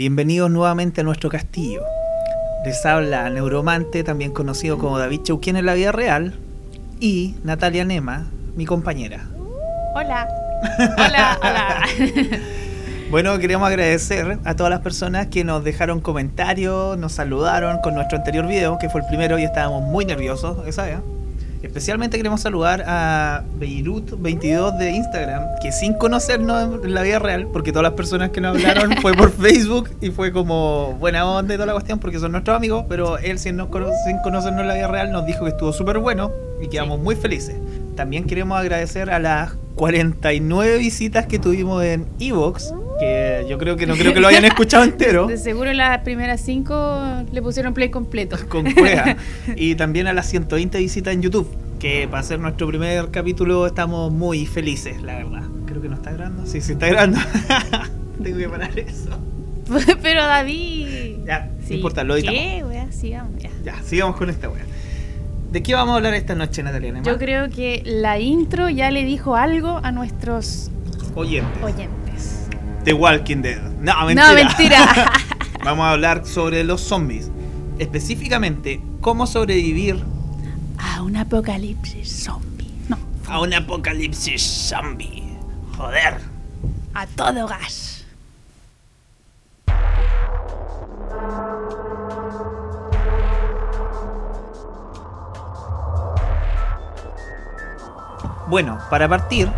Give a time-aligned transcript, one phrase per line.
[0.00, 1.82] Bienvenidos nuevamente a nuestro castillo.
[2.64, 6.38] Les habla Neuromante, también conocido como David Chauquien en la vida real,
[7.00, 8.26] y Natalia Nema,
[8.56, 9.28] mi compañera.
[9.94, 10.26] Hola.
[10.96, 11.82] Hola, hola.
[13.10, 18.16] Bueno, queremos agradecer a todas las personas que nos dejaron comentarios, nos saludaron con nuestro
[18.16, 21.00] anterior video, que fue el primero y estábamos muy nerviosos, esa vez.
[21.62, 27.70] Especialmente queremos saludar a Beirut22 de Instagram, que sin conocernos en la vida real, porque
[27.70, 31.56] todas las personas que nos hablaron fue por Facebook y fue como buena onda y
[31.56, 33.68] toda la cuestión, porque son nuestros amigos, pero él sin, nos
[34.06, 36.32] sin conocernos en la vida real nos dijo que estuvo súper bueno
[36.62, 37.56] y quedamos muy felices.
[37.94, 43.86] También queremos agradecer a las 49 visitas que tuvimos en Evox, que yo creo que
[43.86, 45.26] no creo que lo hayan escuchado entero.
[45.28, 47.00] De seguro las primeras cinco
[47.32, 48.36] le pusieron play completo.
[48.48, 49.16] Con cueva.
[49.56, 54.12] Y también a las 120 visitas en YouTube, que para ser nuestro primer capítulo estamos
[54.12, 55.42] muy felices, la verdad.
[55.66, 56.46] Creo que no está grabando.
[56.46, 57.18] Sí, sí está grabando.
[58.22, 59.18] Tengo que parar eso.
[60.02, 61.24] Pero David.
[61.24, 62.40] Ya, no importa, lo editamos.
[62.40, 62.92] ¿Qué, wea?
[62.92, 63.50] Sigamos ya.
[63.64, 64.64] Ya, sigamos con esta wea.
[65.52, 67.00] ¿De qué vamos a hablar esta noche, Natalia?
[67.02, 70.70] Yo creo que la intro ya le dijo algo a nuestros
[71.14, 71.62] oyentes.
[71.62, 72.09] oyentes.
[72.84, 73.60] The Walking Dead.
[73.80, 74.28] No, mentira.
[74.28, 75.12] No, mentira.
[75.64, 77.30] vamos a hablar sobre los zombies.
[77.78, 80.02] Específicamente, cómo sobrevivir
[80.78, 82.70] a un apocalipsis zombie.
[82.88, 82.98] No.
[83.28, 85.36] A un apocalipsis zombie.
[85.76, 86.18] Joder.
[86.94, 88.04] A todo gas.
[98.48, 99.48] Bueno, para partir,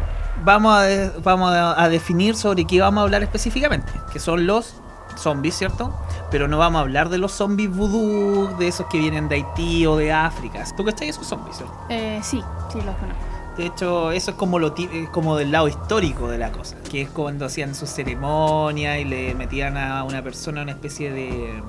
[0.45, 4.75] vamos a, vamos a definir sobre qué vamos a hablar específicamente, que son los
[5.17, 5.93] zombies, ¿cierto?
[6.31, 9.87] Pero no vamos a hablar de los zombies vudú, de esos que vienen de Haití
[9.87, 10.65] o de África.
[10.77, 11.75] ¿Tú cachai esos zombies, cierto?
[11.89, 12.43] Eh, sí,
[12.73, 13.23] sí los conozco.
[13.57, 14.75] De hecho, eso es como lo
[15.11, 19.35] como del lado histórico de la cosa, que es cuando hacían sus ceremonias y le
[19.35, 21.63] metían a una persona una especie de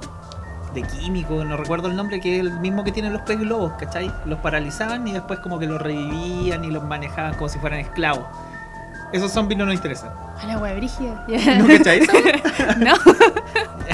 [0.73, 3.73] de químico, no recuerdo el nombre, que es el mismo que tienen los pez globos,
[3.73, 4.11] ¿cachai?
[4.25, 8.25] Los paralizaban y después como que los revivían y los manejaban como si fueran esclavos.
[9.13, 10.09] Esos zombies no nos interesan.
[10.41, 11.23] A la wea brígida.
[11.59, 12.13] ¿No cachai eso?
[12.79, 12.95] no.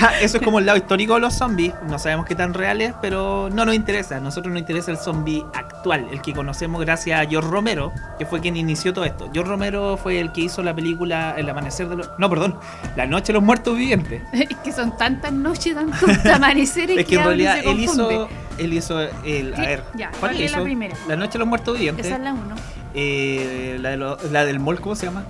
[0.01, 1.73] Ah, eso es como el lado histórico de los zombies.
[1.89, 4.17] No sabemos qué tan reales, pero no nos interesa.
[4.17, 8.25] A nosotros nos interesa el zombie actual, el que conocemos gracias a George Romero, que
[8.25, 9.29] fue quien inició todo esto.
[9.33, 12.11] George Romero fue el que hizo la película El amanecer de los.
[12.17, 12.57] No, perdón.
[12.95, 14.21] La noche de los muertos vivientes.
[14.31, 18.29] Es que son tantas noches, tantos amaneceres es que, en realidad él hizo.
[18.57, 19.53] Él hizo el.
[19.55, 19.83] A ver,
[20.19, 20.95] ¿cuál, es la primera?
[21.07, 22.05] La noche de los muertos vivientes.
[22.05, 22.55] Esa es la uno.
[22.93, 25.25] Eh, la, de la del mall, ¿cómo se llama?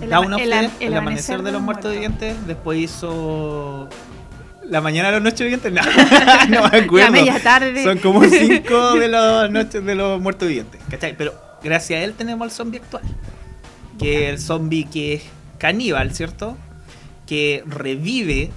[0.00, 0.08] El,
[0.80, 2.46] el, amanecer, de los muertos vivientes.
[2.46, 3.88] Después hizo
[4.68, 5.72] la mañana de los noches vivientes.
[5.72, 5.82] No,
[6.48, 7.06] no me acuerdo.
[7.06, 7.82] La media tarde.
[7.82, 10.80] Son como cinco de las noches de los muertos vivientes.
[10.90, 11.16] ¿Cachai?
[11.16, 13.02] Pero gracias a él tenemos al zombie actual.
[13.98, 15.22] Que el zombie que es
[15.58, 16.56] caníbal, ¿cierto?
[17.26, 18.50] Que revive.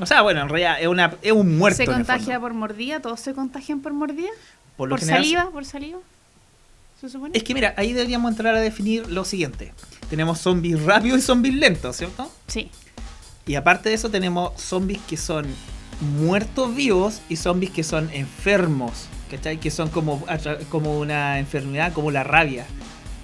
[0.00, 1.76] O sea, bueno, en realidad es, una, es un muerto.
[1.76, 3.00] ¿Se contagia por mordida?
[3.00, 4.30] ¿Todos se contagian por mordida?
[4.76, 5.50] Por, ¿Por saliva?
[5.50, 5.98] ¿Por saliva?
[7.32, 9.72] Es que mira, ahí deberíamos entrar a definir lo siguiente.
[10.10, 12.30] Tenemos zombies rápidos y zombies lentos, ¿cierto?
[12.46, 12.70] Sí.
[13.46, 15.46] Y aparte de eso tenemos zombies que son
[16.18, 19.58] muertos vivos y zombies que son enfermos, ¿cachai?
[19.58, 20.24] Que son como,
[20.68, 22.66] como una enfermedad, como la rabia,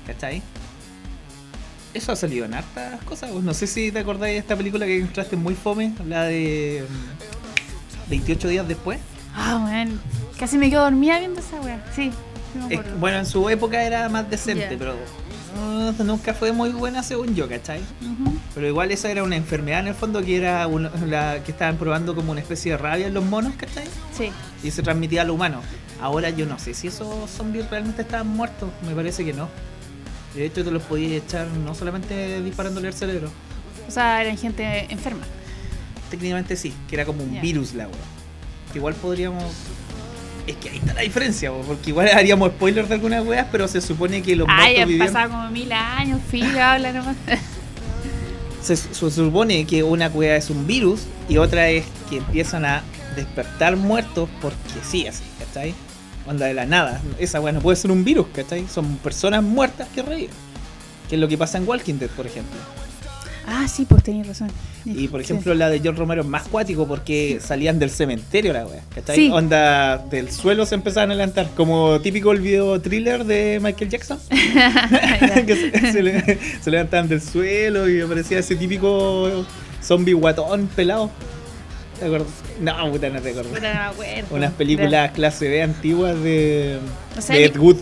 [0.06, 0.43] ¿cachai?
[1.93, 3.31] Eso ha salido en hartas cosas.
[3.31, 6.84] No sé si te acordáis de esta película que encontraste muy fome, la de
[8.08, 9.00] 28 mm, días después.
[9.34, 10.00] Ah, man.
[10.38, 11.84] Casi me quedo dormida viendo esa wea.
[11.94, 12.10] Sí
[12.99, 14.94] bueno, en su época era más decente, pero
[15.56, 17.81] uh, nunca fue muy buena según yo, ¿cachai?
[18.55, 20.67] Pero igual esa era una enfermedad en el fondo que era
[21.06, 23.84] la que estaban probando como una especie de rabia en los monos, ¿cachai?
[24.17, 24.31] Sí.
[24.62, 25.65] Y se transmitía a los humanos.
[26.00, 29.49] Ahora yo no sé si esos zombies realmente estaban muertos, me parece que no.
[30.35, 33.31] De hecho te los podías echar no solamente disparándole al cerebro.
[33.88, 35.23] O sea, eran gente enferma.
[36.11, 37.88] Técnicamente sí, que era como un virus la.
[38.73, 39.44] Que igual podríamos
[40.46, 43.81] es que ahí está la diferencia, porque igual haríamos spoilers de algunas weas, pero se
[43.81, 45.06] supone que los Ay, muertos vivían...
[45.12, 47.16] pasado como mil años, filo, habla nomás.
[48.62, 52.82] Se, supone que una wea es un virus y otra es que empiezan a
[53.14, 54.58] despertar muertos porque
[54.88, 55.72] sí, así, ¿cachai?
[56.26, 57.00] Onda de la nada.
[57.19, 58.66] Esa wea no puede ser un virus, ¿cachai?
[58.66, 60.31] Son personas muertas que reír
[61.08, 62.58] Que es lo que pasa en Walking Dead, por ejemplo.
[63.46, 64.50] Ah, sí, pues tenías razón.
[64.84, 68.66] Y por ejemplo, la de John Romero es más cuático porque salían del cementerio la
[68.66, 68.82] wea.
[68.94, 69.31] ¿Cachai?
[69.31, 71.48] Onda del suelo se empezaban a levantar.
[71.56, 74.19] Como típico el video thriller de Michael Jackson.
[74.28, 79.46] que se, levantaban del suelo y aparecía ese típico
[79.82, 81.10] zombie guatón pelado.
[82.00, 82.28] ¿Te acuerdas?
[82.60, 83.50] No, puta, no te acuerdo.
[83.50, 84.37] Puta, no me acuerdo.
[84.37, 86.78] Unas películas clase B antiguas de,
[87.28, 87.76] de Ed Wood.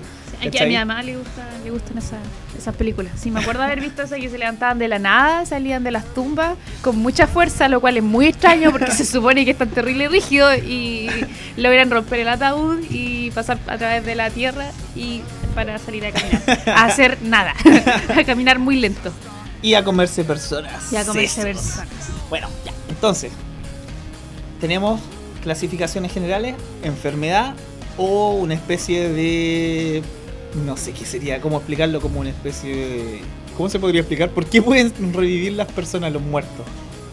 [0.61, 2.21] A mi mamá le, gusta, le gustan esas,
[2.65, 3.13] esas películas.
[3.21, 6.05] Sí, me acuerdo haber visto esas que se levantaban de la nada, salían de las
[6.15, 10.09] tumbas con mucha fuerza, lo cual es muy extraño porque se supone que están terrible
[10.09, 11.09] rígidos y
[11.57, 15.21] logran romper el ataúd y pasar a través de la tierra y
[15.55, 16.43] para salir a caminar.
[16.67, 17.55] A hacer nada.
[18.17, 19.13] a caminar muy lento.
[19.63, 20.93] Y a comerse personas.
[20.93, 21.89] Y a comerse personas.
[22.31, 22.73] Bueno, ya.
[22.89, 23.31] Entonces,
[24.61, 25.01] tenemos
[25.43, 27.55] clasificaciones generales, enfermedad
[27.99, 30.03] o una especie de...
[30.65, 33.21] No sé qué sería, cómo explicarlo como una especie de...
[33.57, 34.31] ¿Cómo se podría explicar?
[34.31, 36.67] ¿Por qué pueden revivir las personas, los muertos?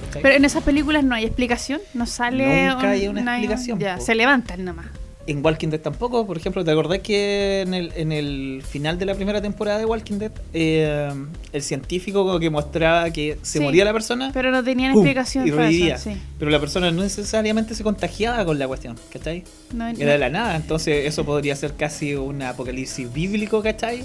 [0.05, 0.21] ¿Cachai?
[0.21, 2.67] Pero en esas películas no hay explicación, no sale.
[2.67, 4.87] Nunca hay una explicación, Ya, se levantan nomás.
[5.27, 9.05] En Walking Dead tampoco, por ejemplo, ¿te acordás que en el, en el final de
[9.05, 11.11] la primera temporada de Walking Dead, eh,
[11.53, 15.03] el científico como que mostraba que se Sí, moría la persona Pero no tenían ¡pum!
[15.03, 16.09] explicación y para eso.
[16.09, 16.17] Sí.
[16.39, 19.43] Pero la persona no necesariamente se contagiaba con la cuestión, ¿cachai?
[19.73, 24.03] No, Era de la nada, entonces eso podría ser casi un apocalipsis bíblico, ¿cachai?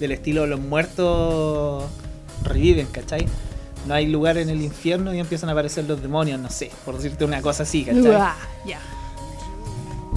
[0.00, 1.84] Del estilo los muertos
[2.42, 3.24] reviven, ¿cachai?
[3.86, 6.96] No hay lugar en el infierno y empiezan a aparecer los demonios, no sé, por
[6.96, 8.02] decirte una cosa así, ¿cachai?
[8.08, 8.34] Uah,
[8.66, 8.80] ya.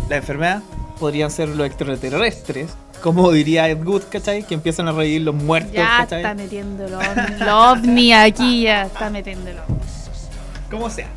[0.09, 0.61] La enfermedad
[0.99, 2.71] podrían ser los extraterrestres,
[3.01, 4.43] como diría Ed Wood, ¿cachai?
[4.43, 6.19] Que empiezan a revivir los muertos, Ya ¿cachai?
[6.21, 9.61] está metiendo el ovni, lo ovni aquí, ya está metiéndolo.
[10.69, 11.07] Como sea.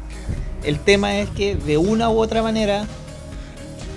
[0.62, 2.84] El tema es que de una u otra manera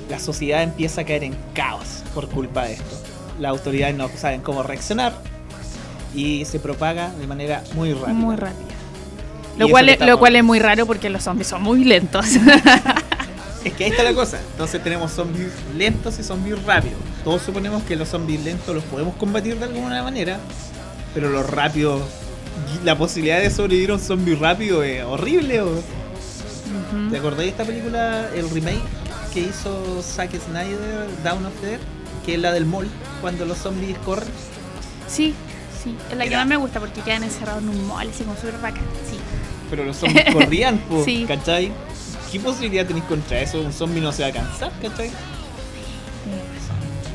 [0.10, 2.96] la sociedad empieza a caer en caos por culpa de esto.
[3.40, 5.14] Las autoridades no saben cómo reaccionar
[6.16, 8.14] y se propaga de manera muy rápida.
[8.14, 8.66] Muy rápido.
[9.58, 12.26] Y Lo cual, es, lo cual es muy raro porque los zombies son muy lentos.
[13.66, 14.40] Es que ahí está la cosa.
[14.52, 16.98] Entonces tenemos zombies lentos y zombies rápidos.
[17.24, 20.40] Todos suponemos que los zombies lentos los podemos combatir de alguna manera,
[21.14, 22.02] pero los rápidos,
[22.84, 25.62] la posibilidad de sobrevivir a un zombie rápido es horrible.
[27.12, 28.82] ¿Te acordáis de esta película, el remake
[29.34, 31.80] que hizo Zack Snyder, Down of the Dead?
[32.26, 32.88] Que es la del mall,
[33.22, 34.28] cuando los zombies corren.
[35.08, 35.34] Sí,
[35.84, 35.96] sí.
[36.12, 38.54] Es la que más me gusta porque quedan encerrados en un mall, así como súper
[38.62, 38.84] bacán.
[39.10, 39.18] Sí.
[39.70, 41.26] Pero los zombies corrían, po, Sí.
[41.28, 41.72] ¿cachai?
[42.32, 43.62] ¿Qué posibilidad tenéis contra eso?
[43.62, 45.10] Un zombie no se va a cansar, ¿cachai?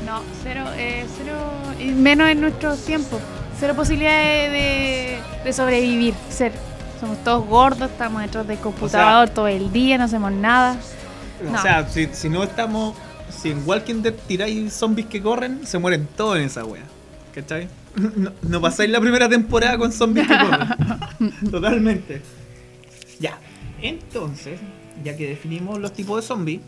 [0.05, 1.37] No, cero, eh, cero,
[1.79, 3.19] y menos en nuestros tiempos.
[3.59, 6.13] Cero posibilidades de, de sobrevivir.
[6.29, 6.55] Cero.
[6.99, 10.77] Somos todos gordos, estamos detrás del computador todo el día, no hacemos nada.
[11.51, 12.95] O sea, si, si no estamos.
[13.29, 16.83] Si en Walking Dead tiráis zombies que corren, se mueren todos en esa wea.
[17.33, 17.67] ¿Cachai?
[18.15, 20.69] No, no pasáis la primera temporada con zombies que corren.
[21.51, 22.21] Totalmente.
[23.19, 23.37] Ya.
[23.81, 24.59] Entonces,
[25.03, 26.61] ya que definimos los tipos de zombies,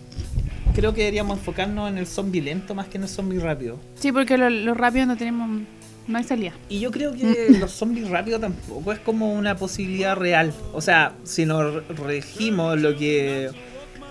[0.75, 3.79] creo que deberíamos enfocarnos en el zombie lento más que en el zombie rápido.
[3.95, 5.61] Sí, porque lo, lo rápido no tenemos.
[6.05, 6.51] No hay salida.
[6.67, 10.53] Y yo creo que los zombies rápidos tampoco es como una posibilidad real.
[10.73, 13.49] O sea, si nos re- regimos lo que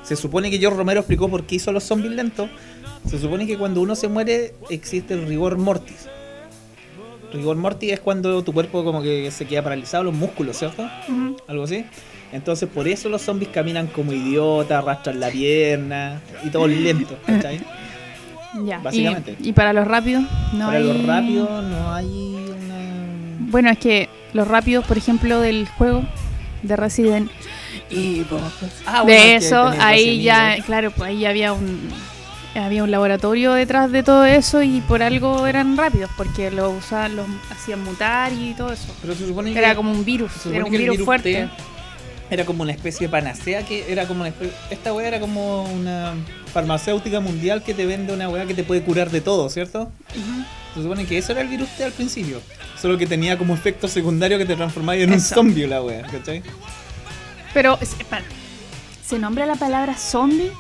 [0.03, 2.49] se supone que George Romero explicó por qué hizo los zombies lentos,
[3.09, 6.09] se supone que cuando uno se muere existe el rigor mortis.
[7.33, 10.83] Rigor mortis es cuando tu cuerpo como que se queda paralizado, los músculos, ¿cierto?
[11.09, 11.37] Ujú.
[11.49, 11.85] Algo así.
[12.33, 17.61] Entonces por eso los zombies caminan como idiotas, arrastran la pierna y todo lento, ¿cachai?
[18.65, 18.79] Ya.
[18.79, 19.37] Básicamente.
[19.41, 20.25] Y, y para los rápidos,
[20.55, 20.85] no Para hay.
[20.85, 23.51] los rápidos no hay una...
[23.51, 26.05] Bueno, es que los rápidos, por ejemplo, del juego
[26.63, 27.31] de Resident
[27.91, 28.25] Y
[28.87, 31.91] ah, de eso, ahí ya, claro, pues ahí había un
[32.55, 37.17] había un laboratorio detrás de todo eso y por algo eran rápidos, porque lo usaban,
[37.17, 38.95] los hacían mutar y todo eso.
[39.01, 41.49] Pero se supone que Era como un virus, era un virus, virus fuerte.
[42.33, 45.65] Era como una especie de panacea que era como una especie, esta weá era como
[45.65, 46.15] una
[46.51, 49.83] farmacéutica mundial que te vende una weá que te puede curar de todo, ¿cierto?
[49.83, 50.45] Ujú.
[50.75, 52.41] Se supone que eso era el virus T al principio.
[52.81, 56.43] Solo que tenía como efecto secundario que te transformaba en un zombie la weá, ¿cachai?
[57.53, 58.23] Pero, es- espera,
[59.07, 60.51] ¿se nombra la palabra zombie?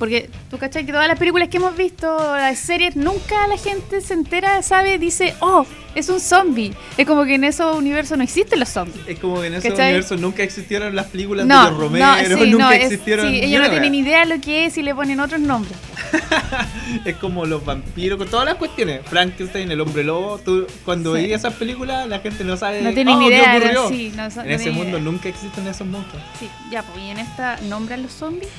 [0.00, 4.00] Porque tú cachai que todas las películas que hemos visto, las series, nunca la gente
[4.00, 5.64] se entera, sabe, dice, oh,
[5.94, 6.72] es un zombie.
[6.96, 9.06] Es como que en esos universos no existen los zombies.
[9.06, 9.86] Es como que en ese ¿Cachai?
[9.90, 13.26] universo nunca existieron las películas No, de los Romero, no, sí, nunca no, es- existieron.
[13.26, 14.00] sí, ni ellos no tienen weá.
[14.00, 15.76] idea lo que es y le ponen otros nombres.
[17.04, 19.00] Es como los vampiros, con todas las cuestiones.
[19.06, 20.38] Frankenstein, el hombre lobo.
[20.38, 21.22] Tú, cuando Sí.
[21.22, 23.56] veías esas películas, la gente no sabe No tienen "Oh, ni ¿qué idea.
[23.56, 23.82] ocurrió?".
[23.82, 25.00] no, sí, no, no En ese mundo idea.
[25.00, 26.22] nunca existen esos monstruos.
[26.38, 28.50] Sí, ya, pues, ¿y en esta nombran los zombies?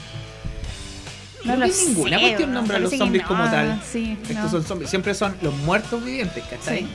[1.44, 2.60] Creo que ninguna cuestión ¿no?
[2.60, 3.80] nombra a los zombies no, como tal.
[3.89, 4.50] Sí, Estos no.
[4.50, 4.89] son zombies.
[4.89, 6.80] Siempre son los muertos vivientes, ¿cachai?
[6.80, 6.88] Sí.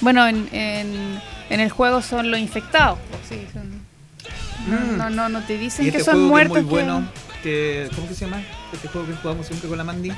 [0.00, 2.98] Bueno, en, en, en el juego son los infectados.
[3.10, 3.84] pues, sí, son-
[4.66, 4.96] Mm.
[4.98, 6.54] no, no, no te dicen Y que este son juego muertos.
[6.56, 7.08] que es muy que- bueno.
[7.42, 8.42] Que, ¿Cómo que se llama?
[8.72, 10.10] Este juego que jugamos siempre con la Mandy.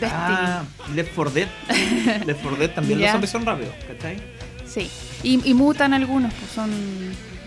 [0.00, 0.12] Destiny.
[0.12, 0.62] ah,
[0.94, 1.48] Left 4 Dead.
[2.26, 3.04] Left 4 Dead también Ya.
[3.06, 4.16] los zombies son rápidos, ¿cachai?
[4.66, 4.90] Sí.
[5.22, 6.70] Y, y mutan algunos, pues son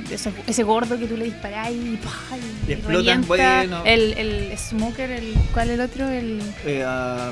[0.10, 2.38] ese, ese gordo que tú le disparás y, ¡pah!
[2.67, 3.81] y Y explotan, bueno.
[3.86, 6.07] El, el smoker, el, ¿cuál es el otro?
[6.10, 7.31] El, Eh, ah,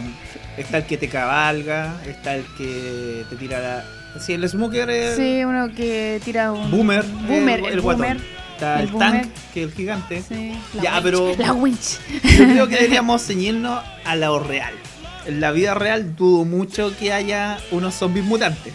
[0.57, 3.85] está el que te cabalga, está el que te tira la.
[4.19, 6.71] Sí, el smoker es sí, uno que tira un...
[6.71, 7.03] boomer.
[7.27, 8.01] Boomer, el, el, el guatón.
[8.07, 8.21] boomer.
[8.53, 10.21] Está el, el tank, que es el gigante.
[10.25, 11.99] Sí, la Ya, winch, pero- La winch.
[12.37, 14.73] Yo creo que deberíamos ceñirnos a lo real.
[15.25, 18.71] En la vida real dudo mucho que haya unos zombies mutantes.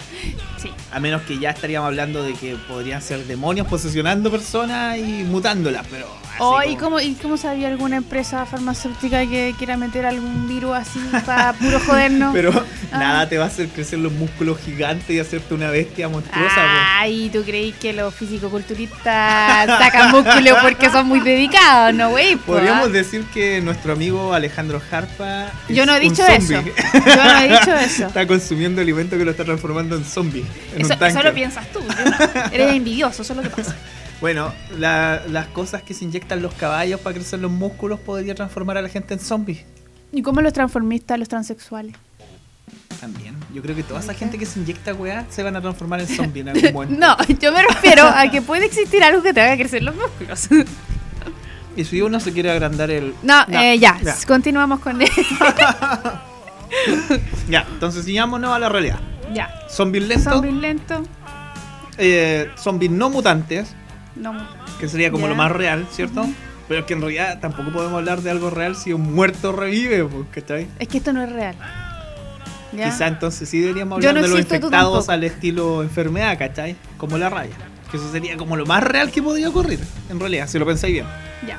[0.60, 0.70] Sí.
[0.92, 5.86] A menos que ya estaríamos hablando de que podrían ser demonios posesionando personas y mutándolas,
[5.90, 6.06] pero.
[6.38, 10.98] Oh, ¿y, cómo, ¿Y cómo sabía alguna empresa farmacéutica que quiera meter algún virus así
[11.26, 12.32] para puro jodernos?
[12.40, 12.98] Pero Ah.
[12.98, 16.98] nada te va a hacer crecer los músculos gigantes y hacerte una bestia monstruosa.
[16.98, 21.94] Ay, ¿tú creí que los fisicoculturistas sacan músculo porque son muy dedicados?
[21.94, 22.36] No, güey.
[22.36, 22.92] po, Podríamos ah.
[22.92, 25.52] decir que nuestro amigo Alejandro Harpa.
[25.68, 26.52] es Yo no he dicho eso.
[26.54, 28.06] Yo no he dicho eso.
[28.06, 30.44] Está consumiendo alimento que lo está transformando en zombie.
[30.74, 31.06] En Eso, un tanque.
[31.18, 31.80] eso lo piensas tú.
[31.80, 32.42] no.
[32.52, 33.74] Eres envidioso, eso es lo que pasa.
[34.20, 38.76] Bueno, la- las cosas que se inyectan los caballos para crecer los músculos podría transformar
[38.78, 39.64] a la gente en zombies.
[40.12, 41.94] ¿Y cómo los transformistas, los transexuales?
[43.00, 43.34] También.
[43.54, 46.06] Yo creo que toda esa gente que se inyecta weá se van a transformar en
[46.16, 46.96] zombies en algún momento.
[47.06, 50.48] No, yo me refiero a que puede existir algo que te haga crecer los músculos.
[51.76, 53.14] Y si uno se quiere agrandar el.
[53.22, 54.14] No, eh, ya, ya.
[54.26, 54.98] continuamos con
[57.48, 58.98] Ya, entonces sigamos a la realidad.
[59.32, 59.50] Ya.
[59.68, 61.02] Zombies lentos, Zombie lento.
[61.98, 63.74] eh, zombies no mutantes,
[64.16, 64.34] No.
[64.78, 65.30] que sería como Ya.
[65.30, 66.26] lo más real, ¿cierto?
[66.68, 70.04] Pero es que en realidad tampoco podemos hablar de algo real si un muerto revive,
[70.04, 70.68] pues, ¿cachai?
[70.78, 71.56] Es que esto no es real.
[72.72, 72.84] ¿Ya?
[72.84, 76.76] Quizá entonces sí deberíamos hablar no de los infectados al estilo enfermedad, ¿cachai?
[76.96, 77.54] Como la raya.
[77.90, 80.92] Que eso sería como lo más real que podría ocurrir, en realidad, si lo pensáis
[80.94, 81.06] bien.
[81.46, 81.58] Ya.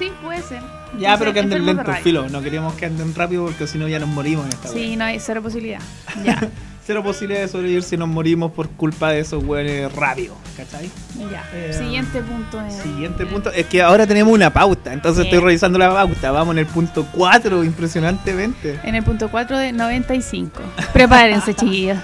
[0.00, 0.60] Sí, puede ser.
[0.98, 2.26] Ya, Entonces, pero que anden lentos, filo.
[2.30, 4.96] No queríamos que anden rápido porque si no ya nos morimos en esta Sí, wea.
[4.96, 5.80] no hay cero posibilidad.
[6.24, 6.40] Ya,
[6.86, 10.90] Cero posibilidad de sobrevivir si nos morimos por culpa de esos hueones rápidos, ¿cachai?
[11.30, 11.44] ya.
[11.52, 12.60] Eh, Siguiente punto.
[12.62, 12.70] eh.
[12.82, 13.52] Siguiente punto.
[13.52, 16.30] Es que ahora tenemos una pauta, entonces estoy revisando la pauta.
[16.32, 18.80] Vamos en el punto 4, impresionantemente.
[18.82, 20.62] En el punto 4 de 95.
[20.94, 21.98] Prepárense, chiquillos.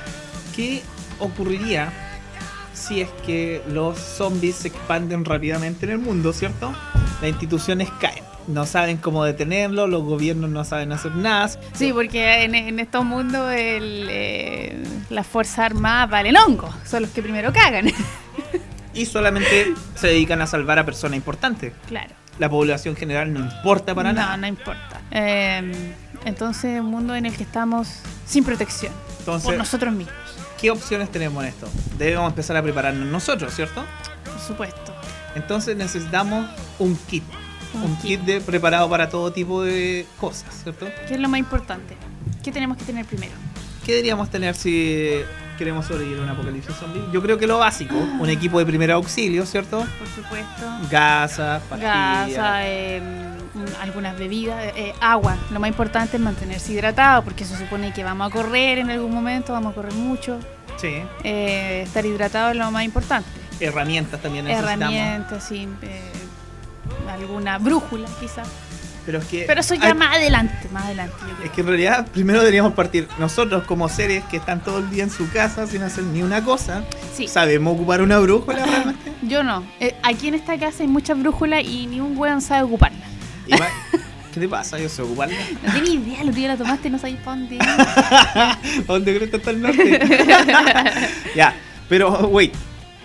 [0.55, 0.83] ¿Qué
[1.19, 1.91] ocurriría
[2.77, 6.73] si es que los zombies se expanden rápidamente en el mundo, ¿cierto?
[7.21, 8.25] Las instituciones caen.
[8.47, 11.51] No saben cómo detenerlo, los gobiernos no saben hacer nada.
[11.73, 16.73] Sí, porque en, en estos mundos el, eh, las Fuerzas Armadas valen hongo.
[16.85, 17.91] Son los que primero cagan.
[18.95, 21.73] Y solamente se dedican a salvar a personas importantes.
[21.87, 22.15] claro.
[22.39, 24.37] La población general no importa para no, nada.
[24.37, 25.01] no importa.
[25.11, 25.73] Eh,
[26.27, 28.93] entonces, un mundo en el que estamos sin protección.
[29.25, 30.15] por nosotros mismos,
[30.67, 31.69] ¿qué opciones tenemos en esto?
[31.97, 33.85] Debemos empezar a prepararnos nosotros, ¿cierto?
[34.25, 34.93] por supuesto.
[35.37, 37.23] Entonces necesitamos un kit.
[37.73, 38.19] Un Un, kit.
[38.19, 40.89] kit de preparado para todo tipo de cosas, ¿cierto?
[41.07, 41.97] ¿Qué es lo más importante?
[42.43, 43.35] ¿Qué tenemos que tener primero?
[43.85, 45.21] ¿Qué deberíamos tener si
[45.57, 47.01] queremos sobrevivir a un apocalipsis zombie?
[47.13, 49.87] Yo creo que lo básico, un equipo de primer auxilio, ¿cierto?
[50.01, 50.67] Por supuesto.
[50.91, 52.29] Gasas, pastillas.
[52.29, 53.01] Gasa, eh,
[53.81, 55.37] algunas bebidas, eh, agua.
[55.53, 59.15] Lo más importante es mantenerse hidratado porque se supone que vamos a correr en algún
[59.15, 60.41] momento, vamos a correr mucho.
[60.77, 61.03] Sí.
[61.25, 63.29] Eh, estar hidratado es lo más importante.
[63.61, 64.81] Herramientas también necesitamos.
[64.95, 66.13] Herramientas, sí, eh,
[67.11, 68.47] alguna brújula quizás.
[69.07, 69.45] Pero es que.
[69.47, 71.15] Pero eso ya hay- más adelante, más adelante.
[71.45, 75.05] Es que en realidad primero deberíamos partir nosotros como seres que están todo el día
[75.05, 76.83] en su casa sin hacer ni una cosa.
[77.15, 77.29] Sí.
[77.29, 79.13] ¿Sabemos ocupar una brújula realmente?
[79.23, 79.65] Yo no.
[79.79, 83.07] Eh, aquí en esta casa hay muchas brújulas y ni un weón sabe ocuparla.
[83.47, 83.53] Y
[84.37, 84.79] ¿Qué te pasa?
[84.79, 85.35] Yo sé ocuparla.
[85.63, 87.59] No tenía idea, otro día la tomaste no sabías para dónde.
[87.59, 89.99] ¿A dónde crees que está el norte?
[91.35, 91.57] ya,
[91.89, 92.53] pero wait.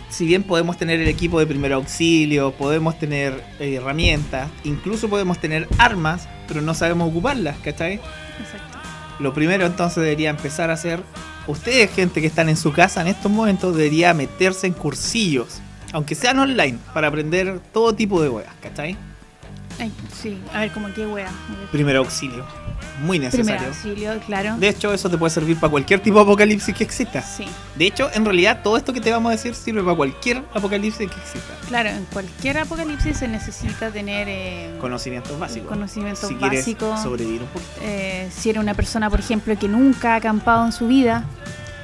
[0.09, 5.39] Si bien podemos tener el equipo de primer auxilio, podemos tener eh, herramientas, incluso podemos
[5.39, 7.93] tener armas, pero no sabemos ocuparlas, ¿cachai?
[8.37, 8.79] Exacto.
[9.19, 11.01] Lo primero entonces debería empezar a hacer,
[11.47, 15.61] ustedes gente que están en su casa en estos momentos, debería meterse en cursillos,
[15.93, 18.97] aunque sean online, para aprender todo tipo de weas, ¿cachai?
[19.81, 21.27] Ay, sí, a ver, como qué wea.
[21.71, 22.45] Primer auxilio,
[23.01, 23.67] muy Primer necesario.
[23.69, 24.55] auxilio, claro.
[24.57, 27.21] De hecho, eso te puede servir para cualquier tipo de apocalipsis que exista.
[27.23, 27.45] Sí,
[27.75, 31.09] De hecho, en realidad, todo esto que te vamos a decir sirve para cualquier apocalipsis
[31.09, 31.53] que exista.
[31.67, 35.67] claro, en cualquier apocalipsis se necesita tener eh, Conocimientos básicos.
[35.69, 37.01] conocimientos si básicos.
[37.01, 37.71] sobrevivir un poquito.
[37.81, 41.23] eh, si eres una persona, por ejemplo, que nunca ha acampado en su vida.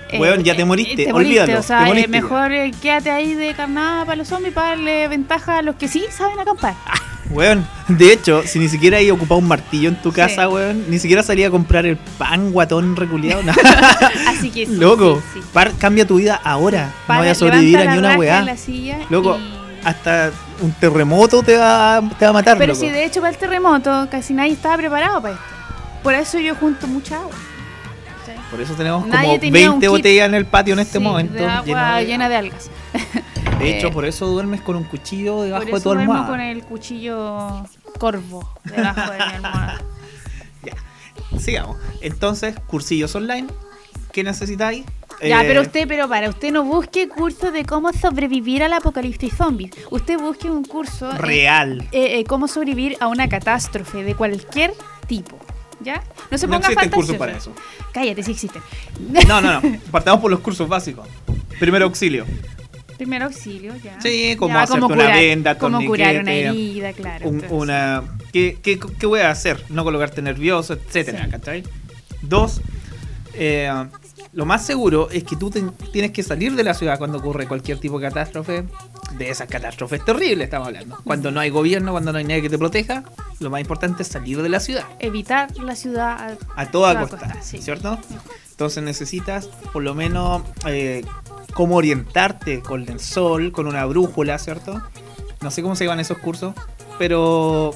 [0.10, 3.34] eh, Weón, ya te moriste, olvídalo, o sea, te eh, moriste mejor eh, quédate ahí
[3.34, 6.75] de carnada para los zombies para darle ventaja a los que sí saben acampar.
[7.29, 10.48] Weón, de hecho, si ni siquiera hay ocupado un martillo en tu casa, Sí.
[10.53, 13.51] weón, ni siquiera salía a comprar el pan guatón reculeado, no.
[14.27, 16.93] Así que sí, Loco, sí, par- cambia tu vida ahora.
[17.05, 18.46] Para, no vayas a sobrevivir a ni una weá.
[19.10, 20.31] Loco, y- Hasta
[20.62, 22.86] un terremoto te va, te va a matar, Pero loco.
[22.86, 25.46] si de hecho para el terremoto casi nadie estaba preparado para esto.
[26.03, 27.31] Por eso yo junto mucha agua.
[28.51, 29.89] Por eso tenemos Nadie como tenía un 20 kit.
[29.89, 31.34] botellas en el patio en este momento.
[31.34, 32.69] De agua de- llena de algas.
[33.59, 36.13] De Eh, hecho, por eso duermes con un cuchillo debajo por de eso tu duermo
[36.13, 36.27] almohada.
[36.29, 37.65] con el cuchillo
[37.99, 39.81] corvo debajo de mi almohada.
[40.63, 41.39] Ya.
[41.39, 41.77] Sigamos.
[42.01, 43.47] Entonces, cursillos online.
[44.11, 44.85] ¿Qué necesitáis?
[45.21, 49.33] Ya, Eh, pero usted, pero para, usted no busque curso de cómo sobrevivir al apocalipsis
[49.35, 49.71] zombies.
[49.89, 51.81] Usted busque un curso Real.
[51.91, 54.73] eh, eh, cómo sobrevivir a una catástrofe de cualquier
[55.07, 55.37] tipo.
[55.79, 56.03] ¿Ya?
[56.31, 57.51] No se No ponga existen cursos para eso.
[57.93, 58.61] Cállate, sí existen.
[59.27, 59.79] No, no, no.
[59.91, 61.07] Partamos por los cursos básicos.
[61.59, 62.25] Primero auxilio.
[62.98, 64.00] Primer auxilio, ya.
[64.01, 67.30] Sí, como Ya, hacerte una curar- venda, Cómo curar una herida, claro.
[67.30, 69.63] un- una ¿qué, qué, qué voy a hacer?
[69.70, 71.32] No colocarte nervioso, etcétera, Sí.
[71.32, 71.63] ¿cachai?
[72.22, 72.62] Dos,
[73.34, 73.72] eh,
[74.34, 77.48] lo más seguro es que tú te- tienes que salir de la ciudad cuando ocurre
[77.48, 78.63] cualquier tipo de catástrofe,
[79.18, 80.98] de esas catástrofes terribles estamos hablando.
[81.04, 83.04] Cuando no hay gobierno, cuando no hay nadie que te proteja,
[83.39, 84.84] lo más importante es salir de la ciudad.
[85.00, 87.60] Evitar la ciudad a, A toda Toda costa, costa, sí.
[87.62, 87.98] ¿cierto?
[88.51, 91.06] Entonces necesitas por lo menos eh,
[91.54, 94.82] cómo orientarte con el sol, con una brújula, ¿cierto?
[95.42, 96.54] No sé cómo se llaman esos cursos,
[96.98, 97.74] pero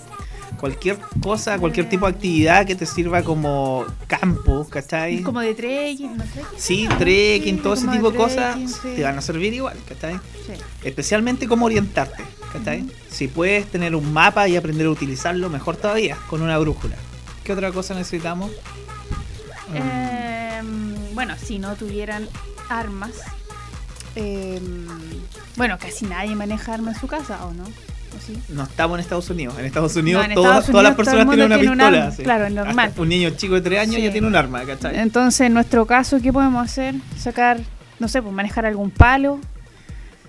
[0.60, 5.22] cualquier cosa, cualquier tipo de actividad que te sirva como campo, ¿cachai?
[5.22, 6.24] como de trekking, ¿no?
[6.24, 6.60] trekking?
[6.60, 8.94] Sí, trekking, Sí, todo ese de tipo de cosas sí.
[8.96, 10.16] te van a servir igual, ¿cachai?
[10.46, 10.54] Sí.
[10.84, 12.86] Especialmente cómo orientarte, ¿cachai?
[13.10, 16.96] Si puedes tener un mapa y aprender a utilizarlo, mejor todavía, con una brújula.
[17.44, 18.51] ¿Qué otra cosa necesitamos?
[19.74, 22.28] Em, bueno, si no tuvieran
[22.70, 23.12] armas.
[24.15, 24.88] Em,
[25.56, 27.63] bueno, casi nadie maneja armas en su casa, ¿o no?
[27.63, 28.38] ¿O sí?
[28.50, 29.58] No estamos en Estados Unidos.
[29.58, 31.98] En Estados Unidos, No, en todas, Estados todas las personas tienen una tiene un pistola.
[32.03, 32.12] arma.
[32.15, 32.24] sí.
[32.24, 32.89] Claro, es normal.
[32.89, 34.01] Hasta un niño chico de 3 años Sí.
[34.03, 35.00] ya tiene un arma, ¿cachai?
[35.00, 36.96] Entonces, en nuestro caso, ¿qué podemos hacer?
[37.18, 37.60] Sacar,
[38.00, 39.39] no sé, pues manejar algún palo,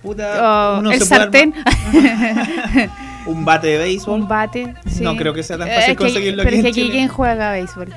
[0.01, 1.53] Puta, el se sartén,
[3.25, 4.21] un bate de béisbol.
[4.21, 4.73] un bate.
[4.89, 5.01] sí.
[5.03, 6.81] No creo que sea tan Eh, fácil que- conseguirlo Pero aquí es en que aquí,
[6.81, 6.91] Chile.
[6.93, 7.93] ¿quién juega béisbol?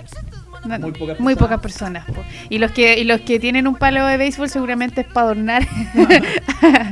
[0.67, 1.37] No, Muy pocas muy personas.
[1.37, 2.05] pocas personas.
[2.07, 2.25] po.
[2.51, 5.67] Y los que y los que tienen un palo de béisbol seguramente es para adornar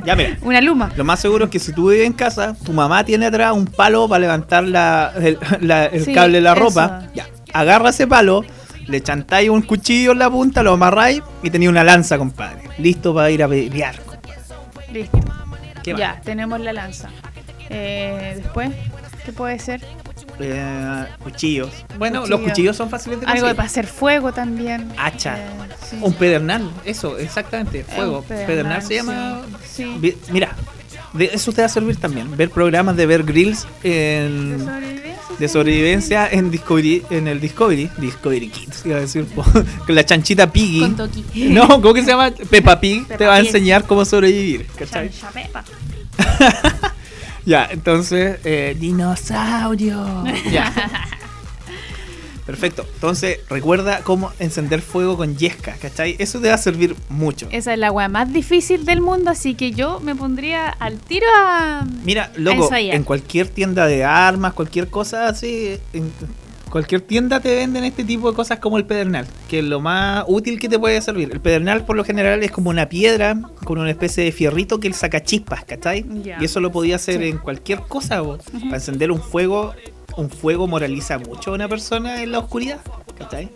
[0.04, 0.36] Ya, mira.
[0.42, 0.92] una luma.
[0.96, 3.66] Lo más seguro es que si tú vives en casa, tu mamá tiene atrás un
[3.66, 6.60] palo para levantar la, el, la- el Sí, cable de la eso.
[6.60, 7.02] ropa.
[7.14, 7.26] Ya.
[7.52, 8.44] Agarra ese palo,
[8.86, 12.62] le chantáis un cuchillo en la punta, lo amarráis y tenía una lanza, compadre.
[12.78, 13.96] Listo para ir a pelear.
[14.00, 14.92] compadre.
[14.92, 15.18] Listo.
[15.84, 17.10] Ya, tenemos la lanza.
[17.70, 18.70] Eh, después,
[19.24, 19.80] ¿qué puede ser?
[20.40, 21.70] Eh, cuchillos.
[21.98, 22.36] Bueno, Cuchillo.
[22.38, 24.92] los cuchillos son fáciles de Algo para hacer fuego también.
[24.96, 25.38] Hacha.
[25.38, 25.46] Eh,
[25.90, 25.96] sí.
[26.00, 28.22] Un pedernal, eso, exactamente, fuego.
[28.22, 29.42] pedernal, se llama.
[29.68, 30.16] Sí.
[30.30, 30.54] Mira,
[31.12, 32.36] de eso te va a servir también.
[32.36, 35.36] Ver programas de ver grills De en, sobrevivencia.
[35.38, 39.26] de sobrevivencia en Discovery, en el Discovery, Discovery Kids, iba a decir,
[39.86, 40.80] con la chanchita Piggy.
[40.80, 41.10] Con.
[41.54, 42.32] No, ¿cómo que se llama?
[42.50, 45.10] Peppa Pig te va a enseñar cómo sobrevivir, ¿cachai?
[45.10, 45.64] Chancha.
[47.46, 50.24] Ya, entonces, eh, dinosaurio.
[50.50, 50.72] Ya.
[52.46, 52.86] Perfecto.
[52.94, 56.16] Entonces, recuerda cómo encender fuego con yesca, ¿cachai?
[56.18, 57.48] Eso te va a servir mucho.
[57.50, 61.26] Esa es la weá más difícil del mundo, así que yo me pondría al tiro
[61.34, 61.86] a.
[62.04, 62.96] Mira, loco, ensayar.
[62.96, 66.12] en cualquier tienda de armas, cualquier cosa así, en
[66.74, 70.24] cualquier tienda te venden este tipo de cosas como el pedernal, que es lo más
[70.26, 71.30] útil que te puede servir.
[71.32, 74.92] El pedernal por lo general es como una piedra con una especie de fierrito que
[74.92, 76.04] saca chispas, ¿cachai?
[76.40, 77.28] Y eso lo podía hacer Sí.
[77.28, 78.22] en cualquier cosa.
[78.22, 78.38] Ujú.
[78.64, 79.72] para encender un fuego.
[80.16, 82.80] Un fuego moraliza mucho a una persona en la oscuridad,
[83.18, 83.50] ¿cachai?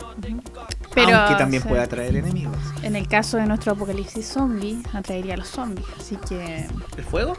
[0.95, 1.67] Pero, Aunque también sí.
[1.69, 2.55] puede atraer enemigos.
[2.83, 5.85] En el caso de nuestro apocalipsis zombie, atraería a los zombies.
[5.99, 6.65] Así que.
[6.97, 7.35] ¿El fuego?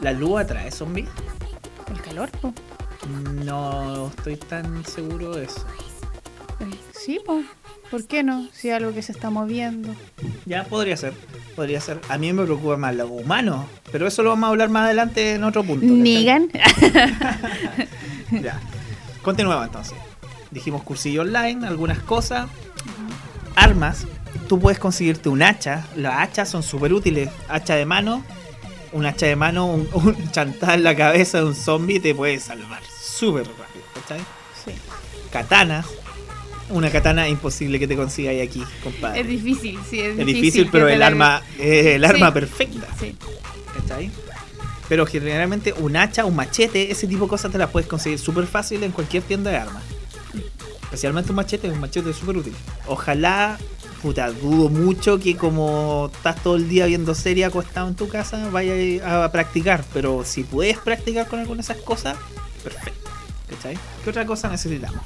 [0.00, 1.08] ¿La luz atrae zombies?
[1.88, 2.52] El calor, po.
[3.44, 5.64] No estoy tan seguro de eso.
[6.60, 7.42] El- Sí, po.
[7.90, 8.48] ¿Por qué no?
[8.52, 9.94] Si algo que se está moviendo.
[10.46, 11.12] Ya, podría ser.
[11.54, 12.00] Podría ser.
[12.08, 13.66] A mí me preocupa más lo humano.
[13.92, 15.84] Pero eso lo vamos a hablar más adelante en otro punto.
[15.86, 16.48] Negan.
[18.42, 18.58] Ya.
[19.22, 19.94] Continuamos entonces.
[20.50, 22.48] Dijimos cursillo online, algunas cosas.
[23.54, 24.06] Armas.
[24.48, 25.86] Tú puedes conseguirte un hacha.
[25.96, 27.28] Las hachas son súper útiles.
[27.48, 28.24] Hacha de mano.
[28.92, 32.38] Un hacha de mano, un, un chantar en la cabeza de un zombie te puede
[32.40, 32.80] salvar
[33.18, 33.84] súper rápido.
[33.94, 34.20] ¿Cachai?
[34.64, 34.72] Sí.
[35.30, 35.84] Katana.
[36.70, 39.20] Una katana imposible que te consigáis aquí, compadre.
[39.20, 42.32] Es difícil, sí, es, Es difícil, pero el arma es el arma Sí.
[42.32, 42.86] perfecta.
[42.98, 43.14] Sí.
[43.76, 44.10] ¿Cachai?
[44.88, 48.46] Pero generalmente un hacha, un machete, ese tipo de cosas te las puedes conseguir súper
[48.46, 49.82] fácil en cualquier tienda de armas.
[50.84, 52.54] Especialmente un machete, un machete es súper útil.
[52.86, 53.58] Ojalá,
[54.00, 58.48] puta, dudo mucho que como estás todo el día viendo serie acostado en tu casa,
[58.50, 59.84] vayas a practicar.
[59.92, 62.16] Pero si puedes practicar con alguna de esas cosas,
[62.62, 63.03] perfecto.
[63.56, 63.78] ¿Cachai?
[64.02, 65.00] ¿Qué otra cosa necesitamos?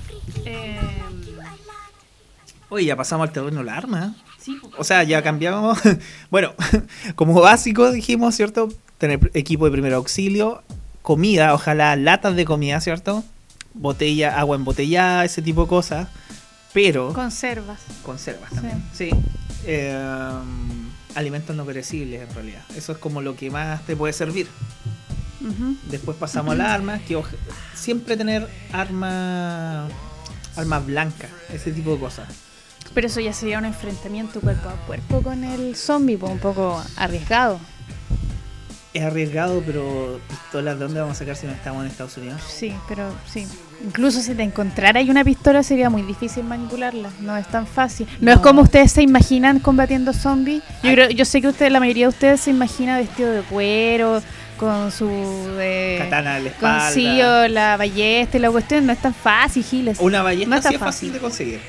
[0.45, 0.79] Eh,
[2.71, 4.15] Oye, ya pasamos al terreno de la arma.
[4.39, 4.71] sí, po.
[4.77, 5.79] O sea, ya cambiamos.
[6.31, 6.53] bueno,
[7.15, 8.69] como básico dijimos, ¿cierto?
[8.99, 10.63] Tener equipo de primer auxilio,
[11.03, 13.25] comida, ojalá latas de comida, ¿cierto?
[13.75, 16.09] Botella, agua embotellada, ese tipo de cosas.
[16.75, 17.81] Pero Conservas.
[18.05, 18.55] conservas Sí.
[18.57, 18.85] también.
[18.93, 19.11] Sí.
[19.65, 19.97] Eh,
[21.15, 22.63] alimentos no perecibles en realidad.
[22.77, 24.47] Eso es como lo que más te puede servir.
[25.91, 27.21] Después pasamos a las armas, que
[27.75, 29.91] siempre tener armas
[30.57, 32.27] armas blancas, ese tipo de cosas.
[32.95, 36.83] Pero eso ya sería un enfrentamiento cuerpo a cuerpo con el zombie, pues, un poco
[36.97, 37.61] arriesgado.
[38.95, 42.41] Es arriesgado, pero pistolas, ¿de dónde vamos a sacar si no estamos en Estados Unidos?
[42.49, 43.47] Sí, pero sí.
[43.85, 47.11] Incluso si te encontrara ahí una pistola sería muy difícil manipularla.
[47.21, 48.09] No es tan fácil.
[48.21, 48.43] No, es No.
[48.43, 50.63] como ustedes se imaginan combatiendo zombies.
[50.83, 54.23] Yo creo, yo sé que ustedes, la mayoría de ustedes se imagina vestido de cuero,
[54.59, 55.09] con su
[55.59, 57.45] eh, Katana la con espalda.
[57.45, 58.87] o la ballesta y la cuestión.
[58.87, 59.99] No es tan fácil, Giles.
[60.01, 61.13] Una ballesta No es tan sí es fácil fácil.
[61.13, 61.61] de conseguir.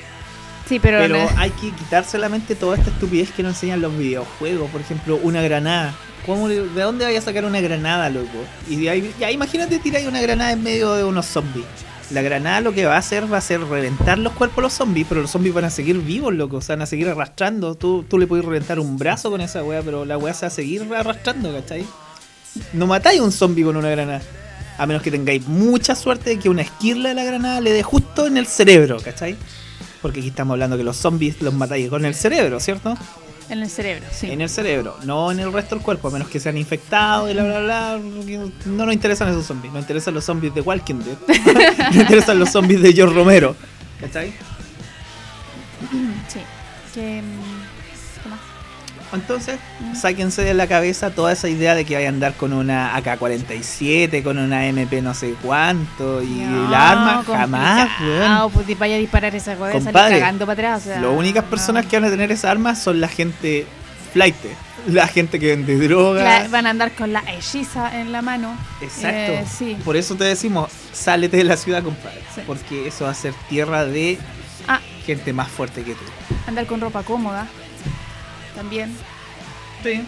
[0.68, 3.82] Sí, pero, Pero no- hay que quitarse la mente toda esta estupidez que nos enseñan
[3.82, 4.70] los videojuegos.
[4.70, 5.94] Por ejemplo, una granada.
[6.26, 8.28] ¿Cómo, ¿De dónde vaya a sacar una granada, loco?
[8.70, 11.66] Y de ahí, ya imagínate tirar una granada en medio de unos zombies.
[12.12, 14.74] La granada lo que va a hacer va a ser reventar los cuerpos a los
[14.74, 16.58] zombies, pero los zombies van a seguir vivos, loco.
[16.58, 17.74] O sea, van a seguir arrastrando.
[17.76, 20.48] Tú, tú le puedes reventar un brazo con esa weá, pero la weá se va
[20.48, 21.86] a seguir arrastrando, ¿cachai?
[22.74, 24.22] No matáis a un zombie con una granada.
[24.78, 27.84] A menos que tengáis mucha suerte de que una esquirla de la granada le dé
[27.84, 29.36] justo en el cerebro, ¿cachai?
[30.02, 32.98] Porque aquí estamos hablando que los zombies los matáis con el cerebro, ¿cierto?
[33.50, 34.30] en el cerebro, sí.
[34.32, 37.34] En el cerebro, no en el resto del cuerpo, a menos que sean infectados y
[37.34, 38.00] bla bla bla.
[38.66, 41.18] No nos interesan esos zombies, nos interesan los zombies de Walking Dead.
[41.88, 43.56] nos interesan los zombies de George Romero.
[44.00, 44.34] ¿Cachai?
[46.28, 46.40] Sí.
[46.94, 47.59] Que, mm.
[49.14, 49.96] Entonces, Mm.
[49.96, 54.22] sáquense de la cabeza toda esa idea de que vaya a andar con una AK-47,
[54.24, 58.52] con una MP no sé cuánto, y No, la arma jamás, weón.
[58.52, 60.82] pues vaya a disparar esa cosa y salir Compadre, cagando para atrás.
[60.82, 61.50] o sea, Las únicas no.
[61.50, 63.66] personas que van a tener esa arma son la gente
[64.14, 64.36] flight,
[64.88, 66.24] la gente que vende droga.
[66.24, 68.56] La- van a andar con la hechiza en la mano.
[68.82, 69.08] Exacto.
[69.34, 69.78] Eh, sí.
[69.84, 72.22] Por eso te decimos, sálete de la ciudad, compadre.
[72.34, 72.42] Sí.
[72.48, 74.18] Porque eso va a ser tierra de
[74.68, 76.02] Ah, gente más fuerte que tú.
[76.48, 77.48] andar con ropa cómoda.
[78.60, 78.92] También.
[79.84, 80.02] Sí.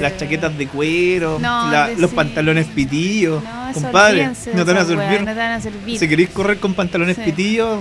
[0.00, 2.16] Las chaquetas de cuero, No, la- de los sí.
[2.16, 3.42] pantalones pitillos.
[3.42, 5.20] No, compadre, no te van a servir.
[5.20, 5.98] No te van a servir.
[5.98, 7.22] Si queréis correr con pantalones Sí.
[7.24, 7.80] pitillos,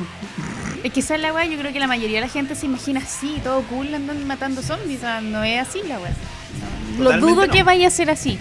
[0.83, 2.65] Es que esa es la weá, yo creo que la mayoría de la gente se
[2.65, 4.97] imagina así, todo cool, andando matando zombies.
[4.97, 6.11] O sea, no es así la weá.
[6.97, 7.51] No, Lo dudo no.
[7.51, 8.39] que vaya a ser así.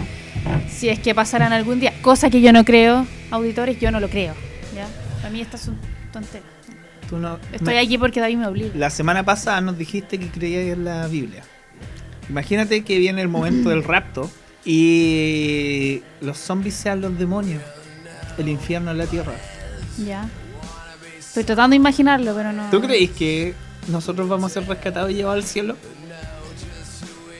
[0.67, 1.93] Si es que pasaran algún día.
[2.01, 4.33] Cosa que yo no creo, auditores, yo no lo creo.
[4.75, 4.87] ¿ya?
[5.17, 5.77] Para mí estas son
[6.11, 6.47] tonteras.
[7.11, 7.37] Tú no.
[7.51, 8.71] Estoy aquí porque David me obliga.
[8.73, 11.43] La semana pasada nos dijiste que creías en la Biblia.
[12.29, 14.31] Imagínate que viene el momento del rapto
[14.63, 17.61] y los zombies sean los demonios.
[18.37, 19.33] El infierno en la tierra.
[20.07, 20.27] Ya.
[21.19, 22.69] Estoy tratando de imaginarlo, pero no.
[22.71, 23.53] ¿Tú creéis que
[23.89, 25.75] nosotros vamos a ser rescatados y llevados al cielo?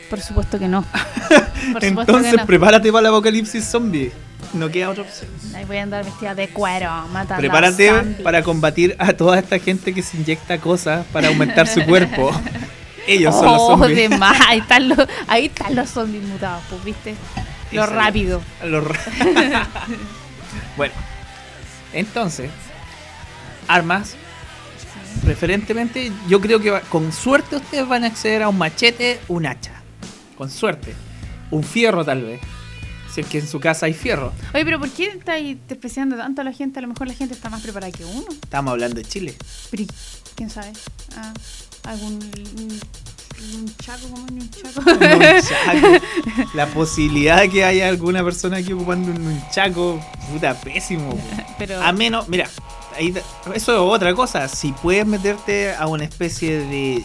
[0.10, 0.84] Por supuesto que no.
[1.72, 2.46] Por supuesto Entonces que no.
[2.46, 4.12] prepárate para el apocalipsis zombie.
[4.54, 5.30] No queda otra opción.
[5.56, 9.60] Ahí voy a andar vestida de cuero, matando Prepárate a para combatir a toda esta
[9.60, 12.32] gente que se inyecta cosas para aumentar su cuerpo.
[13.08, 14.10] Ellos son los Oh, zombies.
[14.10, 14.38] de más.
[14.48, 17.16] Ahí están los, ahí están los zombies mutados, pues, ¿viste?
[17.72, 18.42] Lo rápido.
[18.66, 18.84] Lo
[20.78, 20.94] bueno,
[21.94, 22.50] entonces,
[23.68, 24.16] armas.
[25.26, 29.46] Preferentemente, yo creo que va- con suerte ustedes van a acceder a un machete, un
[29.46, 29.72] hacha.
[30.38, 30.96] Con suerte.
[31.52, 32.42] Un fierro, tal vez.
[33.14, 34.32] Si es que en su casa hay fierro.
[34.54, 36.80] Oye, pero ¿por qué estáis despreciando tanto a la gente?
[36.80, 38.28] A lo mejor la gente está más preparada que uno.
[38.32, 39.36] Estamos hablando de Chile.
[39.70, 39.88] Pero, ¿y
[40.36, 40.72] ¿quién sabe?
[41.18, 41.34] Ah,
[41.84, 42.20] algún
[43.54, 44.82] un, chaco, como un chaco.
[44.90, 46.06] Un chaco.
[46.54, 50.00] La posibilidad de que haya alguna persona aquí ocupando un chaco,
[50.32, 51.18] puta, pésimo.
[51.58, 52.50] pero A menos, mira,
[52.98, 53.14] ahí
[53.54, 54.48] eso es otra cosa.
[54.48, 57.04] Si puedes meterte a una especie de.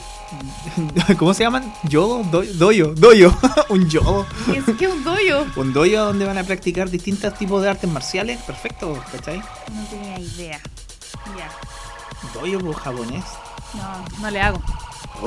[1.18, 1.72] ¿Cómo se llaman?
[1.84, 2.22] ¿Yodo?
[2.24, 2.94] Do- Doyo.
[2.94, 3.32] Doyo.
[3.68, 4.26] un yodo.
[4.52, 5.46] ¿qué es, qué es un doyo?
[5.56, 8.40] Un doyo donde van a practicar distintos tipos de artes marciales.
[8.42, 9.38] Perfecto, ¿cachai?
[9.38, 10.60] No tenía idea.
[11.38, 11.50] Ya.
[12.40, 13.24] Doyo por japonés.
[13.74, 14.60] No, no le hago.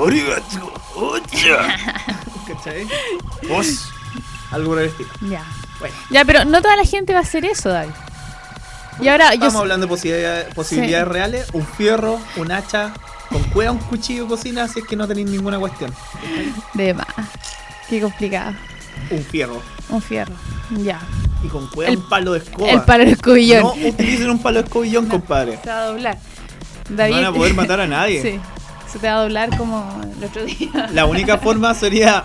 [0.06, 1.76] Arigato, ocha.
[2.46, 2.86] ¿cachai?
[3.48, 3.88] Vos.
[4.52, 5.08] Algo por el estilo.
[5.28, 5.44] Ya.
[5.78, 5.94] Bueno.
[6.10, 7.92] Ya, pero no toda la gente va a hacer eso, David.
[9.00, 11.46] Y ahora Estamos hablando de posibilidades, posibilidades reales.
[11.52, 12.92] Un fierro, un hacha,
[13.30, 15.92] con cueva, un cuchillo de cocina, si es que no tenéis ninguna cuestión.
[16.74, 17.06] de más.
[17.88, 18.52] Qué complicado.
[19.10, 19.60] Un fierro.
[19.88, 20.34] Un fierro.
[20.82, 21.00] Ya.
[21.42, 22.70] Y con cueva El- un palo de escoba.
[22.70, 23.62] El palo del escobillón.
[23.62, 25.58] No utilicen un palo de escobillón, compadre.
[25.64, 26.18] Se va a doblar.
[26.90, 27.14] No David.
[27.14, 28.22] van a poder matar a nadie.
[28.22, 28.40] sí.
[28.92, 30.88] Se te va a doblar como el otro día.
[30.92, 32.24] La única forma sería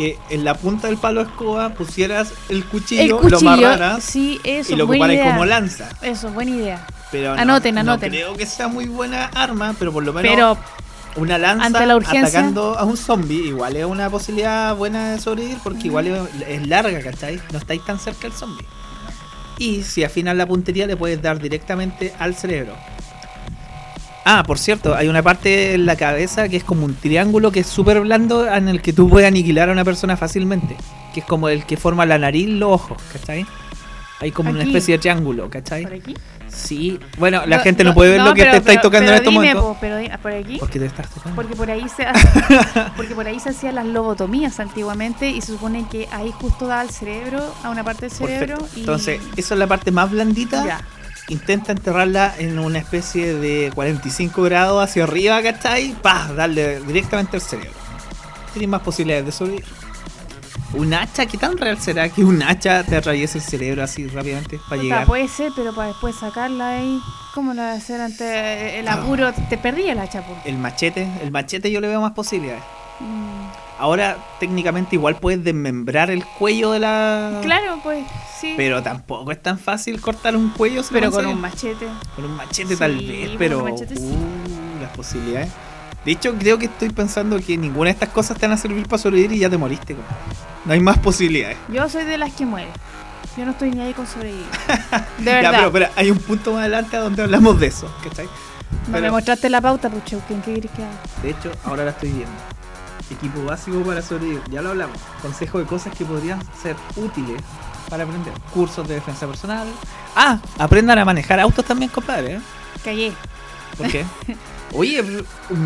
[0.00, 3.40] que en la punta del palo de escoba pusieras el cuchillo, el cuchillo.
[3.42, 4.72] lo amarraras sí, eso.
[4.72, 5.88] y lo ocuparas como lanza.
[6.00, 6.86] Eso, buena idea.
[7.12, 10.56] Pero no- Anoten, no, creo que sea muy buena arma, pero por lo menos Pero
[11.16, 15.20] una lanza ante la urgencia- atacando a un zombie igual es una posibilidad buena de
[15.20, 17.40] sobrevivir porque igual es, es larga, ¿cachai?
[17.52, 18.64] No estáis tan cerca del zombie.
[19.58, 22.74] Y si afinas la puntería le puedes dar directamente al cerebro.
[24.24, 27.60] Ah, por cierto, hay una parte en la cabeza que es como un triángulo que
[27.60, 30.76] es súper blando en el que tú puedes aniquilar a una persona fácilmente.
[31.14, 33.46] Que es como el que forma la nariz los ojos, ¿cachai?
[34.20, 34.68] Hay como una Aquí.
[34.68, 35.84] especie de triángulo, ¿cachai?
[35.84, 36.14] ¿Por aquí?
[36.48, 37.00] Sí.
[37.18, 39.32] Bueno, la gente no puede ver lo que pero- te estáis tocando pero en estos
[39.32, 39.62] dime, momentos.
[39.64, 40.58] po, pero ¿Por aquí?
[40.58, 41.36] ¿Por qué te estás tocando?
[41.36, 42.06] Porque por ahí se
[42.96, 46.80] porque por ahí se hacían las lobotomías antiguamente y se supone que ahí justo da
[46.80, 48.76] al cerebro, a una parte del cerebro Perfecto.
[48.76, 50.66] y Entonces, esa es la parte más blandita.
[50.66, 50.80] ya.
[51.30, 55.94] Intenta enterrarla en una especie de 45 grados hacia arriba, ¿cachai?
[56.02, 56.32] ¡Pah!
[56.34, 57.70] Darle directamente al cerebro.
[58.52, 59.64] Tienes más posibilidades de sobrevivir.
[60.74, 61.26] ¿Un hacha?
[61.26, 64.82] ¿Qué tan real será que un hacha te atraviese el cerebro así rápidamente para Puta,
[64.82, 65.06] llegar?
[65.06, 67.00] puede ser, pero para después sacarla ahí,
[67.34, 69.32] ¿cómo lo vas a hacer ante el apuro?
[69.48, 70.36] Te perdí el hacha, po.
[70.44, 72.62] El machete, el machete yo le veo más posibilidades.
[73.00, 73.46] Mm,
[73.80, 77.40] Ahora, técnicamente, igual puedes desmembrar el cuello de la.
[77.42, 78.04] Claro, pues
[78.38, 78.52] sí.
[78.56, 80.82] Pero, Pero tampoco es tan fácil cortar un cuello.
[80.82, 81.86] si lo con un machete.
[82.14, 84.02] Con un machete Sí, tal con vez, un pero machete sí.
[84.02, 85.48] uh, las posibilidades.
[86.04, 88.86] De hecho, creo que estoy pensando que ninguna de estas cosas te van a servir
[88.86, 89.94] para sobrevivir y ya te moriste.
[89.94, 90.16] compadre.
[90.66, 91.56] No hay más posibilidades.
[91.68, 92.68] Yo soy de las que muere.
[93.36, 94.44] Yo no estoy ni ahí con sobrevivir.
[95.18, 95.52] De Ya, verdad.
[95.56, 98.26] pero, pero hay un punto más adelante donde hablamos de eso, ¿cachai?
[98.26, 98.32] no
[98.92, 100.20] pero- me mostraste la pauta, Pucho.
[100.28, 100.92] ¿Qué qué quieres que haga?
[101.22, 102.30] De hecho, ahora la estoy viendo.
[103.10, 104.96] Equipo básico para sobrevivir, ya lo hablamos.
[105.20, 107.42] Consejo de cosas que podrían ser útiles
[107.88, 108.32] para aprender.
[108.54, 109.66] Cursos de defensa personal.
[110.14, 112.34] Ah, aprendan a manejar autos también, compadre.
[112.36, 112.40] ¿eh?
[112.84, 113.12] Callé.
[113.76, 114.04] ¿Por qué?
[114.72, 115.02] Oye,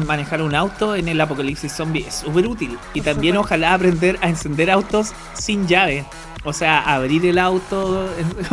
[0.07, 2.79] manejar un auto en el apocalipsis zombie es súper útil.
[2.95, 6.07] Y Por también ojalá aprender a encender autos sin llave.
[6.45, 8.09] O sea, abrir el auto,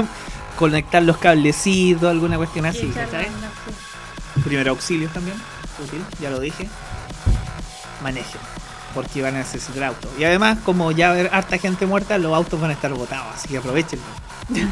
[0.60, 2.92] conectar los cablecitos, alguna cuestión así.
[2.94, 5.38] Una- Primer auxilio también,
[5.82, 6.68] útil, ya lo dije.
[8.02, 8.42] Manejen,
[8.94, 10.08] porque van a necesitar auto.
[10.20, 12.94] Y además, como ya va a haber harta gente muerta, los autos van a estar
[12.94, 14.06] botados, así que aprovechenlo.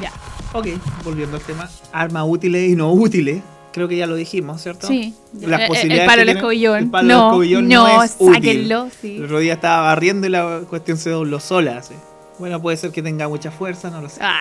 [0.00, 0.12] Ya.
[0.52, 0.66] Ok,
[1.04, 3.42] volviendo al tema, armas útiles y no útiles.
[3.72, 4.86] Creo que ya lo dijimos, ¿cierto?
[4.88, 5.14] Sí.
[5.40, 6.78] Las El- posibilidades el palo del escobillón.
[6.78, 8.34] el palo no, escobillón no, no es útil.
[8.34, 8.88] sáquenlo.
[9.00, 9.16] Sí.
[9.16, 11.78] El otro día estaba barriendo y la cuestión se dobló sola.
[11.78, 11.94] así.
[12.38, 14.20] Bueno, puede ser que tenga mucha fuerza, no lo sé.
[14.22, 14.40] Ah.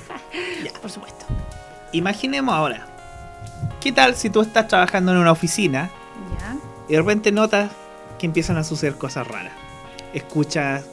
[0.80, 1.26] Por supuesto.
[1.92, 2.86] Imaginemos ahora,
[3.80, 5.90] ¿qué tal si tú estás trabajando en una oficina
[6.38, 6.56] Ya.
[6.88, 7.70] Y de repente notas
[8.18, 9.52] que empiezan a suceder cosas raras?
[10.14, 10.86] Escuchas,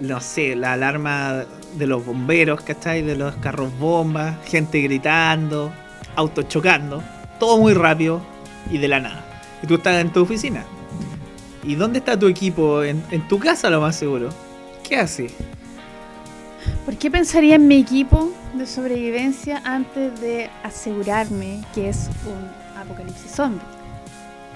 [0.00, 1.44] no sé, la alarma
[1.76, 3.02] de los bomberos, ¿cachai?
[3.02, 5.72] De los carros bombas, gente gritando,
[6.16, 7.02] autos chocando,
[7.38, 8.22] todo muy rápido
[8.70, 9.24] y de la nada.
[9.62, 10.64] Y tú estás en tu oficina.
[11.62, 12.82] ¿Y dónde está tu equipo?
[12.82, 14.30] En, tu casa, lo más seguro.
[14.82, 15.30] ¿Qué hace?
[16.84, 23.30] ¿Por qué pensaría en mi equipo de sobrevivencia antes de asegurarme que es un apocalipsis
[23.30, 23.77] zombie?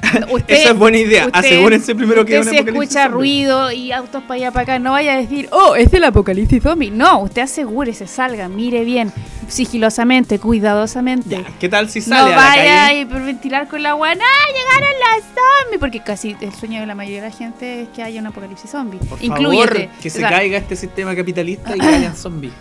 [0.30, 1.26] Usted- Esa es buena idea.
[1.26, 3.14] usted- Asegúrense primero que usted es un si escucha zombie.
[3.14, 6.62] ruido y autos para allá para acá, no vaya a decir, oh, es el apocalipsis
[6.62, 6.90] zombie.
[6.90, 9.12] No, usted asegúrese, salga, mire bien,
[9.48, 11.28] sigilosamente, cuidadosamente.
[11.30, 12.70] Ya, ¿Qué tal si No sale a la vaya calle?
[12.70, 15.78] a hiperventilar con la guana, ¡ah, llegaron las zombies!
[15.80, 18.70] Porque casi el sueño de la mayoría de la gente es que haya un apocalipsis
[18.70, 18.98] zombie.
[19.08, 19.66] Por Incluyete.
[19.86, 22.52] favor, que O se sea, caiga este sistema capitalista y que hayan zombies.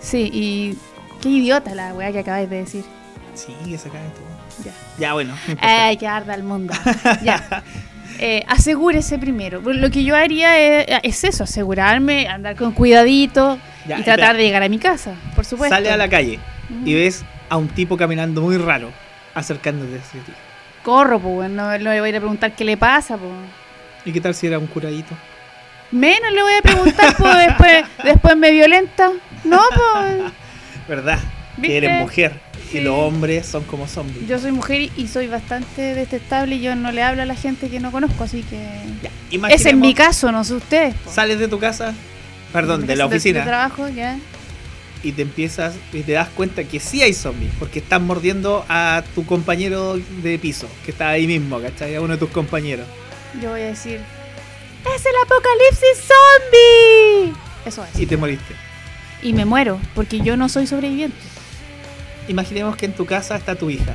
[0.00, 0.76] Sí, y
[1.22, 2.84] qué idiota la weá que acabáis de decir.
[3.34, 4.33] Sí, que se caiga todo.
[4.98, 5.12] Ya.
[5.12, 5.34] Bueno.
[5.60, 6.74] Ay, que arda el mundo.
[7.22, 7.62] ya.
[8.20, 9.60] Eh, asegúrese primero.
[9.60, 14.32] Lo que yo haría es, es eso, asegurarme, andar con cuidadito Ya, y tratar espera.
[14.34, 15.74] de llegar a mi casa, por supuesto.
[15.74, 16.38] Sale a la calle
[16.84, 18.92] y ves a un tipo caminando muy raro
[19.34, 20.32] acercándote hacia ti.
[20.84, 23.32] Corro, pues, no, no le voy a ir a preguntar qué le pasa, pues.
[24.04, 25.16] ¿Y qué tal si era un curadito?
[25.90, 29.10] Menos le voy a preguntar, pues, después, después me violenta.
[29.42, 30.32] No, pues.
[30.88, 31.18] ¿Verdad?
[31.56, 31.66] ¿Viste?
[31.68, 32.32] Que eres mujer
[32.78, 34.26] Y los hombres son como zombies.
[34.28, 37.68] Yo soy mujer y- soy bastante detestable y yo no le hablo a la gente
[37.70, 38.56] que no conozco, así que...
[39.02, 40.94] Ya, es imaginemos, mi caso, no sé ustedes.
[40.96, 41.10] po.
[41.12, 41.94] Sales de tu casa,
[42.52, 44.18] perdón, de la oficina, De, trabajo, ya.
[45.02, 49.02] y te empiezas y te das cuenta que sí hay zombies, porque están mordiendo a
[49.14, 51.94] tu compañero de piso, que está ahí mismo, ¿cachai?
[51.94, 52.86] A uno de tus compañeros.
[53.42, 54.00] Yo voy a decir...
[54.94, 57.32] ¡Es el apocalipsis zombie!
[57.64, 57.98] Eso es.
[58.00, 58.54] Y te moriste.
[59.22, 61.16] Y me muero, porque yo no soy sobreviviente.
[62.28, 63.94] Imaginemos que en tu casa está tu hija.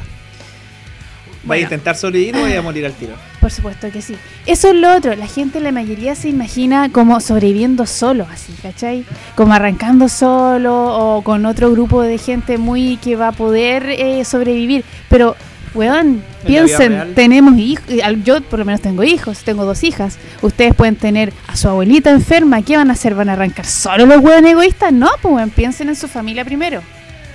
[1.50, 3.14] ¿Va a intentar sobrevivir o va a morir al tiro?
[3.40, 4.16] Por supuesto que sí.
[4.46, 5.16] Eso es lo otro.
[5.16, 9.06] La gente, la mayoría se imagina como sobreviviendo solo, así, ¿cachai?
[9.36, 14.26] Como arrancando solo o con otro grupo de gente muy que va a poder eh,
[14.26, 14.84] sobrevivir.
[15.08, 15.38] Pero,
[15.74, 17.86] weón, piensen, tenemos hijos.
[18.26, 20.18] Yo por lo menos tengo hijos, tengo dos hijas.
[20.42, 22.62] Ustedes pueden tener a su abuelita enferma.
[22.62, 23.16] ¿Qué van a hacer?
[23.16, 24.92] ¿Van a arrancar solo los weón egoístas?
[24.92, 26.82] No, pues weón, piensen en su familia primero.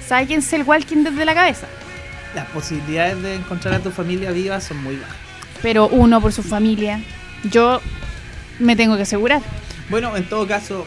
[0.06, 1.66] Sáquense el walking desde la cabeza.
[2.34, 5.16] Las posibilidades de encontrar a tu familia viva son muy bajas.
[5.62, 7.00] Pero uno por su familia.
[7.44, 7.80] Yo
[8.58, 9.40] me tengo que asegurar.
[9.88, 10.86] Bueno, en todo caso,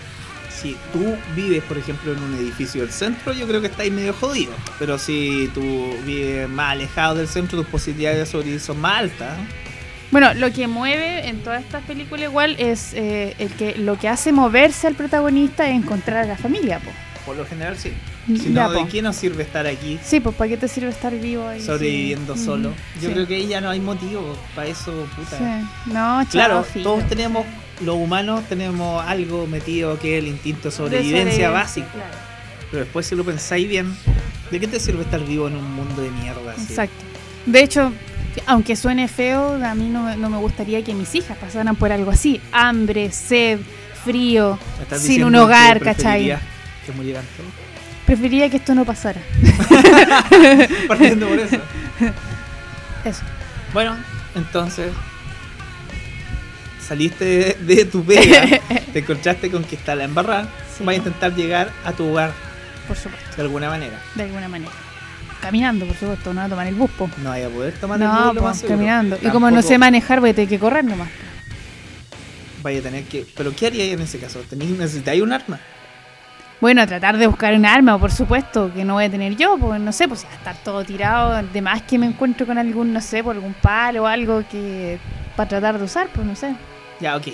[0.49, 4.13] si tú vives, por ejemplo, en un edificio del centro, yo creo que estáis medio
[4.13, 4.51] jodido.
[4.79, 9.37] Pero si tú vives más alejado del centro, tus posibilidades de sobrevivir son más altas.
[10.11, 14.07] Bueno, lo que mueve en todas estas películas igual es eh, el que lo que
[14.07, 16.91] hace moverse al protagonista es encontrar a la familia, po.
[17.27, 17.91] Por lo general, sí.
[18.27, 20.87] Mm, Si no, ¿de qué nos sirve estar aquí Sí, pues ¿para qué te sirve
[20.89, 21.61] estar vivo ahí?
[21.61, 22.45] sobreviviendo Sí.
[22.45, 22.69] solo?
[22.69, 23.13] Mm, Yo sí.
[23.13, 25.37] creo que ahí ya no hay motivo para eso, puta.
[25.37, 25.43] Sí.
[25.87, 27.45] No, chao, Claro, todos tenemos,
[27.81, 31.87] los humanos tenemos algo metido que es el instinto de De sobrevivencia básico.
[31.93, 32.15] claro.
[32.71, 33.93] Pero después si lo pensáis bien,
[34.49, 36.53] ¿de qué te sirve estar vivo en un mundo de mierda?
[36.53, 36.61] así?
[36.69, 36.95] Exacto.
[37.45, 37.91] De hecho,
[38.45, 41.91] aunque suene feo, a mí no, me- no me gustaría que mis hijas pasaran por
[41.91, 42.39] algo así.
[42.53, 43.59] Hambre, sed,
[44.05, 44.57] frío,
[44.97, 46.37] sin un hogar, ¿cachai?
[46.87, 47.51] Que murieran todos.
[48.07, 49.21] Preferiría que esto no pasara.
[50.87, 51.57] Partiendo por eso.
[53.03, 53.21] Eso.
[53.73, 53.95] Bueno,
[54.35, 54.91] entonces
[56.81, 58.45] saliste de, de tu pega,
[58.93, 60.47] te encontraste con que está la embarrada,
[60.77, 60.83] Sí.
[60.85, 62.31] vas a intentar llegar a tu hogar
[62.87, 63.99] Por supuesto, de alguna manera.
[64.15, 64.71] de alguna manera.
[65.41, 67.09] Caminando, por supuesto, no a tomar el bus, po.
[67.23, 68.77] No vaya a poder tomar el No, bus, lo po, más seguro.
[68.77, 69.17] caminando.
[69.21, 71.09] Y como no sé manejar, voy a tener que correr nomás.
[72.63, 73.25] Vaya a tener que.
[73.35, 74.39] ¿Pero qué harías en ese caso?
[74.49, 75.59] ¿Tenís, ¿Necesitáis un arma?
[76.59, 79.77] Bueno, tratar de buscar un arma, por supuesto, que no voy a tener yo, porque
[79.79, 82.57] no sé, pues si va a estar todo tirado, de más que me encuentro con
[82.57, 84.97] algún, no sé, por algún palo o algo que
[85.35, 86.55] para tratar de usar, pues no sé,
[86.99, 87.27] Ya, ok.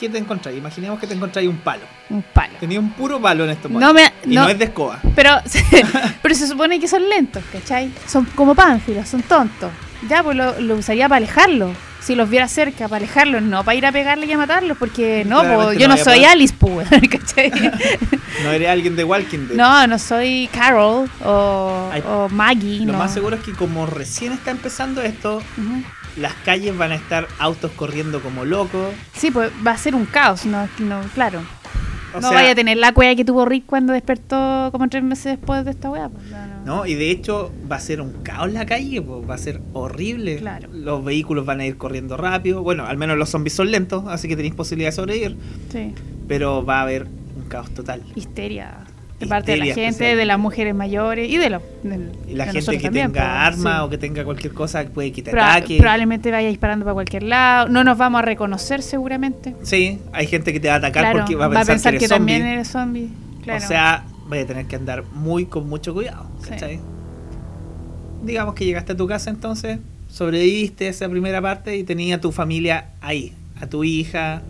[0.00, 0.58] ¿Qué te encontráis?
[0.58, 1.82] Imaginemos que te encontráis un palo.
[2.10, 2.54] un palo.
[2.58, 4.12] Tenía un puro palo en estos No momentos.
[4.24, 4.98] me, Y no, no es de escoba.
[5.14, 5.30] pero,
[6.22, 7.92] pero se supone que son lentos, ¿cachai?
[8.06, 9.70] Son como pánfilos, son tontos.
[10.08, 11.70] Ya, pues lo, lo usaría para alejarlos.
[12.04, 15.24] Si los viera cerca, para alejarlos, no para ir a pegarle y a matarlos, porque
[15.24, 16.26] no, yo no soy poder.
[16.26, 17.50] Alice, pues, ¿cachai?
[18.42, 19.56] No eres alguien de Walking Dead.
[19.56, 22.80] No, no soy Carol o, Ay, o Maggie.
[22.84, 22.98] Lo no.
[22.98, 25.42] más seguro es que como recién está empezando esto,
[26.16, 28.92] las calles van a estar autos corriendo como locos.
[29.16, 31.42] Sí, pues va a ser un caos, no, no claro.
[32.14, 35.02] O no sea, vaya a tener la cueva que tuvo Rick cuando despertó como tres
[35.02, 36.08] meses después de esta weá.
[36.08, 36.64] pues, no, no.
[36.64, 36.86] ¿no?
[36.86, 40.36] Y de hecho va a ser un caos la calle, pues, va a ser horrible.
[40.36, 40.68] Claro.
[40.72, 42.62] Los vehículos van a ir corriendo rápido.
[42.62, 45.36] Bueno, al menos los zombies son lentos, así que tenéis posibilidad de sobrevivir.
[45.70, 45.92] Sí,
[46.28, 48.02] Pero va a haber un caos total.
[48.14, 48.78] histeria.
[49.20, 51.62] De parte de la gente, de las mujeres mayores y de los.
[51.84, 53.82] la de gente que también, tenga pues, arma sí.
[53.84, 55.78] o que tenga cualquier cosa puede que te Proba- ataque.
[55.78, 57.68] Probablemente vaya disparando para cualquier lado.
[57.68, 59.54] No nos vamos a reconocer seguramente.
[59.62, 62.08] Sí, hay gente que te va a atacar Claro, porque va a pensar, que, eres
[62.08, 62.52] también zombie.
[62.54, 63.08] eres zombie.
[63.44, 63.64] Claro.
[63.64, 66.26] O sea, vaya a tener que andar muy con mucho cuidado.
[66.42, 66.80] Sí.
[68.24, 69.78] Digamos que llegaste a tu casa entonces,
[70.10, 74.42] sobreviviste esa primera parte y tenía a tu familia ahí, a tu hija,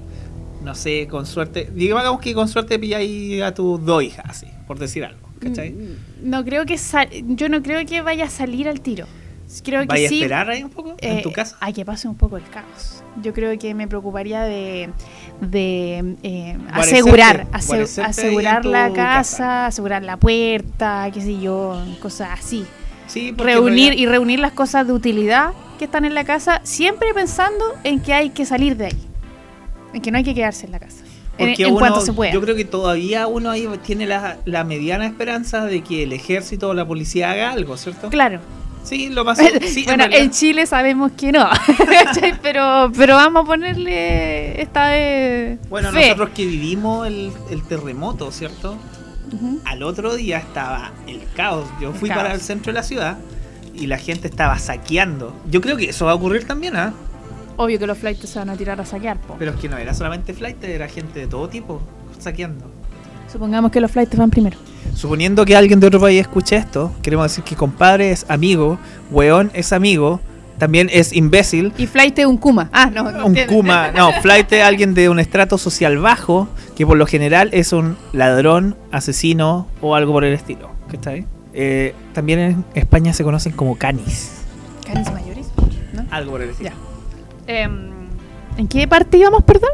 [0.62, 1.70] no sé, con suerte.
[1.74, 5.28] Digamos que con suerte pilláis a tus dos hijas, así, por decir algo.
[5.40, 5.70] ¿Cachai?
[5.70, 9.06] Mm, No creo que sal- yo no creo que vaya a salir al tiro.
[9.62, 10.16] Creo que ¿Vaya a sí.
[10.22, 11.56] esperar ahí un poco en eh, tu casa?
[11.60, 13.02] A que pase un poco el caos.
[13.22, 14.90] Yo creo que me preocuparía de,
[15.40, 19.66] de eh, asegurar, asegurar la casa, casa.
[19.66, 22.64] asegurar la puerta, qué sé yo, cosas así.
[23.06, 27.12] Sí, Reunir no y reunir las cosas de utilidad que están en la casa, siempre
[27.14, 29.06] pensando en que hay que salir de ahí,
[29.92, 31.03] en que no hay que quedarse en la casa.
[31.38, 32.32] Porque en uno- cuanto se pueda.
[32.32, 36.68] Yo creo que todavía uno ahí tiene la, la mediana esperanza de que el ejército
[36.68, 38.08] o la policía haga algo, ¿cierto?
[38.08, 38.40] Claro.
[38.84, 40.30] Sí, lo más sí, bueno, en.
[40.30, 41.48] Chile sabemos que no,
[42.42, 45.58] pero, pero vamos a ponerle esta vez.
[45.70, 46.02] Bueno, fe.
[46.02, 48.76] nosotros que vivimos el, el terremoto, ¿cierto?
[49.64, 51.66] Al otro día estaba el caos.
[51.80, 52.22] Yo El fui caos.
[52.22, 53.18] para el centro de la ciudad
[53.74, 55.34] y la gente estaba saqueando.
[55.50, 56.92] Yo creo que eso va a ocurrir también, ¿ah?
[57.56, 59.36] Obvio que los flights se van a tirar a saquear, po.
[59.38, 61.80] Pero es que no era solamente flight, era gente de todo tipo
[62.18, 62.70] saqueando.
[63.30, 64.58] Supongamos que los flights van primero.
[64.94, 68.78] Suponiendo que alguien de otro país escuche esto, queremos decir que compadre es amigo,
[69.10, 70.20] weón es amigo,
[70.58, 72.70] también es imbécil, Y flight es un Kuma.
[72.72, 73.10] Ah, no.
[73.10, 73.54] no un entiendo.
[73.54, 77.72] kuma, no, flight es alguien de un estrato social bajo, que por lo general es
[77.72, 80.70] un ladrón, asesino o algo por el estilo.
[80.90, 81.26] ¿Cachai?
[81.52, 84.32] Eh, también en España se conocen como canis.
[84.86, 85.46] Canis mayores,
[85.92, 86.04] ¿no?
[86.10, 86.70] Algo por el estilo.
[86.70, 86.76] Ya.
[87.46, 87.92] Em,
[88.56, 89.70] ¿En qué parte íbamos, perdón?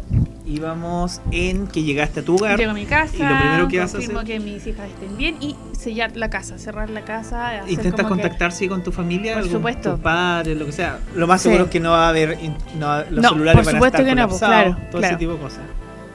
[0.47, 2.59] Íbamos en que llegaste a tu hogar.
[2.59, 3.15] Llego a mi casa.
[3.15, 6.59] y lo primero que confirmo hacer- que mis hijas estén bien y sellar la casa,
[6.59, 7.51] cerrar la casa.
[7.61, 9.91] hacer Intentas como que- contactarse con tu familia, Por algún- supuesto.
[9.93, 10.99] tus padres, lo que sea.
[11.15, 11.49] Lo más Sí.
[11.51, 12.39] seguro es que no va a haber
[12.79, 15.07] no los No, celulares por van a supuesto estar que no, pues, claro, todo claro.
[15.07, 15.61] ese tipo de cosas.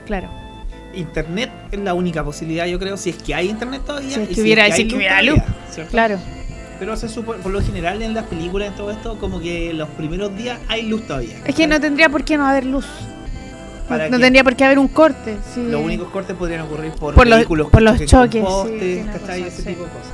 [0.06, 0.30] Claro.
[0.96, 4.10] Internet es la única posibilidad, yo creo, si es que hay internet todavía.
[4.10, 5.92] Si es y que hubiera- hay si es que luz hubiera todavía, ¿cierto?
[5.92, 6.20] Claro.
[6.80, 9.88] Pero se supone, por lo general en las películas, en todo esto, como que los
[9.90, 11.38] primeros días hay luz todavía.
[11.46, 12.86] Es que no tendría por qué no haber luz.
[13.90, 15.38] No, tendría por qué haber un corte.
[15.54, 15.64] sí.
[15.70, 19.52] Los únicos cortes podrían ocurrir por, Por los- por los choques, sí, postes, razón, Ese
[19.62, 19.68] sí.
[19.70, 20.14] tipo de cosas.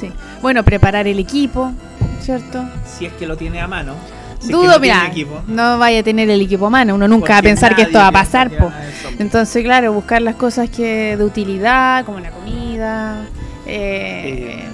[0.00, 0.12] Sí.
[0.42, 1.72] Bueno, preparar el equipo,
[2.20, 2.64] ¿cierto?
[2.84, 3.94] Si es que lo tiene a mano.
[4.40, 5.12] Si es que Dudo, no mira,
[5.46, 6.96] no vaya a tener el equipo a mano.
[6.96, 8.72] Uno nunca va a pensar que esto va a pasar, po.
[9.20, 13.26] Entonces, claro, buscar las cosas que de utilidad, como la comida,
[13.64, 14.64] eh,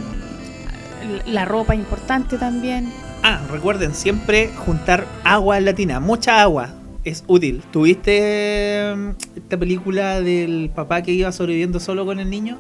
[1.26, 2.92] la ropa importante también.
[3.22, 6.70] Ah, recuerden siempre juntar agua en la tina, mucha agua.
[7.04, 7.62] Es útil.
[7.72, 12.58] ¿Tuviste mm, esta película del papá que iba sobreviviendo solo con el niño?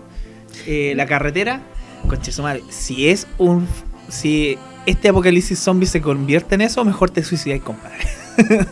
[0.66, 1.60] Eh, la carretera.
[2.08, 2.62] Conche su madre.
[2.70, 3.66] Si es un.
[4.08, 7.98] Si este apocalipsis zombie se convierte en eso, mejor te suicidáis, compadre.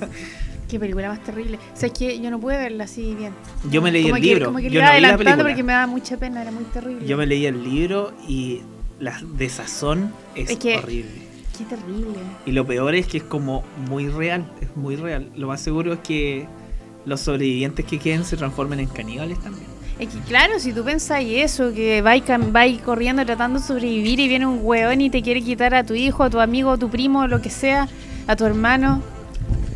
[0.68, 1.58] Qué película más terrible.
[1.74, 3.32] O sea, es que yo no pude verla así bien.
[3.70, 4.46] Yo me leí como el que, libro.
[4.46, 5.50] Como que le Yo iba no vi la adelantando película.
[5.50, 7.06] porque me daba mucha pena, era muy terrible.
[7.06, 8.62] Yo me leí el libro y
[8.98, 11.26] la desazón es, Es que- horrible.
[11.56, 12.18] Qué terrible.
[12.44, 15.30] Y lo peor es que es como muy real, es muy real.
[15.36, 16.46] Lo más seguro es que
[17.06, 19.64] los sobrevivientes que queden se transformen en caníbales también.
[19.98, 22.22] Es que claro, si tú pensás eso, que vais
[22.52, 25.94] vais corriendo tratando de sobrevivir y viene un hueón y te quiere quitar a tu
[25.94, 27.88] hijo, a tu amigo, a tu primo, lo que sea,
[28.26, 29.00] a tu hermano.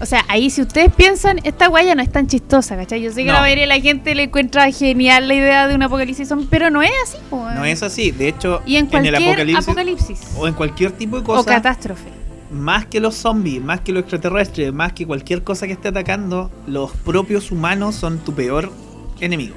[0.01, 3.03] O sea, ahí si ustedes piensan, esta guaya no es tan chistosa, ¿cachai?
[3.03, 3.35] Yo sé que No.
[3.35, 6.71] la mayoría de la gente le encuentra genial la idea de un apocalipsis zombie, pero
[6.71, 8.11] no es así, No es así.
[8.11, 10.21] De hecho, Y en cualquier el apocalipsis, apocalipsis.
[10.39, 12.09] o en cualquier tipo de O cosa, catástrofe.
[12.51, 16.51] más que los zombies, más que los extraterrestres, más que cualquier cosa que esté atacando,
[16.67, 18.73] los propios humanos son tu peor
[19.21, 19.55] enemigo.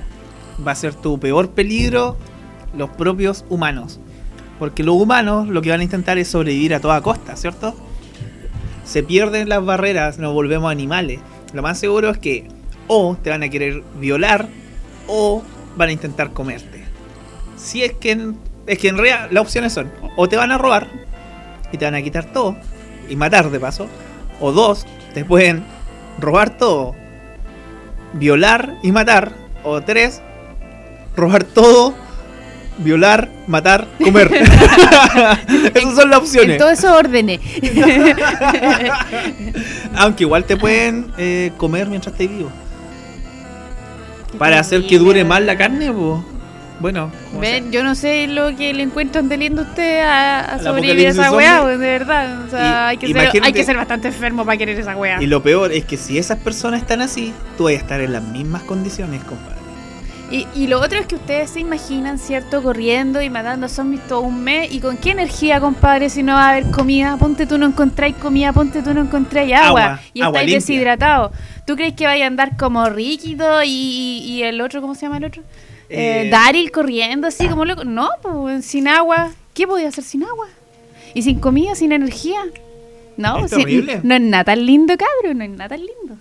[0.66, 2.18] Va a ser tu peor peligro
[2.78, 4.00] los propios humanos.
[4.60, 7.74] Porque los humanos lo que van a intentar es sobrevivir a toda costa, ¿cierto?
[8.84, 11.20] Se pierden las barreras, nos volvemos animales.
[11.54, 12.48] Lo más seguro es que
[12.88, 14.48] o te van a querer violar
[15.08, 15.44] o
[15.76, 16.84] van a intentar comerte.
[17.58, 20.58] Si es que en, es que en realidad las opciones son o te van a
[20.58, 20.88] robar
[21.72, 22.56] y te van a quitar todo
[23.10, 23.88] y matar de paso,
[24.40, 25.64] o dos, te pueden
[26.20, 26.96] robar todo,
[28.14, 30.22] violar y matar, o tres,
[31.16, 31.94] robar todo,
[32.78, 34.30] violar, matar, comer.
[35.74, 36.58] Esas son las En opciones.
[36.58, 37.40] todo eso órdenes.
[39.96, 42.50] Aunque igual te pueden eh, comer mientras estés vivo.
[44.38, 46.22] Para hacer que dure más la carne, pues.
[46.80, 50.60] Bueno, Ven, yo no sé lo que le encuentran de lindo a usted a, a
[50.60, 52.42] sobrevivir a esa weá, weón, de verdad.
[52.46, 55.22] O sea, Y- hay, que ser, hay que ser bastante enfermo para querer esa weá.
[55.22, 58.12] Y lo peor es que si esas personas están así, tú vas a estar en
[58.12, 59.62] las mismas condiciones, compadre.
[60.34, 62.64] Y, y lo otro es que ustedes se imaginan, ¿cierto?
[62.64, 64.74] Corriendo y matando zombies todo un mes.
[64.74, 67.18] ¿Y con qué energía, compadre, si no va a haber comida?
[67.18, 69.68] Ponte tú no encontráis comida, ponte tú no encontráis agua.
[69.84, 70.74] Agua, y agua estáis limpia.
[70.74, 71.32] deshidratados.
[71.68, 73.70] ¿Tú crees que vaya a andar como Ríquido y,
[74.26, 75.44] y el otro, ¿cómo se llama el otro?
[75.90, 77.84] Eh, Eh, Daryl corriendo así como loco.
[77.84, 79.30] No, pues sin agua.
[79.54, 80.48] ¿Qué podía hacer sin agua?
[81.14, 82.40] Y sin comida, sin energía.
[83.18, 84.00] No, Es si- terrible.
[84.02, 85.38] no es nada tan lindo, cabrón.
[85.38, 86.18] No es nada tan lindo.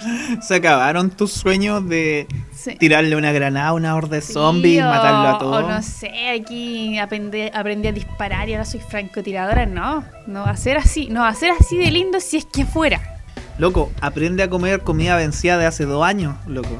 [0.42, 2.76] Se acabaron tus sueños de Sí.
[2.76, 5.68] tirarle una granada a una horda de Sí, zombies, o- matarlo a O todos.
[5.68, 9.64] no sé, aquí aprendí, aprendí a disparar y ahora soy francotiradora.
[9.66, 11.08] No, no va a ser así.
[11.10, 13.00] No va a ser así de lindo si es que fuera.
[13.58, 16.76] Loco, aprende a comer comida vencida de hace dos años, loco.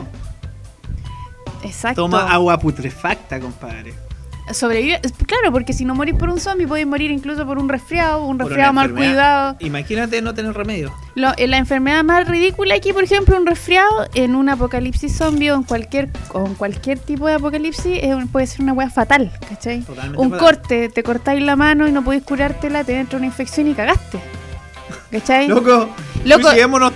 [1.62, 2.02] Exacto.
[2.02, 3.94] Toma agua putrefacta, compadre.
[4.52, 5.00] Sobrevive.
[5.26, 8.38] Claro, porque si no morís por un zombie, podéis morir incluso por un resfriado, un
[8.38, 9.56] resfriado mal cuidado.
[9.60, 10.92] Imagínate no tener remedio.
[11.14, 15.50] Lo- eh, la enfermedad más ridícula aquí, por ejemplo, un resfriado en un apocalipsis zombie
[15.50, 18.00] o en cualquier, o en cualquier tipo de apocalipsis
[18.32, 19.80] puede ser una wea fatal, ¿cachai?
[19.82, 20.46] Totalmente Un fatal.
[20.46, 24.18] corte, te cortáis la mano y no podéis curártela, te entra una infección y cagaste.
[25.10, 25.48] ¿Cachai?
[25.48, 25.88] Loco,
[26.24, 26.48] Loco,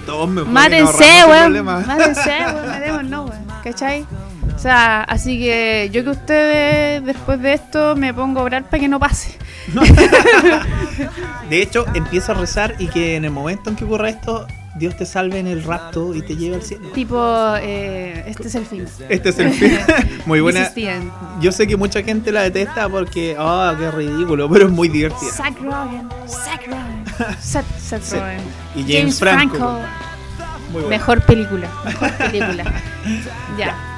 [0.06, 1.64] todos Mátense, weón.
[1.64, 2.68] Mátense, weón.
[2.68, 3.44] Matémonos, weón.
[3.64, 4.06] ¿Cachai?
[4.54, 8.80] O sea, así que yo que ustedes después de esto me pongo a orar para
[8.80, 9.36] que no pase.
[11.50, 14.46] De hecho, empieza a rezar y que en el momento en que ocurra esto,
[14.76, 16.88] Dios te salve en el rapto y te lleve al cielo.
[16.90, 17.16] Tipo,
[17.60, 18.86] eh, este es el fin.
[19.08, 19.78] Este es el fin.
[20.26, 20.70] Muy buena.
[21.40, 25.30] Yo sé que mucha gente la detesta porque, ah, qué ridículo, pero es muy divertida.
[25.30, 26.08] Zack Rogen.
[26.26, 27.36] Zack Rogen.
[27.40, 28.12] Seth, Seth.
[28.12, 28.40] Rogen.
[28.74, 29.80] Y James, Franco.
[30.72, 30.88] Muy buena.
[30.88, 31.68] Mejor película.
[31.84, 32.64] Mejor película.
[33.58, 33.93] ya.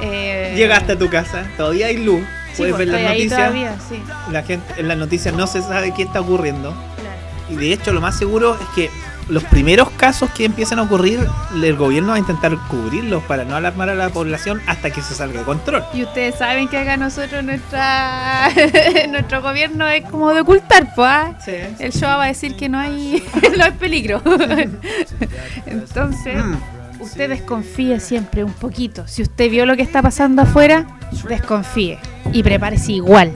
[0.00, 2.20] Eh, Llegaste a tu casa, todavía hay luz.
[2.52, 3.38] sí, Puedes pues, ver las noticias.
[3.40, 4.02] todavía, sí.
[4.30, 6.70] La gente, en las noticias no se sabe qué está ocurriendo.
[6.72, 7.16] Claro.
[7.50, 8.90] Y de hecho, lo más seguro es que
[9.28, 11.20] los primeros casos que empiezan a ocurrir,
[11.54, 15.14] el gobierno va a intentar cubrirlos para no alarmar a la población hasta que se
[15.14, 15.84] salga de control.
[15.92, 18.48] Y ustedes saben que acá nosotros nuestra
[19.10, 21.06] nuestro gobierno es como de ocultar, pues.
[21.10, 21.34] ¿ah?
[21.78, 23.22] El show va a decir que no hay
[23.58, 24.22] no hay peligro.
[25.66, 26.56] Entonces, Mm.
[27.00, 29.06] Usted desconfíe siempre un poquito.
[29.06, 30.86] Si usted vio lo que está pasando afuera,
[31.28, 31.98] desconfíe
[32.32, 33.32] y prepárese igual.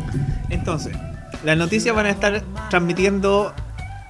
[0.51, 0.97] Entonces,
[1.45, 3.55] las noticias van a estar transmitiendo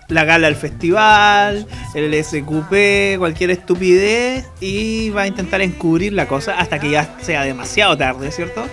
[0.08, 6.58] la gala del festival, el SQP, cualquier estupidez y va a intentar encubrir la cosa
[6.58, 8.64] hasta que ya sea demasiado tarde, ¿cierto?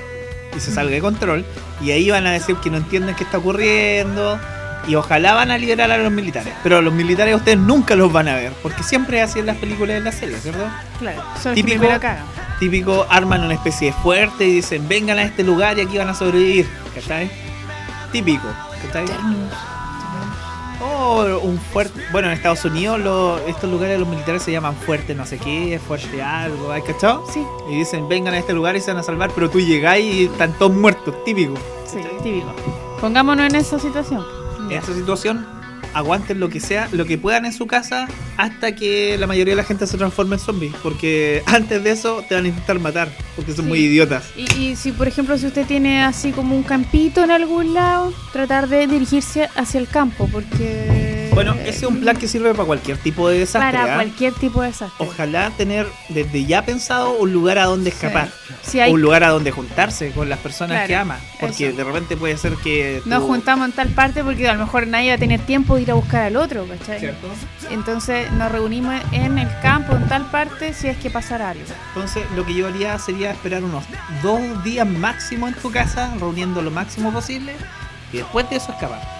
[0.55, 1.45] Y se salga de control.
[1.81, 4.39] Y ahí van a decir que no entienden qué está ocurriendo
[4.87, 6.53] Y ojalá van a liberar a los militares.
[6.63, 8.53] Pero a los militares ustedes nunca los van a ver.
[8.63, 10.63] Porque siempre es así en las películas en las series, ¿cierto?
[10.99, 12.23] Claro, son Típico- cagan.
[12.59, 16.09] Típico, arman una especie de fuerte y dicen, vengan a este lugar y aquí van
[16.09, 16.67] a sobrevivir.
[16.95, 17.29] ¿Cachai?
[18.11, 18.47] Típico.
[18.87, 19.05] ¿Cachai?
[20.81, 22.01] O un fuerte.
[22.11, 25.37] Bueno, en Estados Unidos lo- estos lugares de los militares se llaman fuerte no sé
[25.37, 27.25] qué, fuerte algo, ¿hay cachado?
[27.33, 29.99] Sí, Y dicen, vengan a este lugar y se van a salvar, pero tú llegás
[29.99, 31.53] y están todos muertos, típico.
[31.85, 32.53] sí, típico.
[33.01, 34.25] Pongámonos en esa situación.
[34.69, 35.45] En esta situación,
[35.93, 38.07] aguanten lo que sea, lo que puedan en su casa,
[38.37, 40.71] hasta que la mayoría de la gente se transforme en zombie.
[40.83, 43.69] Porque antes de eso te van a intentar matar, porque son Sí.
[43.69, 44.25] muy idiotas.
[44.37, 48.13] Y, y si, por ejemplo, si usted tiene así como un campito en algún lado,
[48.31, 51.18] tratar de dirigirse hacia el campo, porque...
[51.43, 53.71] Bueno, ese es un plan que sirve para cualquier tipo de desastre.
[53.79, 53.95] Para ¿ah?
[53.95, 55.07] cualquier tipo de desastre.
[55.07, 58.29] Ojalá tener desde ya pensado un lugar a donde escapar.
[58.73, 61.19] Hay, un lugar a donde juntarse con las personas Claro, que ama.
[61.39, 61.77] Porque eso.
[61.77, 63.01] de repente puede ser que.
[63.05, 65.77] nos tú- juntamos en tal parte porque a lo mejor nadie va a tener tiempo
[65.77, 66.99] de ir a buscar al otro, ¿cachai?
[66.99, 67.29] ¿Cierto?
[67.69, 71.63] Entonces nos reunimos en el campo, en tal parte, si es que pasara algo.
[71.95, 73.85] Entonces, lo que yo haría sería esperar unos
[74.21, 77.53] dos días máximo en tu casa, reuniendo lo máximo posible,
[78.11, 79.18] y después de eso escapar.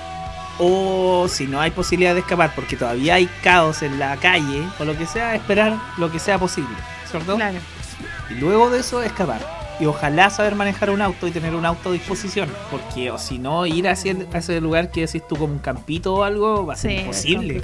[0.59, 4.85] O si no hay posibilidad de escapar, porque todavía hay caos en la calle, o
[4.85, 6.69] lo que sea, esperar lo que sea posible,
[7.09, 7.35] ¿cierto?
[7.37, 7.57] Claro.
[8.29, 9.39] Y luego de eso, escapar.
[9.79, 13.39] Y ojalá saber manejar un auto y tener un auto a disposición, porque o si
[13.39, 16.65] no, ir hacia el- a ese lugar que decís tú como un campito o algo,
[16.65, 17.63] va a ser Sí, imposible.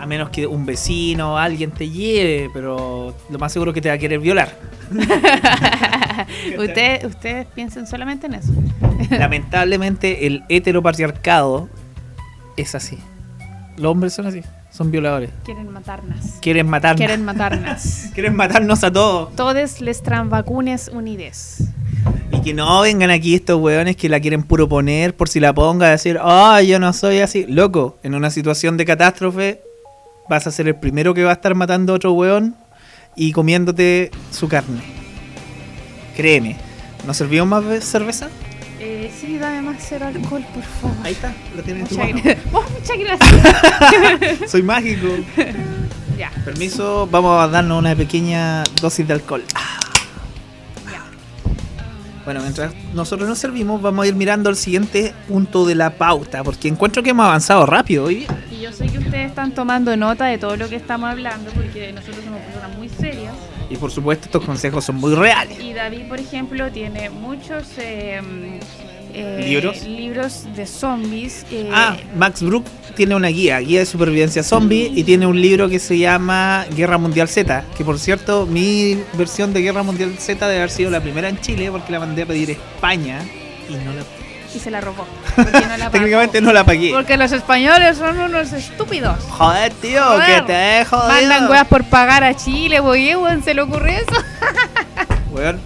[0.00, 3.82] A menos que un vecino o alguien te lleve, pero lo más seguro es que
[3.82, 4.56] te va a querer violar.
[6.58, 8.52] Ustedes, ustedes piensen solamente en eso.
[9.10, 11.68] Lamentablemente el heteropatriarcado
[12.56, 12.98] es así.
[13.76, 15.30] Los hombres son así, son violadores.
[15.44, 16.24] Quieren matarnos.
[16.40, 16.98] Quieren matarnos.
[16.98, 17.82] Quieren matarnos.
[18.14, 19.36] Quieren matarnos a todos.
[19.36, 21.64] Todos les vacunes unides.
[22.32, 25.52] Y que no vengan aquí estos weones que la quieren puro poner por si la
[25.52, 27.44] ponga a decir, ah, yo no soy así.
[27.46, 29.69] Loco, en una situación de catástrofe
[30.30, 32.54] vas a ser el primero que va a estar matando a otro weón
[33.16, 34.80] y comiéndote su carne.
[36.16, 36.56] Créeme.
[37.06, 38.28] ¿Nos servimos más ve- cerveza?
[38.78, 40.96] Eh, sí, dame más cero alcohol, por favor.
[41.04, 42.24] Ahí está, lo tienes en tu Muchas, mano.
[42.24, 44.50] gra- Oh, muchas gracias.
[44.50, 45.08] Soy mágico.
[46.18, 49.42] ya, Permiso, vamos a darnos una pequeña dosis de alcohol.
[49.54, 49.78] Ah.
[52.30, 56.44] Bueno, mientras nosotros nos servimos, vamos a ir mirando el siguiente punto de la pauta,
[56.44, 58.24] porque encuentro que hemos avanzado rápido hoy.
[58.52, 61.92] Y yo sé que ustedes están tomando nota de todo lo que estamos hablando, porque
[61.92, 63.34] nosotros somos personas muy serias.
[63.68, 65.58] Y por supuesto, estos consejos son muy reales.
[65.58, 68.22] Y David, por ejemplo, tiene muchos eh,
[69.14, 69.82] eh, ¿Libros?
[69.84, 71.44] libros de zombies.
[71.50, 72.64] eh, Ah, Max Brook
[72.96, 76.98] tiene una guía, guía de supervivencia zombie, y tiene un libro que se llama Guerra
[76.98, 81.00] Mundial Z, que por cierto, mi versión de Guerra Mundial Z debe haber sido la
[81.00, 83.20] primera en Chile, porque la mandé a pedir a España
[83.68, 84.02] y no la...
[84.54, 85.06] y se la robó.
[85.36, 85.90] no la.
[85.90, 86.90] Técnicamente no la pagué.
[86.92, 89.22] Porque los españoles son unos estúpidos.
[89.30, 91.08] Joder, tío, Joder, que te he jodido.
[91.08, 94.24] Mandan weas por pagar a Chile, oye, weón, ¿se le ocurre eso?
[95.32, 95.60] Weón,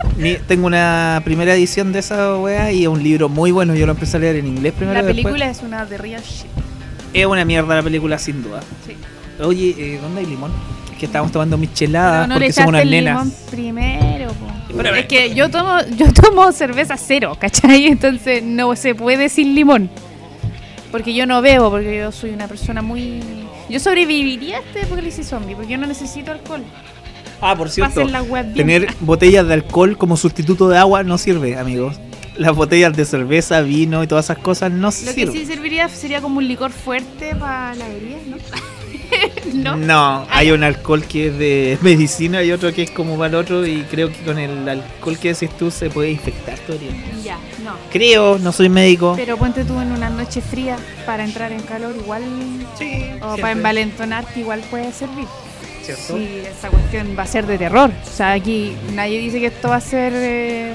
[0.47, 3.75] tengo una primera edición de esa wea y es un libro muy bueno.
[3.75, 4.95] Yo lo empecé a leer en inglés primero.
[5.01, 6.47] La después- película es una de real shit.
[7.13, 8.61] Es una mierda la película, sin duda.
[8.87, 8.97] Sí.
[9.43, 10.53] Oye, eh, ¿dónde hay limón?
[10.93, 13.25] Es que estábamos tomando micheladas no porque somos unas el nenas.
[13.25, 14.81] limón primero, po.
[14.83, 17.87] Es que yo tomo, yo tomo cerveza cero, ¿cachai?
[17.89, 19.89] Entonces no se puede sin limón.
[20.91, 23.21] Porque yo no bebo, porque yo soy una persona muy...
[23.69, 26.63] Yo sobreviviría a este apocalipsis zombie, porque yo no necesito alcohol.
[27.41, 28.03] Ah, por cierto,
[28.55, 31.97] tener botellas de alcohol como sustituto de agua no sirve, amigos.
[32.37, 35.33] Las botellas de cerveza, vino y todas esas cosas no Lo que sirven.
[35.33, 38.17] sí serviría sería como un licor fuerte para la herida,
[39.55, 39.77] ¿no?
[39.77, 39.77] no.
[39.77, 43.35] No, hay un alcohol que es de medicina y otro que es como para el
[43.37, 46.93] otro y creo que con el alcohol que decís tú se puede infectar tu herida.
[47.23, 47.75] Ya, no.
[47.93, 49.15] Creo, no soy médico.
[49.17, 50.77] Pero ponte tú en una noche fría
[51.07, 52.23] para entrar en calor, igual.
[52.79, 55.27] Sí, O para envalentonarte, igual puede servir.
[55.85, 56.17] ¿Cierto?
[56.17, 57.91] Sí, esta cuestión va a ser de terror.
[57.91, 60.75] O sea, aquí nadie dice que esto va a ser eh,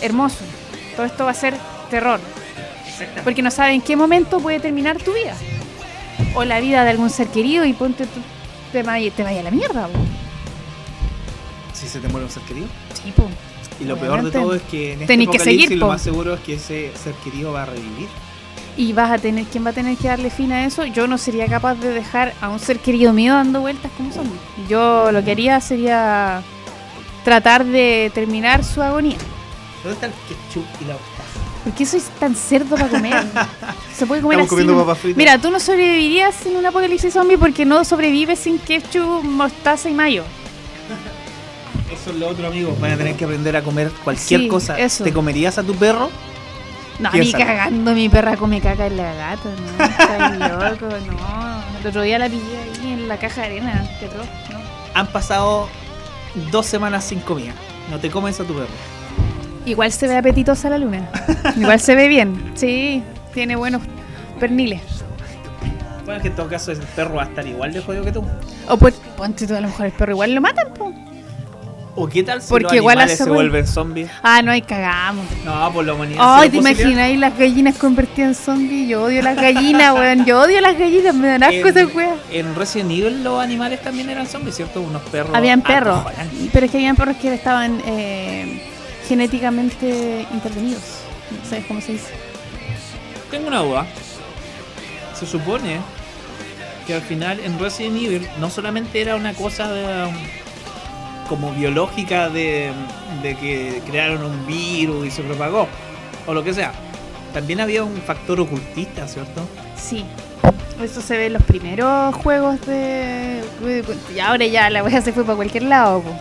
[0.00, 0.44] hermoso.
[0.94, 1.54] Todo esto va a ser
[1.90, 2.20] terror.
[3.24, 5.34] Porque no sabe en qué momento puede terminar tu vida.
[6.34, 8.20] O la vida de algún ser querido y ponte tú,
[8.72, 9.88] te vaya, te vaya a la mierda.
[11.74, 12.68] Si se te muere un ser querido.
[12.94, 13.28] Sí, po.
[13.78, 15.92] Y lo peor de todo es que en este Tenés que seguir, lo po.
[15.92, 18.08] más seguro es que ese ser querido va a revivir.
[18.78, 20.84] Y vas a tener, ¿quién va a tener que darle fin a eso?
[20.84, 24.38] Yo no sería capaz de dejar a un ser querido mío dando vueltas como zombie.
[24.68, 26.42] Yo lo que haría sería
[27.24, 29.16] tratar de terminar su agonía.
[29.82, 31.40] ¿Dónde está el ketchup y la mostaza?
[31.64, 33.14] ¿Por qué sois tan cerdo para comer?
[33.96, 34.48] Se puede comer Estamos así.
[34.50, 34.80] comiendo ¿no?
[34.80, 35.16] papas fritas.
[35.16, 39.94] Mira, tú no sobrevivirías sin un apocalipsis zombie porque no sobrevives sin ketchup, mostaza y
[39.94, 40.22] mayo.
[41.92, 42.76] Eso es lo otro, amigo.
[42.80, 44.78] Van a tener que aprender a comer cualquier Sí, cosa.
[44.78, 45.02] eso.
[45.02, 46.10] ¿Te comerías a tu perro?
[46.98, 47.44] No, ¿Quién ni sabe?
[47.44, 49.84] cagando mi perra come caca en la gata, no.
[49.84, 50.38] Estás
[50.80, 51.78] loco, no.
[51.80, 54.58] El otro día la pillé ahí en la caja de arena, qué atroz, no.
[54.94, 55.68] Han pasado
[56.50, 57.52] dos semanas sin comida.
[57.90, 58.66] No te comes a tu perro.
[59.66, 61.08] Igual se ve apetitosa la luna.
[61.56, 62.52] Igual se ve bien.
[62.54, 63.02] Sí,
[63.34, 63.82] tiene buenos
[64.40, 64.80] perniles.
[66.04, 68.24] Bueno, que en todo caso el perro va a estar igual de jodido que tú.
[68.68, 70.92] O pues, ponte tú, a lo mejor el perro igual lo matan, po.
[71.98, 74.10] ¿O qué tal si Porque los igual animales se vuelven zombies?
[74.22, 75.24] Ah, no, ahí cagamos.
[75.46, 76.20] No, por la humanidad.
[76.20, 78.88] Ay, ¿sí ¿te imaginas las gallinas convertidas en zombies?
[78.88, 80.26] Yo odio las gallinas, weón.
[80.26, 82.18] Yo odio las gallinas, me dan asco esas weas.
[82.30, 84.82] En Resident Evil los animales también eran zombies, ¿cierto?
[84.82, 85.34] Unos perros.
[85.34, 86.04] Habían perros,
[86.52, 88.62] pero es que habían perros que estaban eh,
[89.08, 90.82] genéticamente intervenidos.
[91.30, 92.12] No sabes cómo se dice.
[93.30, 93.86] Tengo una duda.
[95.18, 95.80] Se supone
[96.86, 100.10] que al final en Resident Evil no solamente era una cosa de,
[101.28, 102.70] como biológica de,
[103.22, 105.68] de que crearon un virus y se propagó,
[106.26, 106.72] o lo que sea.
[107.32, 109.46] También había un factor ocultista, ¿cierto?
[109.76, 110.04] Sí.
[110.82, 113.42] Eso se ve en los primeros juegos de.
[114.14, 116.16] Y ahora ya la wea se fue para cualquier lado, po.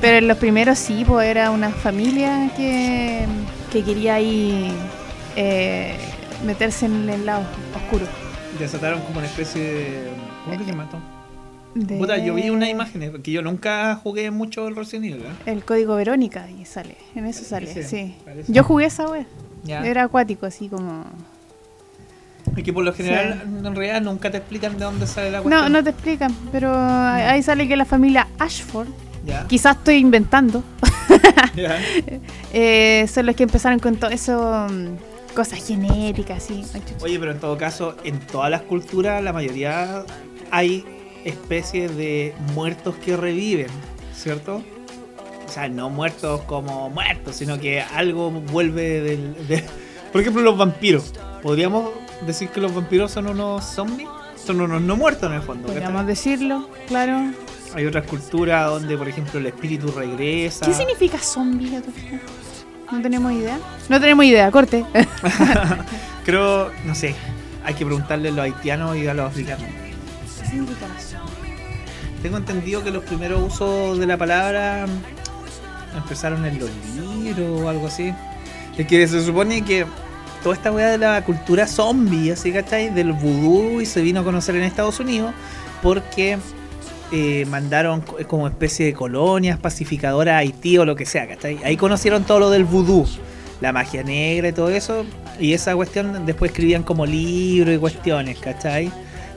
[0.00, 3.26] Pero en los primeros sí, pues era una familia que,
[3.72, 4.72] que quería ahí
[5.36, 5.96] eh,
[6.46, 8.06] meterse en el lado oscuro.
[8.58, 10.10] Desataron como una especie de...
[10.44, 10.98] ¿Cómo que se esto?
[11.74, 15.50] De- Puta, yo vi una imagen, porque yo nunca jugué mucho el Resident Evil, ¿eh?
[15.50, 18.14] El código Verónica y sale, en eso sale, sí.
[18.48, 19.24] Yo jugué esa wea.
[19.64, 19.86] Ya.
[19.86, 21.04] Era acuático, así como.
[22.56, 25.44] Es que por lo general, en realidad, nunca te explican de dónde sale la No,
[25.44, 25.72] cuestión.
[25.72, 28.88] no te explican, pero ahí sale que la familia Ashford,
[29.24, 29.46] Ya.
[29.46, 30.62] quizás estoy inventando,
[31.56, 31.78] Ya.
[32.52, 35.60] eh, son los que empezaron con todo eso, mm, cosas.
[35.70, 36.36] Ay, chucha.
[37.02, 40.04] Oye, pero en todo caso, en todas las culturas, la mayoría
[40.50, 40.84] hay
[41.24, 43.68] especies de muertos que reviven,
[44.14, 44.62] ¿cierto?
[45.46, 49.46] O sea, no muertos como muertos, sino que algo vuelve del...
[49.48, 49.64] de-
[50.12, 51.12] Por ejemplo, los vampiros.
[51.42, 51.90] ¿Podríamos
[52.26, 54.08] decir que los vampiros son unos zombies?
[54.44, 55.68] Son unos no muertos en el fondo.
[55.68, 57.32] Podríamos decirlo, claro.
[57.74, 60.66] Hay otras culturas donde, por ejemplo, el espíritu regresa.
[60.66, 61.80] ¿Qué significa zombie?
[62.90, 63.58] No tenemos idea.
[63.88, 64.84] No tenemos idea, corte.
[66.24, 67.14] Creo, no sé,
[67.64, 69.64] hay que preguntarle a los haitianos y a los africanos.
[70.40, 71.11] ¿Qué significa zombie?
[72.22, 74.86] Tengo entendido que los primeros usos de la palabra
[75.96, 78.14] empezaron en los libros o algo así.
[78.78, 79.84] Es que se supone que
[80.42, 82.90] toda esta weá de la cultura zombie, así, ¿cachai?
[82.94, 85.32] Del vudú y se vino a conocer en Estados Unidos
[85.82, 86.38] porque
[87.10, 91.58] eh, mandaron co- como especie de colonias pacificadoras a Haití o lo que sea, ¿cachai?
[91.64, 93.06] Ahí conocieron todo lo del vudú,
[93.60, 95.04] la magia negra y todo eso.
[95.40, 98.90] Y esa cuestión después escribían como libros y cuestiones, ¿cachai?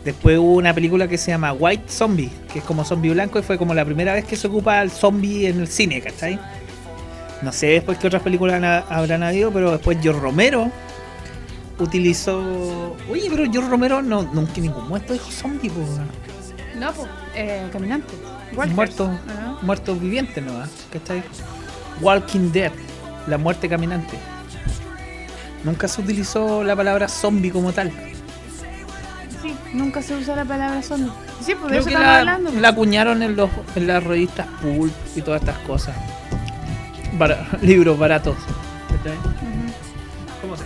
[0.06, 3.42] Después hubo una película que se llama White Zombie, que es como zombie blanco y
[3.42, 6.40] fue como la primera vez que se ocupa el zombie en el cine, ¿cachai?
[7.42, 10.70] No sé después qué otras películas habrán habido, pero después George Romero
[11.80, 12.96] utilizó...
[13.10, 15.88] Oye, pero George Romero no, nunca ningún muerto dijo zombie, pues.
[16.78, 18.14] No, pues, eh, caminante.
[18.74, 20.54] Muerto, Ah, muerto viviente, ¿no?
[20.94, 21.24] ¿Cachai?
[22.00, 22.72] Walking Dead,
[23.26, 24.18] la muerte caminante.
[25.64, 27.92] Nunca se utilizó la palabra zombie como tal.
[29.76, 31.12] Nunca se usa la palabra zombie.
[31.42, 32.52] Sí, pues de Creo eso estamos la, hablando.
[32.52, 35.96] la acuñaron en, los, en las revistas Pulp y todas estas cosas.
[37.62, 38.36] Libros baratos.
[38.90, 39.18] ¿cachai?
[39.18, 40.42] Ujú.
[40.42, 40.64] ¿Cómo se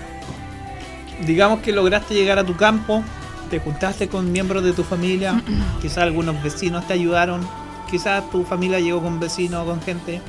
[1.25, 3.03] Digamos que lograste llegar a tu campo,
[3.49, 5.41] te juntaste con miembros de tu familia,
[5.81, 7.41] quizás algunos vecinos te ayudaron,
[7.89, 10.21] quizás tu familia llegó con vecinos, con gente.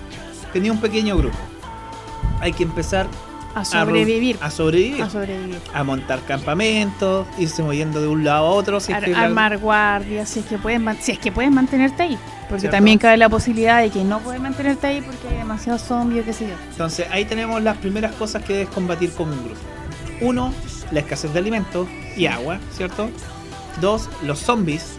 [0.53, 1.39] Tenía un pequeño grupo.
[2.41, 3.07] Hay que empezar
[3.55, 4.38] A sobrevivir.
[4.40, 5.03] A, sobrevivir.
[5.03, 5.59] A sobrevivir.
[5.74, 8.78] A montar campamentos, irse moviendo de un lado a otro.
[8.80, 11.32] si es Ar- que la- armar guardias, si es que puedes man- si es que
[11.32, 12.18] puedes mantenerte ahí.
[12.48, 12.76] Porque ¿Cierto?
[12.76, 16.32] también cabe la posibilidad de que no puedes mantenerte ahí porque hay demasiados zombies qué
[16.32, 16.55] sé yo.
[16.70, 19.61] Entonces ahí tenemos las primeras cosas que debes combatir con un grupo.
[20.20, 20.53] Uno,
[20.90, 23.09] la escasez de alimentos y agua, ¿cierto?
[23.80, 24.96] Dos, los zombies.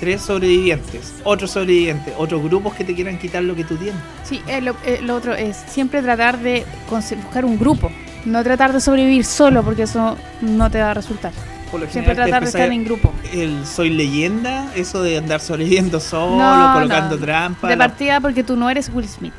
[0.00, 1.14] Tres, sobrevivientes.
[1.24, 2.14] Otros sobrevivientes.
[2.18, 4.00] Otros grupos que te quieran quitar lo que tú tienes.
[4.24, 7.90] Sí, eh, lo, eh, lo otro es siempre tratar de buscar un grupo.
[8.24, 11.32] No tratar de sobrevivir solo porque eso no te va a resultar.
[11.70, 13.12] Por lo Siempre tratar de estar en grupo.
[13.32, 17.22] el soy leyenda, eso de andar sobreviviendo solo, No, colocando no.
[17.22, 17.68] trampas.
[17.70, 19.32] De la- partida porque tú no eres Will Smith.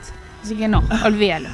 [0.43, 1.49] Así que no, olvídalo.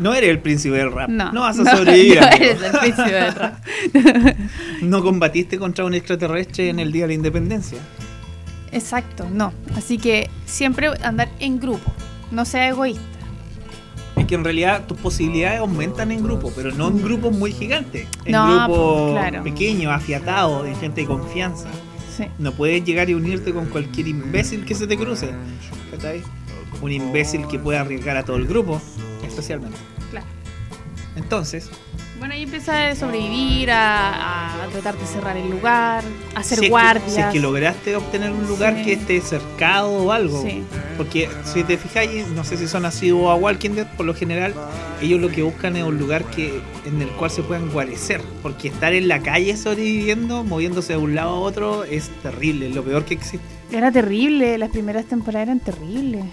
[0.00, 1.08] no eres el príncipe del rap.
[1.08, 2.20] No, No, vas a sobrevivir.
[2.20, 3.54] No eres el príncipe del rap.
[4.82, 7.78] No combatiste contra un extraterrestre en el Día de la Independencia.
[8.72, 9.52] Exacto, no.
[9.76, 11.92] Así que siempre andar en grupo.
[12.30, 13.02] No sea egoísta.
[14.16, 18.06] Es que en realidad tus posibilidades aumentan en grupo, pero no en grupos muy gigantes.
[18.24, 19.42] En No, grupos claro.
[19.42, 21.66] pequeños, afiatados, de gente de confianza.
[22.16, 22.24] Sí.
[22.38, 25.30] No puedes llegar y unirte con cualquier imbécil que se te cruce.
[25.90, 26.22] ¿cachai?
[26.80, 28.80] Un imbécil que pueda arriesgar a todo el grupo,
[29.26, 29.78] especialmente.
[30.10, 30.26] Claro.
[31.16, 31.70] Entonces,
[32.22, 36.04] Bueno, ahí empieza a sobrevivir, a, a tratar de cerrar el lugar,
[36.36, 37.12] a hacer si es que- guardias.
[37.12, 38.84] si es que lograste obtener un lugar Sí.
[38.84, 40.40] que esté cercado o algo.
[40.40, 40.62] Sí.
[40.96, 44.54] Porque si te fijáis, no sé si son asiduos a Walking Dead, por lo general,
[45.00, 48.20] ellos lo que buscan es un lugar que en el cual se puedan guarecer.
[48.40, 52.74] Porque estar en la calle sobreviviendo, moviéndose de un lado a otro, es terrible, es
[52.76, 53.40] lo peor que existe.
[53.72, 56.24] Era terrible, las primeras temporadas eran terribles.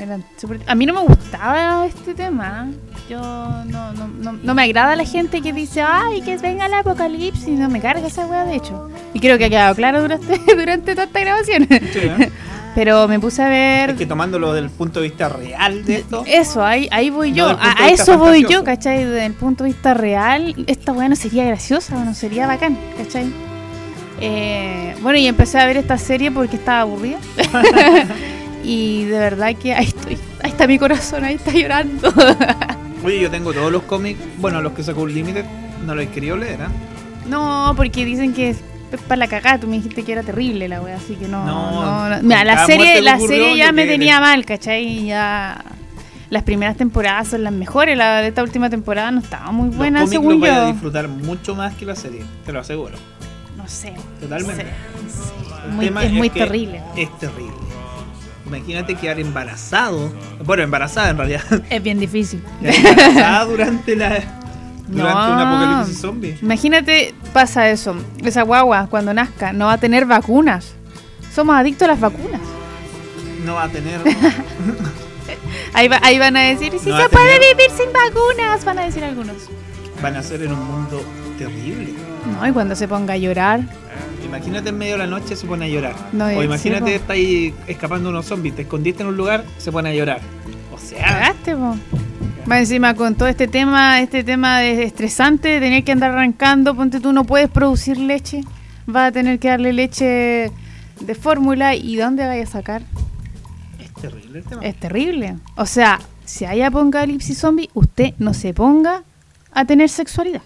[0.00, 0.24] Eran
[0.66, 2.68] A mí no me gustaba este tema.
[3.08, 6.74] Yo no, no, no, no me agrada la gente que dice, ay, que venga el
[6.74, 7.48] apocalipsis.
[7.48, 8.90] No me carga esa weá, de hecho.
[9.14, 11.68] Y creo que ha quedado claro durante, durante toda esta grabación.
[12.74, 13.90] Pero me puse a ver.
[13.90, 17.32] es que tomándolo desde el punto de vista real de esto, Eso, ahí, ahí voy
[17.32, 17.48] yo.
[17.58, 18.52] a, eso voy fantasioso.
[18.52, 19.04] yo, ¿cachai?
[19.04, 23.32] Desde el punto de vista real, esta weá no sería graciosa, no sería bacán, ¿cachai?
[24.20, 27.18] Eh, bueno, y empecé a ver esta serie porque estaba aburrida.
[28.66, 30.18] y de verdad que ahí estoy.
[30.42, 32.12] Ahí está mi corazón, ahí está llorando.
[33.04, 35.44] oye, yo tengo todos los cómics, bueno, los que sacó Unlimited,
[35.84, 37.28] no los he querido leer, ¿eh?
[37.28, 38.58] no, porque dicen que es
[39.08, 39.58] para la cagada.
[39.60, 41.44] Tú me dijiste que era terrible la weá, así que no.
[41.44, 44.84] No, no, Mira, la serie, la ocurrió, serie ya yo me tenía mal, ¿cachai?
[44.86, 45.62] Y Ya.
[46.28, 47.96] Las primeras temporadas son las mejores.
[47.96, 50.72] La de esta última temporada no estaba muy buena, los según los voy a yo.
[50.72, 52.96] disfrutar mucho más que la serie, te lo aseguro.
[53.56, 53.94] No sé.
[54.20, 54.64] Totalmente.
[54.64, 54.70] no
[55.10, 55.68] sé.
[55.72, 56.82] Muy- tema es muy terrible.
[56.96, 57.52] Es terrible.
[58.46, 60.12] Imagínate quedar embarazado,
[60.44, 62.42] bueno, embarazada en realidad, Es bien difícil.
[62.62, 64.08] embarazada durante la
[64.88, 65.32] durante No.
[65.34, 66.38] un apocalipsis zombie.
[66.40, 67.96] Imagínate, pasa eso.
[68.24, 70.74] Esa guagua, cuando nazca, no va a tener vacunas.
[71.34, 72.40] Somos adictos a las vacunas.
[73.44, 74.00] No va a tener
[75.74, 78.78] Ahí, va- ahí van a decir, si No se puede tener- vivir sin vacunas, van
[78.78, 79.36] a decir algunos.
[80.00, 81.02] van a ser en un mundo
[81.38, 81.92] terrible.
[82.40, 83.60] No, y cuando se ponga a llorar,
[84.26, 85.94] Imagínate en medio de la noche se pone a llorar.
[86.12, 86.96] No, o sí, imagínate po.
[86.96, 90.20] está ahí escapando unos zombies, te escondiste en un lugar, se pone a llorar.
[90.72, 91.76] O sea, cagaste, po.
[92.46, 96.76] Más encima con todo este tema, este tema de estresante, de tener que andar arrancando,
[96.76, 98.42] ponte tú no puedes producir leche,
[98.86, 100.52] vas a tener que darle leche
[101.00, 102.82] de fórmula y ¿dónde vayas a sacar?
[103.80, 104.62] es terrible el tema.
[104.62, 105.36] Es terrible.
[105.56, 109.02] O sea, si hay apocalipsis zombie, usted no se ponga
[109.52, 110.42] a tener sexualidad.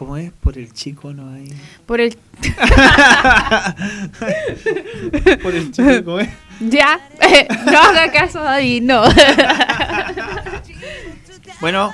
[0.00, 0.32] ¿Cómo es?
[0.32, 1.52] Por el chico no hay.
[1.84, 2.16] Por el
[5.42, 6.28] Por el chico, ¿cómo es?
[6.58, 6.98] ya,
[7.70, 9.02] no haga caso David, no.
[11.60, 11.92] Bueno,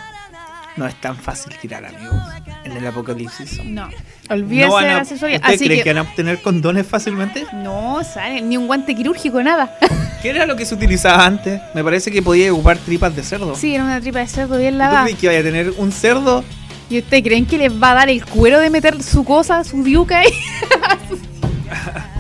[0.77, 2.15] no es tan fácil tirar, amigos,
[2.63, 3.65] en el apocalipsis.
[3.65, 3.89] no,
[4.31, 5.41] olvídese No de la sexualidad.
[5.41, 5.93] ¿Ustedes Así creen que, que...
[5.95, 7.45] van a obtener condones fácilmente?
[7.55, 9.77] no sale ni un guante quirúrgico, nada.
[10.23, 11.61] ¿Qué era lo que se utilizaba antes?
[11.75, 13.57] Me parece que podía ocupar tripas de cerdo.
[13.57, 15.03] sí, era una tripa de cerdo bien ¿Y ¿Tú lavada.
[15.03, 16.45] crees que vaya a tener un cerdo?
[16.89, 19.83] ¿Y ustedes creen que les va a dar el cuero de meter su cosa, su
[19.83, 20.33] diuca ahí?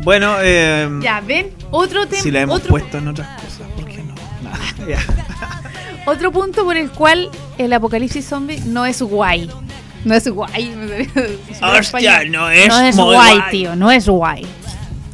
[0.00, 2.22] Bueno, eh, ya, ven, otro tema.
[2.22, 4.14] si la hemos otro, puesto en otras cosas, ¿por qué no?
[4.42, 5.00] Nada, ya.
[6.06, 7.28] otro punto por el cual
[7.58, 9.50] el apocalipsis zombie no es guay.
[10.04, 10.72] No es guay.
[11.60, 13.50] Hostia, no es, no es muy guay, guay.
[13.50, 14.46] tío, no es guay.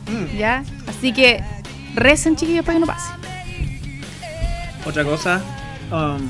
[0.07, 0.37] Mm.
[0.37, 0.63] ¿Ya?
[0.87, 1.43] Así que
[1.95, 3.11] recen, chiquillos, para que no pase.
[4.87, 5.41] Otra cosa,
[5.91, 6.21] um,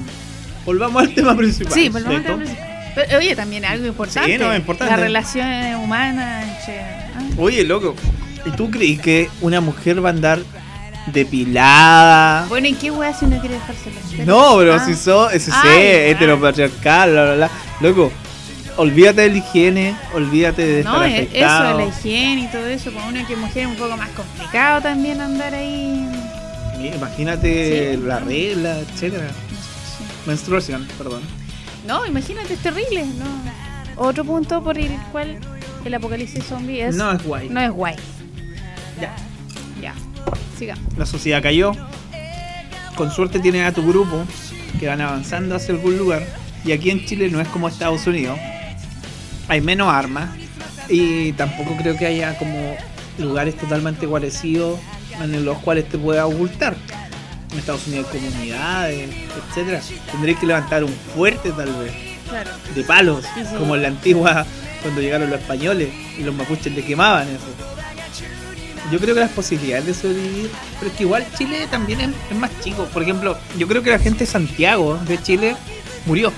[0.64, 1.72] volvamos al tema principal.
[1.72, 2.38] Sí, volvamos al ¿cierto?
[2.38, 2.92] tema principal.
[2.94, 4.32] Pero, oye, también algo importante.
[4.32, 4.92] Sí, no, importante.
[4.92, 6.64] Las relaciones humanas.
[6.64, 7.22] che, ¿ah?
[7.38, 7.94] Oye, loco,
[8.46, 10.38] ¿y tú crees que una mujer va a andar
[11.12, 12.46] depilada?
[12.48, 13.96] Bueno, ¿y qué weá si no quiere dejárselo?
[14.24, 14.84] No, pero Ah.
[14.84, 16.06] si sos ese Ay, ya.
[16.06, 17.50] heteropatriarcal, bla, bla, bla.
[17.80, 18.12] Loco,
[18.76, 21.78] olvídate de la higiene, olvídate de estar No, eso afectado.
[21.78, 24.80] de la higiene y todo eso, para una que mujer es un poco más complicado
[24.82, 26.06] también andar ahí.
[26.94, 28.00] Imagínate Sí.
[28.04, 29.26] la regla, etcétera.
[30.26, 31.22] Menstruación, perdón.
[31.86, 33.04] No, imagínate, es terrible.
[33.04, 34.02] No.
[34.02, 35.38] Otro punto por el cual
[35.84, 37.48] el apocalipsis zombie es, No es guay.
[37.48, 37.96] no es guay.
[39.00, 39.14] Ya.
[39.80, 39.94] Ya,
[40.58, 40.82] sigamos.
[40.96, 41.72] La sociedad cayó.
[42.96, 44.24] Con suerte tienes a tu grupo
[44.80, 46.22] que van avanzando hacia algún lugar.
[46.64, 48.38] Y aquí en Chile no es como Estados Unidos.
[49.48, 50.30] Hay menos armas.
[50.88, 52.76] Y tampoco creo que haya como
[53.18, 54.78] lugares totalmente guarecidos
[55.20, 56.76] en los cuales te puedas ocultar.
[57.54, 59.10] En Estados Unidos hay comunidades,
[59.48, 59.80] etcétera.
[60.10, 61.92] Tendréis que levantar un fuerte tal vez.
[62.28, 62.50] Claro.
[62.74, 63.54] de palos, Sí, sí.
[63.56, 64.46] como en la antigua
[64.82, 67.44] cuando llegaron los españoles y los mapuches le quemaban eso.
[68.90, 72.36] Yo creo que las posibilidades de sobrevivir, pero es que igual Chile también es, es
[72.36, 72.84] más chico.
[72.86, 75.54] Por ejemplo, yo creo que la gente de Santiago de Chile
[76.06, 76.32] murió,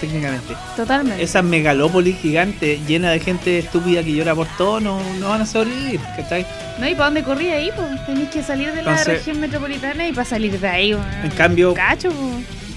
[0.00, 0.54] técnicamente.
[0.76, 1.22] Totalmente.
[1.22, 5.46] Esa megalópolis gigante llena de gente estúpida que llora por todo, no, no van a
[5.46, 6.46] sobrevivir, ¿cachai?
[6.78, 7.70] No, ¿y para dónde corrí ahí?
[7.74, 8.04] Pues?
[8.06, 10.92] Tenéis que salir de la región metropolitana y para salir de ahí.
[11.22, 12.10] En cambio, Cacho,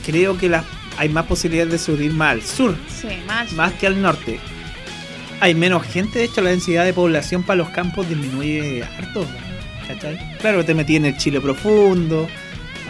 [0.06, 0.64] creo que las
[0.98, 3.52] hay más posibilidades de sobrevivir más al sur, Sí, más.
[3.54, 4.40] más que al norte.
[5.40, 9.26] Hay menos gente, de hecho la densidad de población para los campos disminuye harto.
[9.88, 10.20] ¿cachai?
[10.40, 12.28] Claro, te metí en el Chile profundo,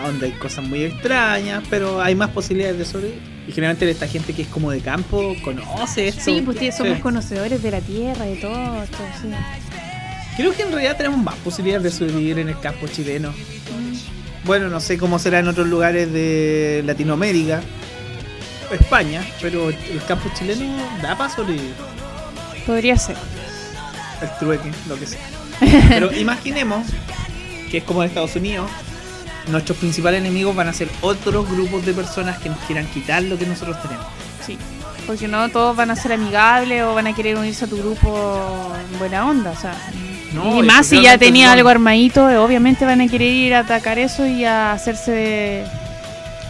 [0.08, 3.22] donde hay cosas muy extrañas, pero hay más posibilidades de sobrevivir.
[3.48, 6.22] Y generalmente esta gente que es como de campo conoce esto.
[6.26, 7.02] Sí, pues somos Sí.
[7.02, 9.30] conocedores de la tierra, de todo esto, sí.
[10.38, 13.32] Creo que en realidad tenemos más posibilidades de sobrevivir en el campo chileno.
[13.32, 14.46] Mm.
[14.46, 17.62] Bueno, no sé cómo será en otros lugares de Latinoamérica,
[18.72, 20.66] España, pero el campo chileno
[21.02, 21.74] da para sobrevivir.
[22.66, 23.18] Podría ser.
[24.22, 25.20] El trueque, lo que sea.
[25.90, 26.86] Pero imaginemos
[27.72, 28.70] que es como en Estados Unidos.
[29.48, 33.38] Nuestros principales enemigos van a ser otros grupos de personas que nos quieran quitar lo
[33.38, 34.06] que nosotros tenemos.
[34.46, 34.58] Sí.
[35.08, 38.72] Porque no todos van a ser amigables o van a querer unirse a tu grupo
[38.92, 39.76] en buena onda, o sea.
[40.34, 43.60] No, y más si ya tenía algo armadito, eh, obviamente van a querer ir a
[43.60, 45.64] atacar eso y a hacerse.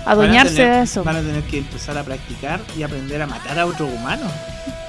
[0.06, 1.04] a adueñarse tener- de eso.
[1.06, 4.30] Van a tener que empezar a practicar y aprender a matar a otros humanos.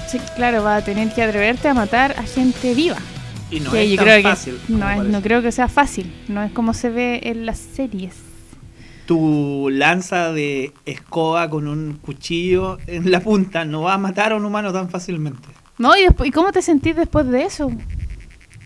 [0.09, 2.97] Sí, claro, va a tener que atreverte a matar a gente viva.
[3.51, 4.59] Y no es yo tan creo fácil.
[4.65, 7.59] que no, es- no creo que sea fácil, no es como se ve en las
[7.59, 8.15] series.
[9.05, 14.35] Tu lanza de escoba con un cuchillo en la punta no va a matar a
[14.37, 15.49] un humano tan fácilmente.
[15.77, 17.69] No, y, después, ¿y cómo te sentís después de eso?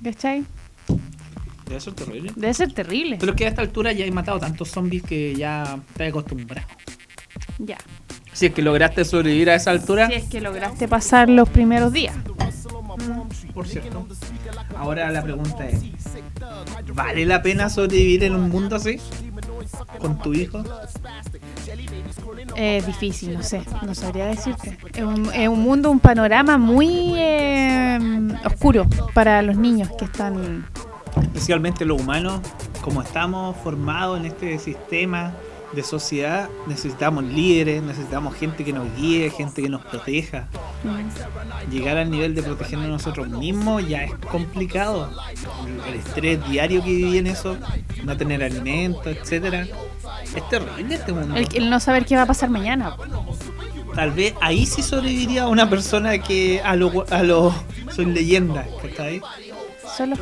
[0.03, 0.43] ¿Cachai?
[1.67, 2.31] Debe ser terrible.
[2.35, 3.17] Debe ser terrible.
[3.19, 6.67] Pero es que a esta altura ya he matado tantos zombies que ya estoy acostumbrado.
[7.57, 7.77] Ya.
[8.33, 11.91] Si es que lograste sobrevivir a esa altura, Si es que lograste pasar los primeros
[11.93, 12.15] días.
[13.53, 14.05] Por cierto.
[14.77, 15.81] Ahora la pregunta es:
[16.93, 18.99] ¿vale la pena sobrevivir en un mundo así?
[19.99, 20.63] ¿Con tu hijo?
[22.55, 24.77] Es difícil, no sé, no sabría decirte.
[24.93, 27.99] Es un, es un mundo, un panorama muy eh,
[28.45, 30.65] oscuro para los niños que están...
[31.21, 32.39] Especialmente los humanos,
[32.81, 35.33] como estamos formados en este sistema
[35.75, 40.47] de sociedad, necesitamos líderes, necesitamos gente que nos guíe, gente que nos proteja.
[41.69, 45.09] Llegar al nivel de protegernos nosotros mismos ya es complicado.
[45.87, 47.57] El estrés diario que viví en eso,
[48.03, 49.67] no tener alimento, etcétera,
[50.23, 51.35] es terrible este mundo.
[51.35, 52.95] El, el no saber qué va a pasar mañana.
[53.93, 57.55] Tal vez ahí sí sobreviviría una persona que a lo, a lo
[57.93, 59.21] soy leyenda, ¿cachai?
[59.95, 60.15] Solo.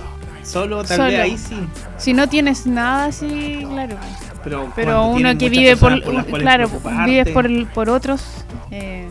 [0.43, 1.09] Solo, tal Solo.
[1.09, 1.57] vez ahí sí.
[1.97, 3.97] Si no tienes nada así, claro.
[4.43, 6.69] Pero, Pero uno que vive por, claro,
[7.05, 9.09] vives por, por otros, eh,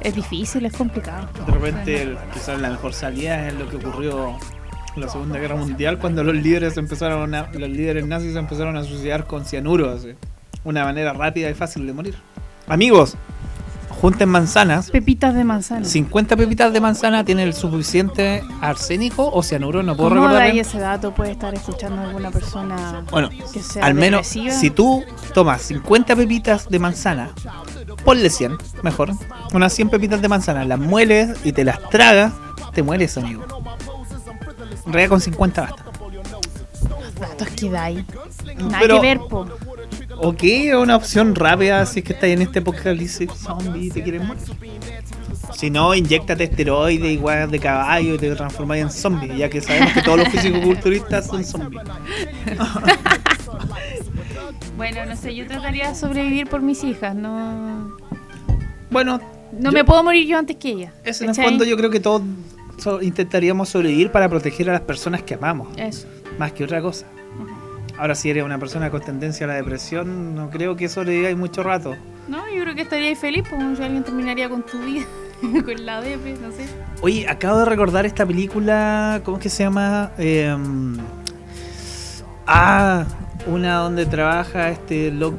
[0.00, 1.28] es difícil, es complicado.
[1.46, 4.36] De repente, quizás la mejor salida es lo que ocurrió
[4.94, 8.84] en la Segunda Guerra Mundial cuando los líderes empezaron a, los líderes nazis empezaron a
[8.84, 10.14] suicidar con cianuro, así.
[10.62, 12.14] una manera rápida y fácil de morir.
[12.68, 13.16] Amigos,
[14.04, 14.90] junten manzanas.
[14.90, 15.82] Pepitas de manzana.
[15.86, 20.42] 50 pepitas de manzana tienen el suficiente arsénico o cianuro, no puedo ¿Cómo recordar.
[20.42, 21.14] da ahí ese dato?
[21.14, 24.54] Puede estar escuchando alguna persona Bueno, que sea al menos depresiva.
[24.60, 25.02] si tú
[25.32, 27.30] tomas 50 pepitas de manzana,
[28.04, 29.08] ponle 100, mejor.
[29.54, 32.34] Unas 100 pepitas de manzana, las mueles y te las tragas,
[32.74, 33.42] te mueres, amigo.
[34.84, 35.82] Realidad con 50 basta.
[37.20, 38.04] datos que da ahí.
[38.58, 39.46] Nada Pero- que ver, po.
[40.18, 44.02] Ok, es una opción rápida si es que estás en este apocalipsis zombie y te
[44.02, 44.42] quieres morir.
[45.54, 49.60] Si no, inyectate esteroides y weas de caballo y te transformas en zombie, ya que
[49.60, 51.82] sabemos que todos los fisicoculturistas son zombies.
[54.76, 57.96] Bueno, no sé, yo trataría de sobrevivir por mis hijas, no...
[58.90, 59.20] Bueno,
[59.52, 60.92] No yo- me puedo morir yo antes que ellas.
[61.04, 62.22] Eso en el yo creo que todos
[63.00, 66.08] intentaríamos sobrevivir para proteger a las personas que amamos, Eso.
[66.38, 67.06] más que otra cosa.
[67.98, 71.62] Ahora si eres una persona con tendencia a la depresión, no creo que sobreviváis mucho
[71.62, 71.94] rato.
[72.28, 75.04] No, yo creo que estaría feliz, pues si alguien terminaría con tu vida,
[75.64, 76.66] con la DP, no sé.
[77.02, 80.10] Oye, acabo de recordar esta película, ¿cómo es que se llama?
[80.18, 80.96] Em,
[82.46, 83.04] ah,
[83.46, 85.36] una donde trabaja este loco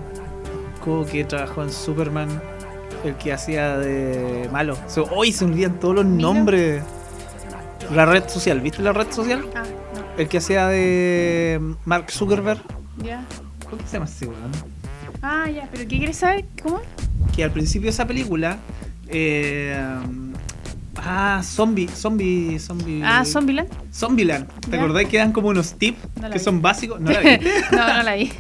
[1.12, 2.30] que trabajó en Superman,
[3.04, 4.78] el que hacía de malo.
[4.88, 6.22] Se- Hoy se olvidan todos los Mira.
[6.22, 6.84] nombres.
[7.94, 9.46] La red social, ¿viste la red social?
[9.56, 9.64] Ah,
[10.18, 12.62] El que hacía de Mark Zuckerberg.
[13.04, 13.26] ya.
[13.70, 14.52] ¿Cómo se llama ese weón?
[15.22, 16.46] Ah, ya, pero ¿qué quieres saber?
[16.62, 16.82] ¿Cómo?
[17.36, 18.58] Que al principio de esa película.
[19.08, 19.76] eh,
[20.98, 23.02] ah, zombie, zombie, zombie.
[23.04, 23.70] Ah, Zombieland.
[23.94, 24.48] Zombieland.
[24.70, 26.44] ¿Te acordás que dan como unos tips No que vi.
[26.44, 27.02] son básicos?
[27.02, 27.52] ¿No la viste?
[27.72, 28.32] no, no la vi.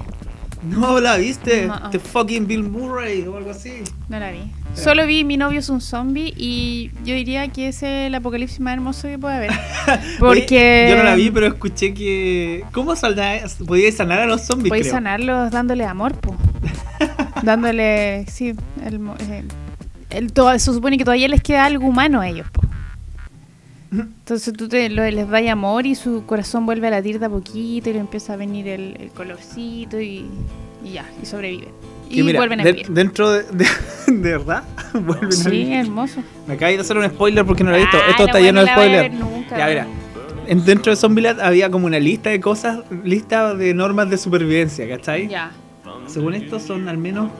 [0.65, 1.67] No la viste.
[1.67, 1.89] No.
[1.89, 3.83] The fucking Bill Murray o algo así.
[4.09, 4.39] No la vi.
[4.73, 8.73] Solo vi Mi novio es un zombie y yo diría que es el apocalipsis más
[8.73, 9.51] hermoso que puede haber.
[10.19, 12.65] Porque yo no la vi, pero escuché que.
[12.73, 13.39] ¿Cómo saldrá?
[13.95, 14.91] Sanar a los zombies, creo.
[14.91, 16.35] sanarlos dándole amor, po.
[17.43, 18.53] dándole, sí,
[18.85, 19.47] el, el-
[20.09, 22.61] el- to- se supone que todavía les queda algo humano a ellos, po.
[23.91, 27.29] Entonces tú te, lo- les das amor y su corazón vuelve a latir de a
[27.29, 30.25] poquito y le empieza a venir el, el colorcito y,
[30.83, 31.69] y ya, y sobreviven.
[32.09, 32.89] Y Que mira, vuelven a de- vivir.
[32.91, 33.65] dentro de, de,
[34.07, 34.63] ¿de verdad,
[34.93, 35.73] vuelven a Sí, vivir.
[35.73, 36.21] hermoso.
[36.47, 37.97] Me acabé de hacer un spoiler porque no lo he visto.
[37.97, 39.15] Ah, Esto está lleno no de a spoilers.
[39.51, 39.87] Ya, mira.
[40.47, 44.87] En- dentro de Zombieland había como una lista de cosas, lista de normas de supervivencia,
[44.87, 45.27] ¿cachai?
[45.27, 45.51] Ya.
[46.07, 47.31] Según esto son al menos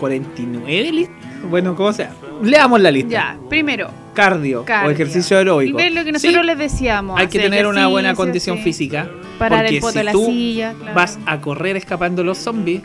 [0.00, 1.08] 49 lis-
[1.48, 2.12] bueno, como sea.
[2.42, 3.10] Leamos la lista.
[3.10, 4.88] Ya, primero, Cardio, cardio.
[4.88, 5.78] o ejercicio aeróbico.
[5.78, 7.18] Y ver lo que nosotros Sí, les decíamos.
[7.18, 8.62] Hay que tener una buena condición sí.
[8.64, 9.08] física.
[9.38, 10.74] Parar porque el poto si de la tú silla.
[10.78, 10.94] claro.
[10.94, 12.82] vas a correr escapando los zombies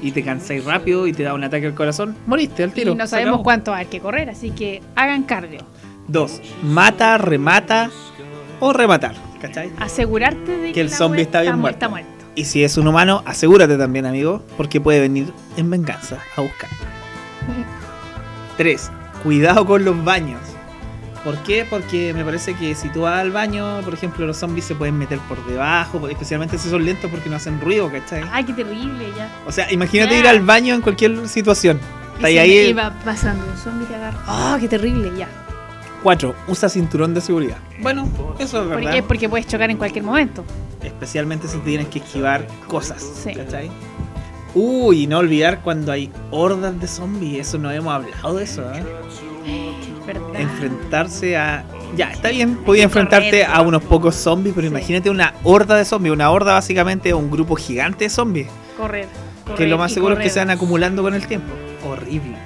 [0.00, 2.92] y te cansáis rápido y te da un ataque al corazón, moriste al tiro.
[2.92, 3.42] Y no sabemos acabó.
[3.44, 5.60] cuánto hay que correr, así que hagan cardio.
[6.08, 7.90] Dos, mata, remata
[8.58, 9.14] o rematar.
[9.40, 9.70] ¿Cachai?
[9.78, 11.76] Asegurarte de que, Que el zombie está bien mu- muerto.
[11.76, 12.08] está muerto.
[12.34, 16.70] Y si es un humano, asegúrate también, amigo, porque puede venir en venganza a buscar.
[18.56, 18.90] 3.
[19.22, 20.40] Cuidado con los baños.
[21.24, 21.64] ¿Por qué?
[21.68, 24.98] Porque me parece que si tú vas al baño, por ejemplo, los zombies se pueden
[24.98, 28.24] meter por debajo, especialmente si son lentos porque no hacen ruido, ¿cachai?
[28.32, 29.30] Ay, qué terrible ya.
[29.46, 30.20] O sea, imagínate Ya.
[30.20, 31.78] ir al baño en cualquier situación.
[32.16, 34.18] Está Y, ahí va pasando un zombie te agarra.
[34.26, 35.28] Oh, qué terrible ya.
[36.02, 36.34] 4.
[36.48, 37.58] Usa cinturón de seguridad.
[37.80, 38.08] Bueno,
[38.40, 38.90] eso es ¿Por verdad.
[38.92, 39.02] qué?
[39.04, 40.44] Porque puedes chocar en cualquier momento.
[40.82, 43.00] Especialmente si tienes que esquivar cosas.
[43.22, 43.32] Sí.
[43.32, 43.70] ¿Cachai?
[44.54, 47.46] Uy, y no olvidar cuando hay hordas de zombies.
[47.48, 48.82] Eso no hemos hablado de eso, ¿eh?
[50.06, 50.40] ¿Verdad?
[50.40, 51.64] enfrentarse a.
[51.96, 54.72] Ya, está bien, podía enfrentarte a unos pocos zombies, pero Sí.
[54.74, 56.12] imagínate una horda de zombies.
[56.14, 58.48] Una horda básicamente un grupo gigante de zombies.
[58.76, 59.06] Correr.
[59.56, 61.52] que lo más seguro es que se van acumulando con el tiempo.
[61.84, 62.36] Horrible.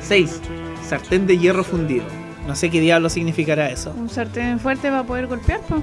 [0.00, 0.40] 6.
[0.88, 2.04] Sartén de hierro fundido.
[2.46, 3.92] No sé qué diablo significará eso.
[3.98, 5.82] Un sartén fuerte va a poder golpear, po.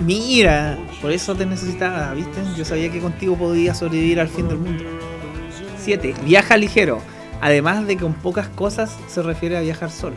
[0.00, 2.40] Mira, por eso te necesitaba, ¿viste?
[2.56, 4.84] Yo sabía que contigo podía sobrevivir al fin del mundo.
[5.78, 6.14] 7.
[6.24, 6.98] Viaja ligero.
[7.40, 10.16] Además de que con pocas cosas se refiere a viajar solo.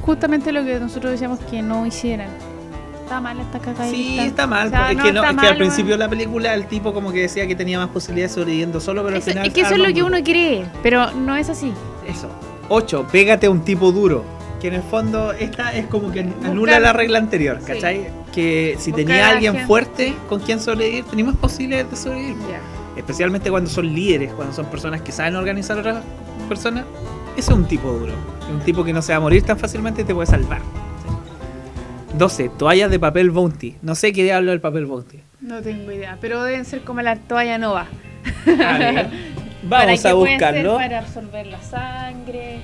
[0.00, 2.28] Justamente lo que nosotros decíamos que no hicieran.
[3.04, 3.96] Está mal esta cagadita.
[3.96, 4.66] Sí, está mal.
[4.66, 6.52] O sea, es no, que, no, está es que mal, al principio de la película
[6.54, 9.46] el tipo como que decía que tenía más posibilidades sobreviviendo solo, pero al Eso- final...
[9.46, 11.72] es que eso es lo que uno cree, pero no es así.
[12.06, 12.28] Eso.
[12.68, 13.06] 8.
[13.10, 14.24] Pégate a un tipo duro.
[14.60, 17.66] Que en el fondo esta es como que anula la regla anterior, Sí.
[17.72, 18.08] ¿cachai?
[18.34, 19.66] Que si Buscar tenía alguien gente.
[19.68, 22.36] fuerte con quien sobrevivir, tenía más posibilidades de sobrevivir.
[22.50, 22.60] Ya.
[22.96, 26.04] Especialmente cuando son líderes, cuando son personas que saben organizar a otras
[26.48, 26.84] personas.
[27.38, 28.14] Ese es un tipo duro.
[28.50, 30.60] Un tipo que no se va a morir tan fácilmente y te puede salvar.
[32.18, 32.50] 12.
[32.58, 33.76] Toallas de papel bounty.
[33.80, 35.20] No sé qué diablo es el papel bounty.
[35.40, 37.86] No tengo idea, pero deben ser como la toalla nova.
[38.44, 39.10] A ver,
[39.68, 40.76] ¿Para Vamos a buscarlo.
[40.78, 42.58] Para absorber la sangre.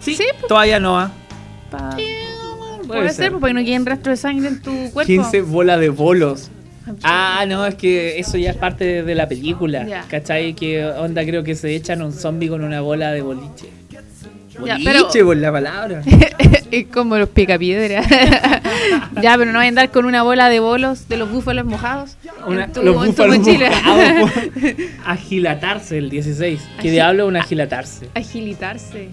[0.00, 1.12] Sí, Sí, toalla Noah.
[1.70, 5.06] Pa- Puede Puede ser, porque no quieren rastro de sangre en tu cuerpo.
[5.06, 6.50] 15 bolas de bolos.
[7.02, 9.86] Ah, no, es que eso ya es parte de, la película.
[9.86, 10.06] Ya.
[10.08, 10.54] ¿Cachai?
[10.54, 13.68] Que onda creo que se echan un zombie con una bola de boliche.
[14.64, 16.02] Ya, Boliche, por la palabra.
[16.70, 18.06] es como los picapiedras.
[19.22, 22.16] ya, pero no vayan a andar con una bola de bolos de los búfalos mojados.
[22.46, 24.30] Una- en tu, los en búfalos mojados.
[25.04, 26.60] Agilatarse el 16.
[26.80, 28.08] ¿Qué diablo es un agilatarse?
[28.14, 29.08] Agilitarse.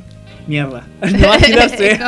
[0.48, 0.86] Mierda.
[1.02, 1.98] No agilarse.
[1.98, 2.06] no,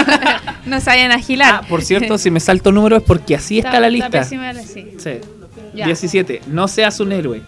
[0.65, 1.61] no saben agilar.
[1.63, 4.09] Ah, por cierto, si me salto números es porque así está, la lista.
[4.09, 4.93] pésima sí.
[4.97, 5.11] Sí.
[5.73, 5.85] Ya.
[5.85, 6.41] 17.
[6.47, 7.41] No seas un héroe.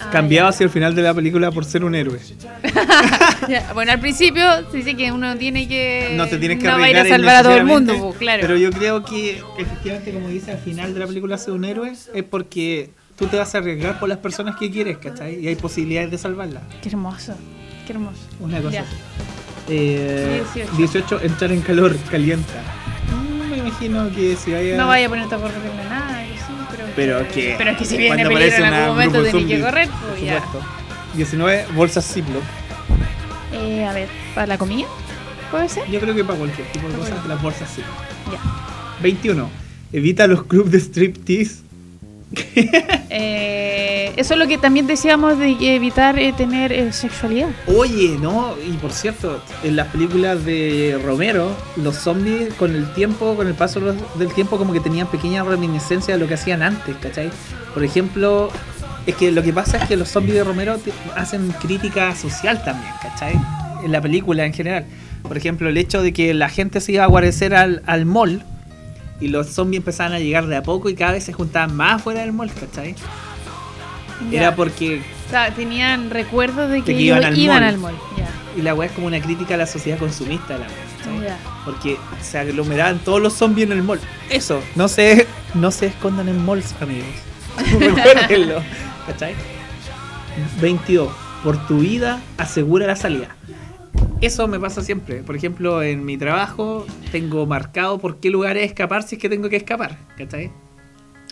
[0.00, 0.54] Ah, Cambiado ya.
[0.54, 2.18] hacia el final de la película por ser un héroe.
[3.48, 6.14] Ya, Bueno, al principio se dice que uno tiene que.
[6.16, 8.16] No te tienes que no va a ir a salvar a todo el mundo, pues,
[8.18, 8.40] claro.
[8.40, 11.92] Pero yo creo que efectivamente, como dice al final de la película, ser un héroe
[11.92, 15.38] es porque tú te vas a arriesgar por las personas que quieres, ¿cachai?
[15.40, 16.62] Y hay posibilidades de salvarlas.
[16.82, 17.34] Qué hermoso.
[17.86, 18.20] Qué hermoso.
[18.40, 18.84] Una cosa.
[19.68, 20.76] Eh, 18.
[20.76, 21.20] 18.
[21.22, 22.62] entrar en calor, calienta.
[23.12, 24.76] Mm, me imagino que si vaya.
[24.76, 26.25] No vaya a a correr de nada,
[26.96, 27.28] pero.
[27.28, 27.54] Que.
[27.56, 30.42] Pero es que si viene peligro en algún momento tenés que correr, pues ya.
[30.42, 30.68] supuesto.
[31.14, 31.66] 19.
[31.74, 32.42] Bolsas Ziploc.
[33.52, 34.86] Eh, a ver, ¿para la comida?
[35.50, 35.88] ¿Puede ser?
[35.90, 37.82] Yo creo que para cualquier tipo de cosas, las bolsas sí.
[38.32, 38.40] Ya.
[39.02, 39.48] 21.
[39.92, 41.65] Evita los clubes de striptease.
[43.18, 47.48] Eh, eso es lo que también decíamos de evitar eh, tener eh, sexualidad.
[47.66, 53.34] Oye, no, y por cierto, en las películas de Romero, los zombies con el tiempo,
[53.36, 56.94] con el paso del tiempo, como que tenían pequeñas reminiscencias de lo que hacían antes,
[56.96, 57.30] ¿cachai?
[57.72, 58.50] Por ejemplo,
[59.06, 60.76] es que lo que pasa es que los zombies de Romero
[61.14, 63.34] hacen crítica social también, ¿cachai?
[63.82, 64.84] En la película en general.
[65.22, 68.42] Por ejemplo, el hecho de que la gente se iba a guarecer al, al mall
[69.20, 72.02] y los zombies empezaban a llegar de a poco y cada vez se juntaban más
[72.02, 72.94] fuera del mall, ¿cachai?
[74.30, 74.40] Ya.
[74.40, 77.68] Era porque O sea, tenían recuerdos de que, De que iban al iban mall.
[77.68, 77.94] al mall.
[78.16, 78.28] Ya.
[78.56, 80.66] y la weá es como una crítica a la sociedad consumista la
[81.18, 81.36] weá.
[81.64, 84.00] Porque se aglomeraban todos los zombies en el mall.
[84.30, 87.08] Eso, no se, no se escondan en malls, amigos.
[87.78, 88.62] Recuérdenlo.
[89.06, 89.34] ¿Cachai?
[90.60, 91.08] 22.
[91.42, 93.28] Por tu vida, asegura la salida.
[94.20, 95.16] Eso me pasa siempre.
[95.22, 99.48] Por ejemplo, en mi trabajo tengo marcado por qué lugares escapar si es que tengo
[99.50, 99.98] que escapar.
[100.16, 100.50] ¿Cachai?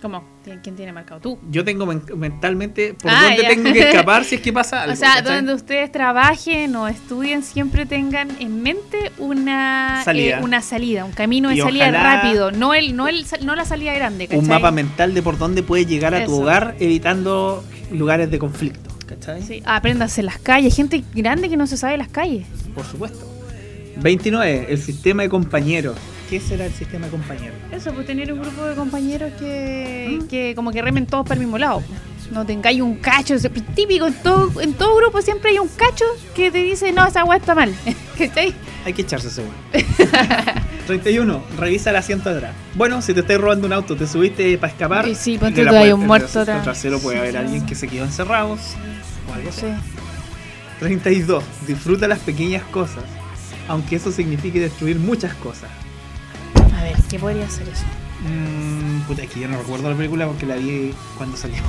[0.02, 0.22] ¿Cómo?
[0.62, 1.38] ¿Quién tiene marcado tú?
[1.50, 3.48] Yo tengo men- mentalmente por Ah, dónde ya.
[3.48, 4.92] tengo que escapar si es que pasa algo.
[4.92, 5.36] o sea, ¿cachai?
[5.36, 10.40] donde ustedes trabajen o estudien, siempre tengan en mente una Salida.
[10.40, 13.64] eh, una salida, un camino de Y salida rápido, no el, no el, no la
[13.64, 14.40] salida grande, ¿cachai?
[14.40, 18.90] un mapa mental de por dónde puedes llegar a tu hogar evitando lugares de conflicto.
[19.14, 19.42] ¿Cachai?
[19.42, 22.46] Sí, apréndanse las calles, gente grande que no se sabe las calles.
[22.74, 23.30] Por supuesto.
[23.96, 24.66] 29.
[24.68, 25.96] El sistema de compañeros.
[26.28, 27.56] ¿Qué será el sistema de compañeros?
[27.70, 30.26] Eso, pues tener un grupo de compañeros que, ¿Mm?
[30.26, 31.82] que como que remen todos para el mismo lado.
[32.30, 36.04] No tengáis un cacho, es típico, en todo, en todo grupo siempre hay un cacho
[36.34, 37.74] que te dice, no, esa weá está mal.
[38.18, 38.54] ¿Cachai?
[38.84, 39.54] Hay que echarse seguro.
[40.86, 41.42] 31.
[41.58, 42.54] Revisa el asiento de atrás.
[42.74, 45.08] Bueno, si te estás robando un auto, te subiste para escapar.
[45.08, 46.62] Y sí, ponte hay un muerto atrás.
[46.62, 48.52] trasero puede haber Sí, alguien que se quedó encerrado.
[48.52, 49.62] O algo así.
[49.62, 49.72] Sí.
[50.80, 51.42] 32.
[51.66, 53.04] Disfruta las pequeñas cosas.
[53.68, 55.70] Aunque eso signifique destruir muchas cosas.
[56.78, 57.84] A ver, ¿qué podría ser eso?
[58.24, 61.56] Mm, puta, es que yo no recuerdo la película porque la vi cuando salió.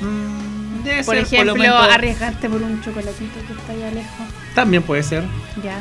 [0.00, 4.26] Mm, debe Por ser, ejemplo, arriesgarte por un chocolatito que está allá lejos.
[4.54, 5.24] También puede ser.
[5.60, 5.80] Ya.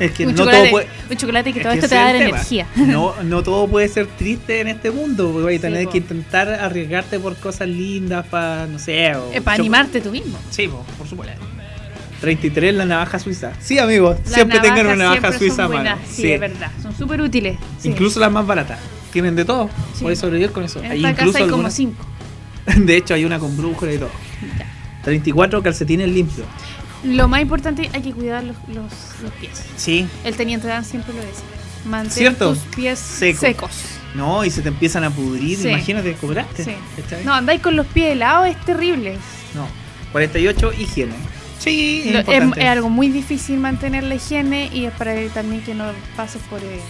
[0.00, 0.88] Es que un, no chocolate, todo puede.
[1.10, 2.66] un chocolate que es todo que esto te va a dar energía.
[2.76, 5.30] No, no todo puede ser triste en este mundo.
[5.32, 5.90] porque Vas a tener po.
[5.90, 9.14] que intentar arriesgarte por cosas lindas para, no sé.
[9.16, 10.38] o Es para animarte tú mismo.
[10.50, 11.36] Sí, po, por supuesto.
[12.22, 13.52] 33, la navaja suiza.
[13.60, 15.82] Sí, amigos, siempre tengan una navaja suiza son mano.
[15.82, 16.70] buenas, Sí, es verdad.
[16.80, 17.58] Son súper útiles.
[17.80, 17.88] sí.
[17.90, 18.78] Incluso las más baratas.
[19.12, 19.68] Tienen de todo.
[19.94, 20.02] Sí.
[20.04, 20.78] Puedes sobrevivir con eso.
[20.82, 22.06] En Hay esta incluso casa hay como algunas- cinco.
[22.86, 24.10] De hecho, hay una con brújula y todo.
[24.58, 24.66] Ya.
[25.04, 26.46] 34, calcetines limpios.
[27.04, 28.84] Lo más importante hay que cuidar los, los,
[29.22, 29.60] los pies.
[29.76, 30.06] Sí.
[30.24, 31.42] El teniente Dan siempre lo dice.
[31.84, 32.50] Mantén ¿Cierto?
[32.50, 33.40] tus pies Seco.
[33.40, 33.72] secos.
[34.14, 35.58] No, y se te empiezan a pudrir.
[35.58, 35.68] Sí.
[35.68, 36.62] Imagínate, cobraste.
[36.64, 36.74] Sí.
[37.24, 39.18] No, andáis con los pies helados, es terrible.
[39.54, 39.66] No.
[40.12, 41.14] 48, higiene.
[41.62, 45.62] Sí, es Lo- es, es algo muy difícil mantener la higiene y es para también
[45.62, 45.84] que no
[46.16, 46.80] pases por eh,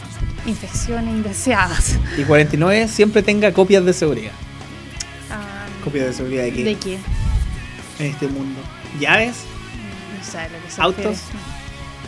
[0.46, 1.98] infecciones indeseadas.
[2.18, 4.32] Y 49, siempre tenga copias de seguridad.
[5.30, 6.64] Ah, ¿Copias de seguridad de qué?
[6.64, 6.98] ¿De qué?
[7.98, 8.60] En este mundo.
[9.00, 9.44] ¿Llaves?
[10.18, 11.18] No sé, lo que se ¿Autos?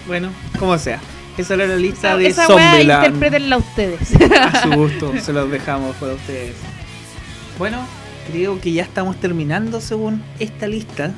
[0.07, 1.01] Bueno, como sea.
[1.37, 3.07] Esa era la lista Esa, de esa Zombieland.
[3.07, 4.15] interpretenla ustedes.
[4.41, 6.55] A su gusto, se los dejamos para ustedes.
[7.59, 7.79] Bueno,
[8.31, 11.13] creo que ya estamos terminando según esta lista.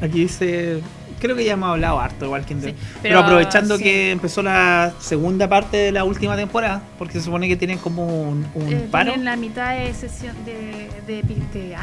[0.00, 0.80] Aquí dice.
[1.20, 3.82] Creo que ya hemos hablado harto, igual que Sí, pero, pero, aprovechando sí.
[3.82, 8.06] que empezó la segunda parte de la última temporada, porque se supone que tienen como
[8.06, 9.06] un, un Eh, paro.
[9.06, 11.22] tienen la mitad de sesión de, de,
[11.52, 11.82] de- ah,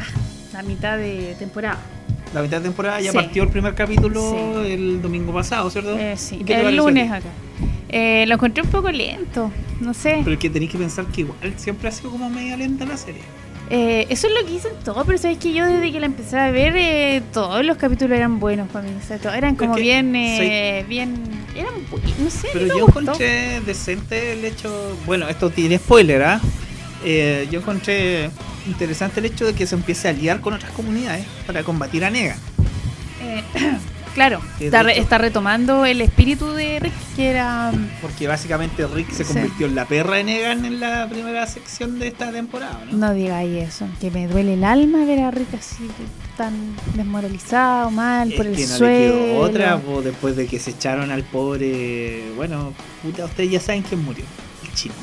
[0.54, 1.76] la mitad de temporada.
[2.32, 3.16] La mitad de temporada ya Sí.
[3.18, 5.98] partió el primer capítulo el domingo pasado, ¿cierto?
[5.98, 7.28] Eh, sí, ¿Y qué te el lunes acá.
[7.90, 9.50] Eh, lo encontré un poco lento,
[9.80, 10.20] no sé.
[10.24, 12.96] Pero es que tenéis que pensar que igual siempre ha sido como media lenta la
[12.96, 13.20] serie.
[13.68, 16.38] Eh, eso es lo que dicen todos, pero sabes que yo desde que la empecé
[16.38, 18.94] a ver, eh, todos los capítulos eran buenos para mí.
[19.02, 21.74] O sea, todos eran como que bien, eh, bien, eran,
[22.18, 23.00] no sé, Pero yo gustó.
[23.00, 24.96] encontré decente el hecho.
[25.04, 26.40] Bueno, esto tiene spoiler, ¿ah?
[27.04, 28.30] Eh, yo encontré
[28.66, 32.10] interesante el hecho de que se empiece a aliar con otras comunidades para combatir a
[32.10, 32.38] Negan.
[34.16, 37.70] Claro, está, re- retomando el espíritu de Rick, que era...
[37.70, 39.32] mm, Porque básicamente Rick se Sí.
[39.34, 42.96] convirtió en la perra de Negan en la primera sección de esta temporada, ¿no?
[42.96, 45.86] No digáis eso, que me duele el alma ver a Rick así
[46.36, 46.54] tan
[46.94, 49.12] desmoralizado, mal, Es por el que no le suelo.
[49.26, 52.30] quedó otra, po, después de que se echaron al pobre.
[52.36, 54.24] Bueno, puta, ustedes ya saben quién murió.
[54.64, 54.94] El chino.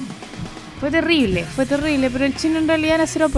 [0.80, 3.30] Fue terrible, fue terrible, pero el chino en realidad era cero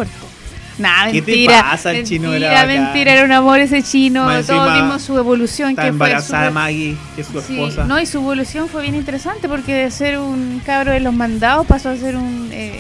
[0.78, 0.82] aporte.
[0.82, 1.62] Nah, ¿Qué te mentira.
[1.72, 1.92] pasa?
[1.92, 2.84] El chino mentira, era bacán.
[2.84, 4.26] mentira, era un amor ese chino.
[4.26, 7.54] Más Todos vimos su evolución, Está que fue embarazada súper- Maggie, que es su Sí,
[7.54, 7.84] esposa.
[7.86, 11.66] no, y su evolución fue bien interesante porque de ser un cabro de los mandados
[11.68, 12.80] pasó a ser un, eh,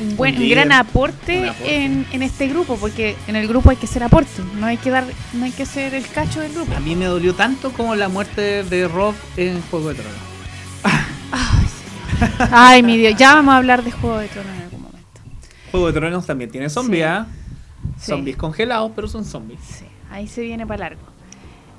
[0.00, 1.84] un buen, un, líder, gran aporte, un aporte.
[1.84, 4.90] En, en este grupo, porque en el grupo hay que ser aporte, no hay que
[4.90, 5.04] dar,
[5.34, 6.74] no hay que ser el cacho del grupo.
[6.76, 10.32] A mí me dolió tanto como la muerte de Rob en Juego de Tronos.
[12.50, 14.52] Ay, mi Dios, ya vamos a hablar de Juego de Tronos.
[15.72, 17.08] Juego de Tronos también tiene zombies, Sí.
[17.08, 17.26] ¿ah?
[17.98, 18.06] Sí.
[18.12, 19.58] Zombies congelados, pero son zombies.
[19.66, 21.02] Sí, ahí se viene para largo.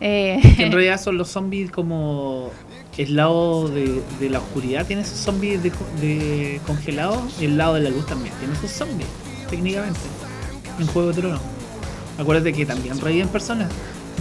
[0.02, 2.50] Eh, Que en realidad son los zombies como
[2.98, 7.58] el lado de, de la oscuridad tiene esos zombies de, co- de congelados y el
[7.58, 9.08] lado de la luz también tiene esos zombies,
[9.50, 10.00] técnicamente,
[10.80, 11.42] en Juego de Tronos.
[12.20, 13.72] Acuérdate que también reviven personas.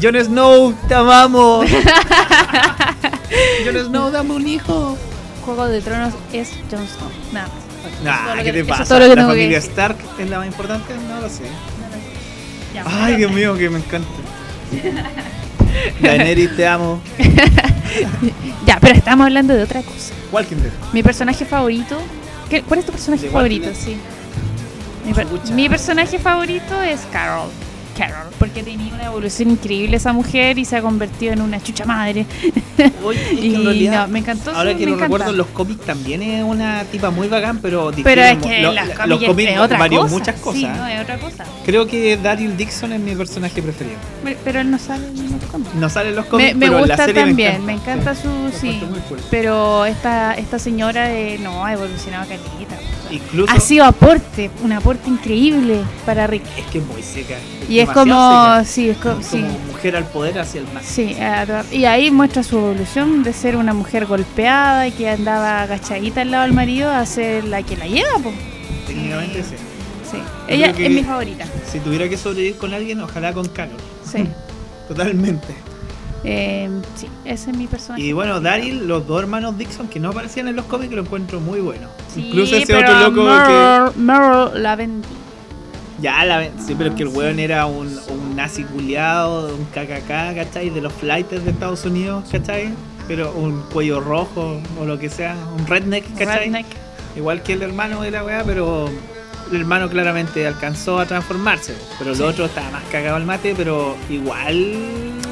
[0.02, 1.66] Jon Snow, te amamos.
[3.64, 4.96] Jon Snow, dame un hijo.
[5.44, 7.10] Juego de Tronos es Jon Snow.
[7.32, 7.61] Nada más.
[8.02, 8.98] Nah, ¿qué te pasa?
[8.98, 9.70] ¿La familia decir.
[9.70, 10.92] Stark es la más importante?
[11.08, 11.42] No lo sé.
[12.84, 13.16] Ay.
[13.16, 14.08] Dios mío, que me encanta.
[16.00, 17.00] Daenerys, te amo.
[18.66, 20.14] Ya, pero estamos hablando de otra cosa.
[20.32, 20.72] Walking Dead.
[20.94, 21.98] Mi personaje favorito.
[22.48, 23.68] ¿qué- ¿Cuál es tu personaje ¿De favorito?
[23.74, 23.98] Sí.
[25.04, 25.52] Mi, per- Chucha.
[25.52, 27.50] mi personaje favorito es Carol.
[27.96, 31.84] Carol, porque tenía una evolución increíble esa mujer y se ha convertido en una chucha
[31.84, 32.26] madre.
[33.04, 35.04] Oye, es que Y en realidad, no, me encantó Ahora que lo encanta.
[35.04, 38.72] recuerdo, en los cómics también es una tipa muy bacán, pero Pero es que lo-
[38.72, 40.14] las los cómics otra varió cosa.
[40.14, 40.60] muchas cosas.
[40.60, 41.44] Sí, no, es otra cosa.
[41.64, 43.96] Creo que Daryl Dixon es mi personaje preferido.
[44.44, 45.74] Pero él no sale en los cómics.
[45.74, 47.96] No sale en los cómics, me pero en la gusta serie también, me encanta.
[47.96, 48.58] me encanta Sí, su.
[48.60, 48.80] Sí,
[49.30, 52.76] pero esta, esta señora eh, no ha evolucionado calita.
[53.12, 56.42] Incluso ha sido aporte, un aporte increíble para Rick.
[56.58, 57.36] es que es muy seca.
[57.68, 58.64] Y es como, seca.
[58.64, 60.82] sí, es co- como sí, mujer al poder hacia el mal.
[60.82, 61.16] sí,
[61.72, 66.30] y ahí muestra su evolución de ser una mujer golpeada y que andaba agachadita al
[66.30, 68.32] lado del marido a ser la que la lleva, po.
[68.86, 69.54] Técnicamente sí.
[70.10, 70.18] Sí.
[70.48, 71.44] Ella que- es mi favorita.
[71.70, 73.76] Si tuviera que sobrevivir con alguien, ojalá con Carol.
[74.10, 74.24] Sí.
[74.88, 75.48] Totalmente.
[76.24, 78.02] Eh, sí, ese es mi personaje.
[78.02, 81.40] Y bueno, Daryl, los dos hermanos Dixon que no aparecían en los cómics, lo encuentro
[81.40, 81.88] muy bueno.
[82.14, 83.24] Sí, Incluso ese pero otro loco
[83.92, 83.98] que.
[84.00, 85.02] Merle- la ven-
[86.00, 90.34] Ya, la, sí, pero es que el weón era un, un nazi culiado, un KKK,
[90.34, 90.70] ¿cachai?
[90.70, 92.70] De los flighters de Estados Unidos, ¿cachai?
[93.08, 96.38] Pero un cuello rojo o lo que sea, un redneck, ¿cachai?
[96.46, 96.66] Redneck.
[97.16, 98.88] Igual que el hermano de la weá, pero
[99.50, 101.74] el hermano claramente alcanzó a transformarse.
[101.98, 102.22] Pero el Sí.
[102.22, 104.76] otro estaba más cagado al mate, pero igual.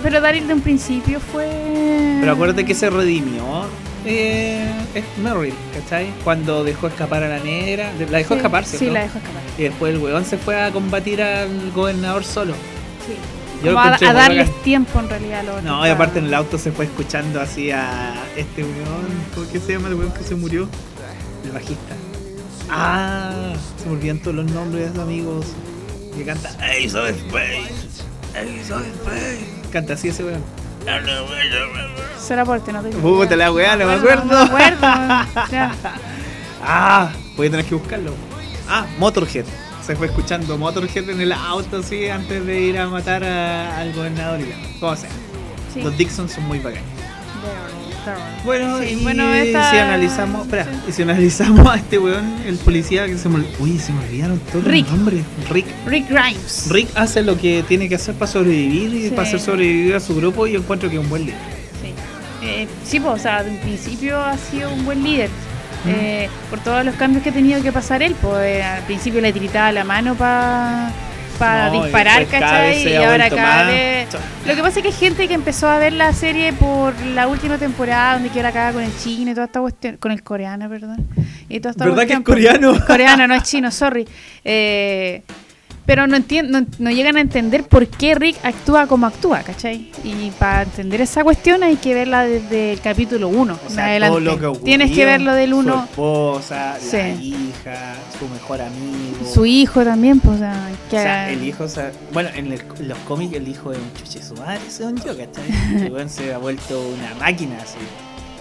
[0.02, 1.48] Pero Daryl de un principio fue.
[2.20, 3.64] Pero acuérdate que se redimió.
[4.06, 6.10] Eh, es Merrill, ¿cachai?
[6.24, 7.92] Cuando dejó escapar a la negra.
[8.10, 8.94] La dejó Sí, escapar, Sí, ¿cierto?
[8.94, 9.42] la dejó escapar.
[9.58, 12.54] Y después el weón se fue a combatir al gobernador solo.
[13.06, 13.14] Sí.
[13.62, 16.32] Yo lo Como a, darles tiempo en realidad a los No, y aparte en el
[16.34, 19.06] auto se fue escuchando así a este weón.
[19.34, 20.66] ¿Cómo que se llama el weón que se murió?
[21.44, 21.94] El bajista.
[22.70, 25.46] Ah, se me olvidan todos los nombres, amigos.
[26.16, 28.04] Que canta Ace of Space.
[28.34, 29.46] Ace of Space.
[29.72, 30.42] Canta así ese weón.
[32.18, 34.24] Será por no te Puta la weá, no me acuerdo.
[34.24, 34.80] No me acuerdo.
[36.62, 38.12] Ah, voy a tener que buscarlo.
[38.68, 39.46] Ah, Motorhead.
[39.84, 43.94] Se fue escuchando Motorhead en el auto así antes de ir a matar a- al
[43.94, 44.56] gobernador y ya.
[44.78, 45.08] Como sea.
[45.72, 45.80] Sí.
[45.80, 46.84] Los Dixon son muy bacanes.
[48.44, 50.70] Bueno, Sí, y bueno, esta- si analizamos, espera, sí.
[50.88, 54.38] y si analizamos a este weón, el policía que se me, uy, se me olvidaron
[54.50, 54.86] todos Rick.
[54.88, 55.24] los nombres.
[55.50, 55.66] Rick.
[55.86, 56.66] Rick Grimes.
[56.70, 59.10] Rick hace lo que tiene que hacer para sobrevivir y Sí.
[59.10, 61.38] para hacer sobrevivir a su grupo y yo encuentro que es un buen líder.
[61.82, 61.92] Sí,
[62.46, 65.28] eh, sí pues, o sea, de un principio ha sido un buen líder.
[65.84, 65.88] Mm.
[65.88, 69.20] Eh, por todos los cambios que ha tenido que pasar él, pues eh, al principio
[69.20, 70.90] le tiritaba la mano para
[71.40, 72.88] No, y disparar, ¿cachai?
[72.88, 74.08] Y ahora cada vez...
[74.46, 77.28] Lo que pasa es que hay gente que empezó a ver la serie por la
[77.28, 80.22] última temporada, donde quedó la caga con el chino y toda esta cuestión, con el
[80.22, 81.06] coreano, perdón.
[81.48, 82.72] Y toda esta ¿Verdad que es cuestión, coreano?
[82.72, 84.06] Es coreano, no es chino, sorry.
[84.44, 85.22] Eh,
[85.90, 89.90] pero no, no, no llegan a entender por qué Rick actúa como actúa, ¿cachai?
[90.04, 93.86] Y para entender esa cuestión hay que verla desde el capítulo 1 O en sea,
[93.86, 94.20] adelante.
[94.24, 97.34] todo lo que Tienes que verlo del Su 1, esposa, la Sí.
[97.50, 99.34] hija, su mejor amigo.
[99.34, 102.52] su hijo también, pues, o sea, que O sea, el hijo, o sea, bueno, en,
[102.52, 105.44] el- en los cómics el hijo es un chuche su madre, según yo, ¿cachai?
[105.86, 107.78] El se ha vuelto una máquina así,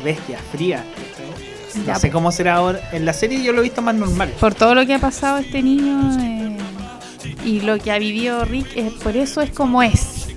[0.04, 1.84] bestia, fría, ¿cachai?
[1.86, 2.14] Ya, No sé po.
[2.14, 2.80] cómo será ahora.
[2.92, 4.32] En la serie yo lo he visto más normal.
[4.40, 6.49] por todo lo que ha pasado este niño eh,
[7.46, 10.28] y lo que ha vivido Rick, eh, por eso es como es.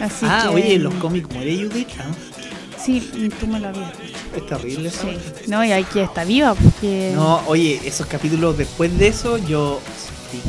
[0.00, 1.88] Así ah, que, oye, en los cómics muere Judith.
[1.98, 2.10] Ah,
[2.86, 3.00] Sí,
[3.40, 4.14] tú me lo habías dicho.
[4.36, 5.18] es terrible esa Sí.
[5.48, 7.10] No, y aquí está viva porque...
[7.16, 10.40] No, oye, esos capítulos después de eso yo sufrí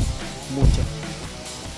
[0.54, 0.97] mucho.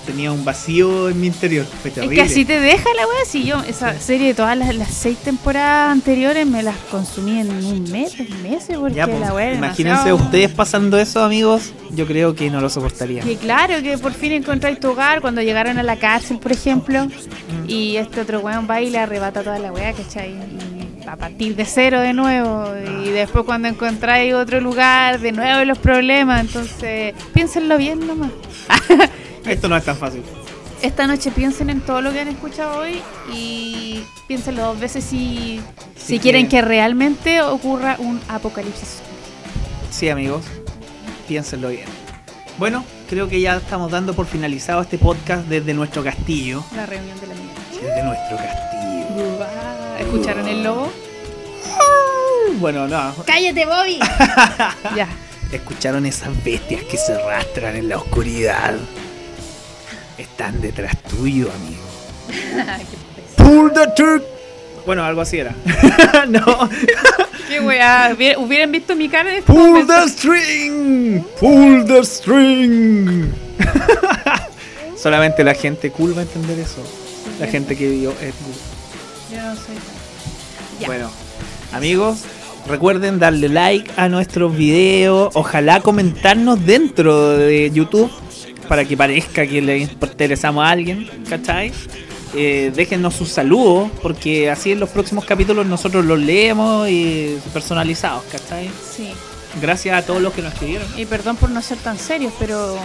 [0.05, 1.65] Tenía un vacío en mi interior.
[1.81, 2.15] Fue Es terrible.
[2.15, 5.17] que así te deja la wea, si yo esa serie de todas las, las seis
[5.19, 9.47] temporadas anteriores me las consumí en un mes, dos meses, porque Ya, pues, la wea
[9.49, 11.71] era imagínense demasiado- ustedes pasando eso, amigos.
[11.91, 13.25] Yo creo que no lo soportarían.
[13.25, 17.05] Que claro, que por fin encontráis tu hogar cuando llegaron a la cárcel, por ejemplo,
[17.05, 17.69] Mm.
[17.69, 20.31] y este otro weón va y le arrebata toda la wea, ¿cachai?
[20.31, 22.65] Y a partir de cero de nuevo,
[23.03, 23.11] y Ah.
[23.11, 28.31] después cuando encontráis otro lugar, de nuevo los problemas, entonces piénsenlo bien nomás.
[29.45, 30.23] Esto no es tan fácil.
[30.81, 33.01] Esta noche piensen en todo lo que han escuchado hoy
[33.31, 35.61] y piénsenlo dos veces si,
[35.95, 38.99] si quieren que- que realmente ocurra un apocalipsis.
[39.91, 40.43] Sí, amigos,
[41.27, 41.85] piénsenlo bien.
[42.57, 46.63] Bueno, creo que ya estamos dando por finalizado este podcast desde nuestro castillo.
[46.75, 47.51] La reunión de la niña.
[47.81, 49.45] Desde nuestro castillo.
[49.99, 50.91] ¿Escucharon el lobo?
[52.59, 53.13] Bueno, no.
[53.25, 53.99] ¡Cállate, Bobby!
[54.95, 55.07] ya.
[55.51, 58.75] ¿Escucharon esas bestias que se arrastran en la oscuridad?
[60.21, 61.81] Están detrás tuyo, amigo.
[63.37, 64.23] Pull the trigger.
[64.85, 65.55] Bueno, algo así era.
[66.29, 66.69] no.
[67.49, 68.11] Qué weá.
[68.15, 69.93] Hubiera- Hubieran visto mi cara de este Pull momento.
[69.93, 71.23] the string.
[71.39, 73.31] Pull the string.
[74.95, 76.83] Solamente la gente cool va a entender eso.
[77.39, 79.75] La gente que vio soy
[80.79, 80.87] Ya.
[80.87, 81.09] Bueno,
[81.73, 82.19] amigos,
[82.67, 85.31] recuerden darle like a nuestros videos.
[85.35, 88.11] Ojalá comentarnos dentro de YouTube
[88.71, 91.73] para que parezca que le interesamos a alguien, ¿cachai?
[92.33, 98.23] Eh, déjennos sus saludos, porque así en los próximos capítulos nosotros los leemos y personalizados,
[98.31, 98.69] ¿cachai?
[98.95, 99.09] Sí.
[99.61, 100.87] Gracias a todos los que nos escribieron.
[100.97, 102.77] Y perdón por no ser tan serios, pero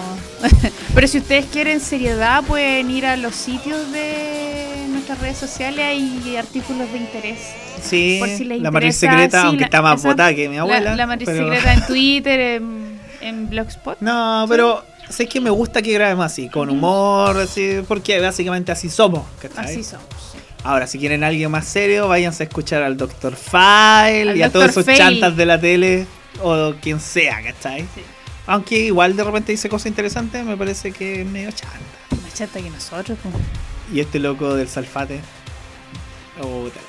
[0.97, 6.37] pero si ustedes quieren seriedad pueden ir a los sitios de nuestras redes sociales hay
[6.37, 7.39] artículos de interés.
[7.81, 10.35] Sí, Por si les la matriz interesa, secreta, sí, aunque la- está más esa- botada
[10.35, 10.91] que mi abuela.
[10.91, 13.99] La, la matriz pero- secreta en Twitter, en en Blogspot.
[14.01, 18.89] No, pero sé que me gusta que grabemos así, con humor, así, porque básicamente así
[18.91, 19.25] somos.
[19.41, 19.65] ¿cachai?
[19.65, 20.07] Así somos.
[20.65, 23.37] Ahora, si quieren alguien más serio, váyanse a escuchar al Dr.
[23.37, 24.99] File Al y a todos esos Fail.
[24.99, 26.07] chantas de la tele
[26.43, 27.83] o quien sea, ¿cachai?
[27.95, 28.03] Sí.
[28.47, 31.77] Aunque igual de repente dice cosas interesantes, me parece que es medio chanta.
[32.23, 33.19] Más chata que nosotros.
[33.23, 33.31] po.
[33.93, 35.21] Y este loco del Salfate.
[36.41, 36.81] Puta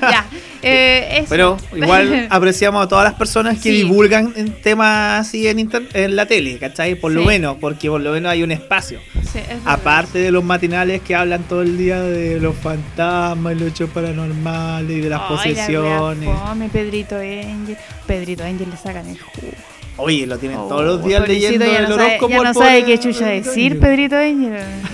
[0.00, 0.26] ya.
[0.62, 1.26] Eh, eso.
[1.28, 3.82] Pero igual apreciamos a todas las personas que Sí.
[3.82, 6.94] divulgan en temas así en, inter- en la tele, ¿cachai?
[6.94, 9.00] Por lo menos, porque por lo menos hay un espacio.
[9.32, 9.62] Sí, es verdad.
[9.64, 13.90] Aparte de los matinales que hablan todo el día de los fantasmas y los hechos
[13.90, 16.28] paranormales y de las Ay, la posesiones.
[16.40, 17.76] fome, Pedrito Angel.
[18.06, 19.52] Pedrito Angel le sacan el jugo.
[19.98, 22.30] Oye, lo tienen Oh, todos los días leyendo ya el no sabe, horóscopo.
[22.32, 23.80] ya no sabe qué chucha decir.
[23.80, 24.16] Pedrito.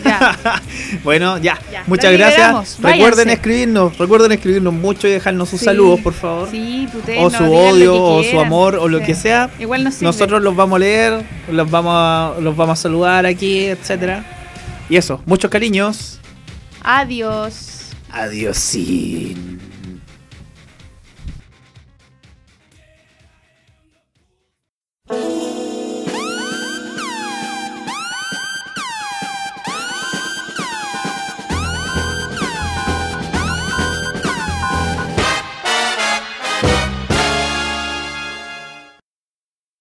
[0.04, 0.62] Ya.
[1.04, 1.58] Bueno, ya.
[1.72, 2.76] Ya, Muchas gracias.
[2.80, 3.32] Recuerden Váyanse.
[3.32, 5.64] escribirnos, recuerden escribirnos mucho y dejarnos sus Sí.
[5.66, 6.48] saludos, por favor.
[6.50, 6.86] Sí,
[7.18, 9.06] o su odio, o su amor, o lo Sí.
[9.06, 9.50] que sea.
[9.58, 10.06] Igual nos sirve.
[10.06, 14.24] Nosotros los vamos a leer, los vamos a, los vamos a saludar aquí, etcétera.
[14.88, 16.20] Y eso, muchos cariños.
[16.82, 17.90] Adiós.
[18.12, 18.76] Adiós.